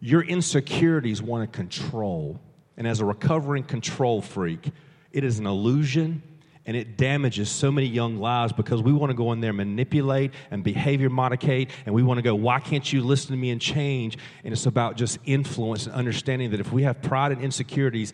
Your 0.00 0.22
insecurities 0.22 1.22
want 1.22 1.50
to 1.50 1.56
control. 1.56 2.40
And 2.76 2.86
as 2.88 3.00
a 3.00 3.04
recovering 3.04 3.64
control 3.64 4.22
freak, 4.22 4.72
it 5.12 5.24
is 5.24 5.38
an 5.38 5.46
illusion 5.46 6.22
and 6.66 6.76
it 6.76 6.96
damages 6.96 7.50
so 7.50 7.72
many 7.72 7.86
young 7.86 8.18
lives 8.18 8.52
because 8.52 8.82
we 8.82 8.92
want 8.92 9.10
to 9.10 9.14
go 9.14 9.32
in 9.32 9.40
there 9.40 9.52
manipulate 9.52 10.32
and 10.50 10.62
behavior 10.62 11.08
modicate 11.10 11.70
and 11.86 11.94
we 11.94 12.02
want 12.02 12.18
to 12.18 12.22
go 12.22 12.34
why 12.34 12.60
can't 12.60 12.92
you 12.92 13.02
listen 13.02 13.30
to 13.30 13.36
me 13.36 13.50
and 13.50 13.60
change 13.60 14.18
and 14.44 14.52
it's 14.52 14.66
about 14.66 14.96
just 14.96 15.18
influence 15.24 15.86
and 15.86 15.94
understanding 15.94 16.50
that 16.50 16.60
if 16.60 16.70
we 16.70 16.82
have 16.82 17.00
pride 17.00 17.32
and 17.32 17.40
insecurities 17.40 18.12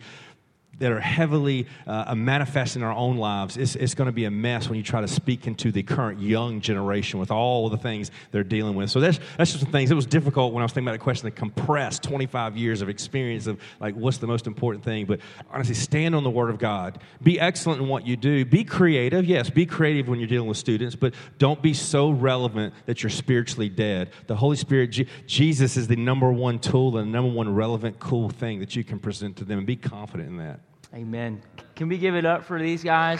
that 0.79 0.91
are 0.91 0.99
heavily 0.99 1.67
uh, 1.85 2.13
manifest 2.15 2.75
in 2.75 2.83
our 2.83 2.91
own 2.91 3.17
lives, 3.17 3.57
it's, 3.57 3.75
it's 3.75 3.93
going 3.93 4.05
to 4.05 4.11
be 4.11 4.25
a 4.25 4.31
mess 4.31 4.69
when 4.69 4.77
you 4.77 4.83
try 4.83 5.01
to 5.01 5.07
speak 5.07 5.47
into 5.47 5.71
the 5.71 5.83
current 5.83 6.19
young 6.19 6.61
generation 6.61 7.19
with 7.19 7.31
all 7.31 7.69
the 7.69 7.77
things 7.77 8.11
they're 8.31 8.43
dealing 8.43 8.75
with. 8.75 8.89
So 8.89 8.99
that's, 8.99 9.19
that's 9.37 9.51
just 9.51 9.63
some 9.63 9.71
things. 9.71 9.91
It 9.91 9.95
was 9.95 10.05
difficult 10.05 10.53
when 10.53 10.61
I 10.61 10.65
was 10.65 10.71
thinking 10.71 10.87
about 10.87 10.95
a 10.95 11.03
question 11.03 11.29
to 11.29 11.35
compress 11.35 11.99
25 11.99 12.57
years 12.57 12.81
of 12.81 12.89
experience 12.89 13.47
of 13.47 13.59
like 13.79 13.95
what's 13.95 14.17
the 14.17 14.27
most 14.27 14.47
important 14.47 14.83
thing. 14.83 15.05
But 15.05 15.19
honestly, 15.51 15.75
stand 15.75 16.15
on 16.15 16.23
the 16.23 16.29
Word 16.29 16.49
of 16.49 16.59
God. 16.59 16.99
Be 17.23 17.39
excellent 17.39 17.81
in 17.81 17.87
what 17.87 18.05
you 18.05 18.15
do. 18.15 18.45
Be 18.45 18.63
creative. 18.63 19.25
Yes, 19.25 19.49
be 19.49 19.65
creative 19.65 20.07
when 20.07 20.19
you're 20.19 20.27
dealing 20.27 20.47
with 20.47 20.57
students, 20.57 20.95
but 20.95 21.13
don't 21.37 21.61
be 21.61 21.73
so 21.73 22.09
relevant 22.09 22.73
that 22.85 23.01
you're 23.01 23.09
spiritually 23.09 23.69
dead. 23.69 24.11
The 24.27 24.35
Holy 24.35 24.57
Spirit, 24.57 24.87
G- 24.87 25.07
Jesus 25.25 25.77
is 25.77 25.87
the 25.87 25.95
number 25.95 26.31
one 26.31 26.59
tool 26.59 26.97
and 26.97 27.07
the 27.07 27.11
number 27.11 27.33
one 27.33 27.53
relevant, 27.53 27.99
cool 27.99 28.29
thing 28.29 28.59
that 28.59 28.75
you 28.75 28.83
can 28.83 28.99
present 28.99 29.37
to 29.37 29.45
them, 29.45 29.57
and 29.59 29.67
be 29.67 29.75
confident 29.75 30.29
in 30.29 30.37
that. 30.37 30.59
Amen. 30.93 31.41
Can 31.75 31.89
we 31.89 31.97
give 31.97 32.15
it 32.15 32.25
up 32.25 32.45
for 32.45 32.59
these 32.59 32.83
guys? 32.83 33.19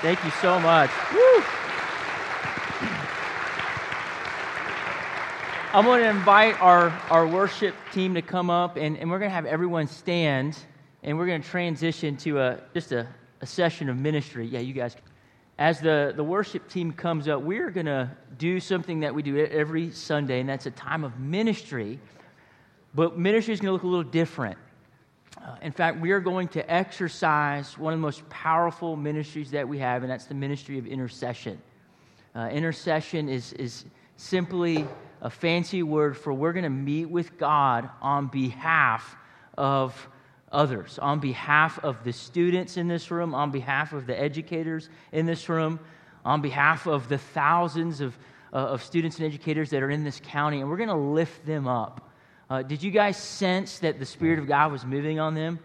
Thank 0.00 0.24
you 0.24 0.30
so 0.40 0.58
much. 0.60 0.90
Woo! 1.12 1.42
I'm 5.74 5.84
going 5.84 6.02
to 6.02 6.08
invite 6.10 6.60
our, 6.60 6.90
our 7.08 7.26
worship 7.26 7.74
team 7.92 8.14
to 8.14 8.22
come 8.22 8.50
up, 8.50 8.76
and, 8.76 8.98
and 8.98 9.10
we're 9.10 9.18
going 9.18 9.30
to 9.30 9.34
have 9.34 9.46
everyone 9.46 9.86
stand, 9.86 10.58
and 11.02 11.16
we're 11.16 11.26
going 11.26 11.40
to 11.40 11.48
transition 11.48 12.16
to 12.18 12.38
a, 12.38 12.60
just 12.74 12.92
a, 12.92 13.08
a 13.40 13.46
session 13.46 13.88
of 13.88 13.96
ministry. 13.96 14.46
Yeah, 14.46 14.60
you 14.60 14.74
guys. 14.74 14.96
As 15.58 15.80
the, 15.80 16.12
the 16.14 16.24
worship 16.24 16.68
team 16.68 16.92
comes 16.92 17.26
up, 17.26 17.40
we're 17.42 17.70
going 17.70 17.86
to 17.86 18.10
do 18.38 18.60
something 18.60 19.00
that 19.00 19.14
we 19.14 19.22
do 19.22 19.38
every 19.46 19.90
Sunday, 19.92 20.40
and 20.40 20.48
that's 20.48 20.66
a 20.66 20.70
time 20.72 21.04
of 21.04 21.18
ministry. 21.18 21.98
But 22.94 23.18
ministry 23.18 23.54
is 23.54 23.60
going 23.60 23.70
to 23.70 23.72
look 23.72 23.82
a 23.82 23.86
little 23.86 24.02
different. 24.02 24.58
Uh, 25.44 25.56
in 25.62 25.72
fact, 25.72 26.00
we 26.00 26.12
are 26.12 26.20
going 26.20 26.46
to 26.46 26.72
exercise 26.72 27.76
one 27.76 27.92
of 27.92 27.98
the 27.98 28.02
most 28.02 28.28
powerful 28.30 28.94
ministries 28.94 29.50
that 29.50 29.68
we 29.68 29.78
have, 29.78 30.02
and 30.02 30.10
that's 30.10 30.26
the 30.26 30.34
ministry 30.34 30.78
of 30.78 30.86
intercession. 30.86 31.60
Uh, 32.34 32.48
intercession 32.52 33.28
is, 33.28 33.52
is 33.54 33.84
simply 34.16 34.86
a 35.20 35.28
fancy 35.28 35.82
word 35.82 36.16
for 36.16 36.32
we're 36.32 36.52
going 36.52 36.62
to 36.62 36.70
meet 36.70 37.06
with 37.06 37.36
God 37.38 37.90
on 38.00 38.28
behalf 38.28 39.16
of 39.58 40.08
others, 40.52 40.98
on 41.00 41.18
behalf 41.18 41.78
of 41.80 42.04
the 42.04 42.12
students 42.12 42.76
in 42.76 42.86
this 42.86 43.10
room, 43.10 43.34
on 43.34 43.50
behalf 43.50 43.92
of 43.92 44.06
the 44.06 44.18
educators 44.18 44.90
in 45.10 45.26
this 45.26 45.48
room, 45.48 45.80
on 46.24 46.40
behalf 46.40 46.86
of 46.86 47.08
the 47.08 47.18
thousands 47.18 48.00
of, 48.00 48.16
uh, 48.52 48.56
of 48.56 48.82
students 48.82 49.18
and 49.18 49.26
educators 49.26 49.70
that 49.70 49.82
are 49.82 49.90
in 49.90 50.04
this 50.04 50.20
county, 50.24 50.60
and 50.60 50.70
we're 50.70 50.76
going 50.76 50.88
to 50.88 50.94
lift 50.94 51.44
them 51.44 51.66
up. 51.66 52.11
Uh, 52.52 52.60
did 52.60 52.82
you 52.82 52.90
guys 52.90 53.16
sense 53.16 53.78
that 53.78 53.98
the 53.98 54.04
Spirit 54.04 54.38
of 54.38 54.46
God 54.46 54.70
was 54.70 54.84
moving 54.84 55.18
on 55.18 55.34
them? 55.34 55.58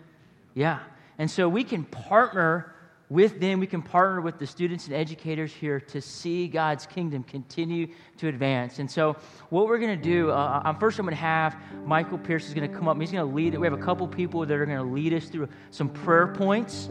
Yeah. 0.54 0.80
And 1.18 1.30
so 1.30 1.50
we 1.50 1.66
can 1.66 1.84
partner 1.84 2.74
with 3.10 3.42
them, 3.42 3.60
we 3.60 3.68
can 3.68 3.82
partner 3.82 4.22
with 4.22 4.40
the 4.40 4.48
students 4.48 4.86
and 4.86 4.96
educators 4.96 5.52
here 5.52 5.82
to 5.82 6.00
see 6.00 6.48
God's 6.48 6.86
kingdom 6.86 7.24
continue 7.24 7.88
to 8.20 8.30
advance. 8.30 8.80
And 8.80 8.90
so, 8.90 9.18
what 9.50 9.68
we're 9.68 9.80
going 9.80 9.98
to 9.98 10.02
do, 10.02 10.32
uh, 10.32 10.62
uh 10.64 10.74
first, 10.76 10.98
I'm 10.98 11.06
going 11.06 11.14
to 11.14 11.22
have 11.22 11.58
Michael 11.86 12.20
Pierce 12.20 12.48
is 12.48 12.54
going 12.54 12.72
to 12.72 12.74
come 12.74 12.88
up. 12.88 12.98
He's 13.02 13.12
going 13.12 13.28
to 13.28 13.36
lead 13.36 13.54
it. 13.54 13.58
We 13.58 13.68
have 13.68 13.78
a 13.78 13.84
couple 13.84 14.08
people 14.08 14.46
that 14.46 14.54
are 14.54 14.66
going 14.66 14.78
to 14.78 14.84
lead 14.86 15.14
us 15.14 15.26
through 15.26 15.50
some 15.72 15.90
prayer 15.90 16.28
points. 16.28 16.88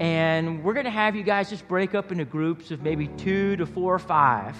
And 0.00 0.64
we're 0.64 0.74
going 0.74 0.86
to 0.86 0.90
have 0.90 1.14
you 1.14 1.22
guys 1.22 1.48
just 1.48 1.68
break 1.68 1.94
up 1.94 2.10
into 2.10 2.24
groups 2.24 2.72
of 2.72 2.82
maybe 2.82 3.06
two 3.06 3.54
to 3.58 3.66
four 3.66 3.94
or 3.94 4.00
five 4.00 4.56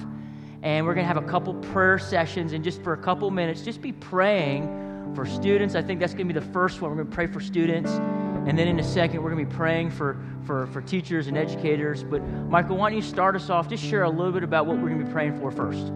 and 0.62 0.86
we're 0.86 0.94
going 0.94 1.04
to 1.04 1.08
have 1.08 1.16
a 1.16 1.26
couple 1.26 1.54
prayer 1.54 1.98
sessions 1.98 2.52
and 2.52 2.62
just 2.62 2.82
for 2.82 2.92
a 2.92 2.96
couple 2.96 3.30
minutes. 3.30 3.62
Just 3.62 3.80
be 3.80 3.92
praying 3.92 5.12
for 5.14 5.24
students. 5.26 5.74
I 5.74 5.82
think 5.82 6.00
that's 6.00 6.12
going 6.12 6.28
to 6.28 6.34
be 6.34 6.38
the 6.38 6.52
first 6.52 6.80
one. 6.80 6.90
We're 6.90 6.98
going 6.98 7.08
to 7.08 7.14
pray 7.14 7.26
for 7.26 7.40
students. 7.40 7.90
And 7.90 8.58
then 8.58 8.68
in 8.68 8.78
a 8.78 8.84
second 8.84 9.22
we're 9.22 9.30
going 9.30 9.44
to 9.44 9.50
be 9.50 9.56
praying 9.56 9.90
for, 9.90 10.22
for, 10.44 10.66
for 10.68 10.80
teachers 10.80 11.26
and 11.26 11.36
educators. 11.36 12.02
But 12.02 12.22
michael 12.22 12.76
why 12.76 12.90
don't 12.90 12.96
you 12.96 13.02
start 13.02 13.36
us 13.36 13.50
off? 13.50 13.68
Just 13.68 13.84
share 13.84 14.04
a 14.04 14.10
little 14.10 14.32
bit 14.32 14.42
about 14.42 14.66
what 14.66 14.76
we're 14.78 14.88
going 14.88 15.00
to 15.00 15.06
be 15.06 15.12
praying 15.12 15.38
for 15.38 15.50
first 15.50 15.92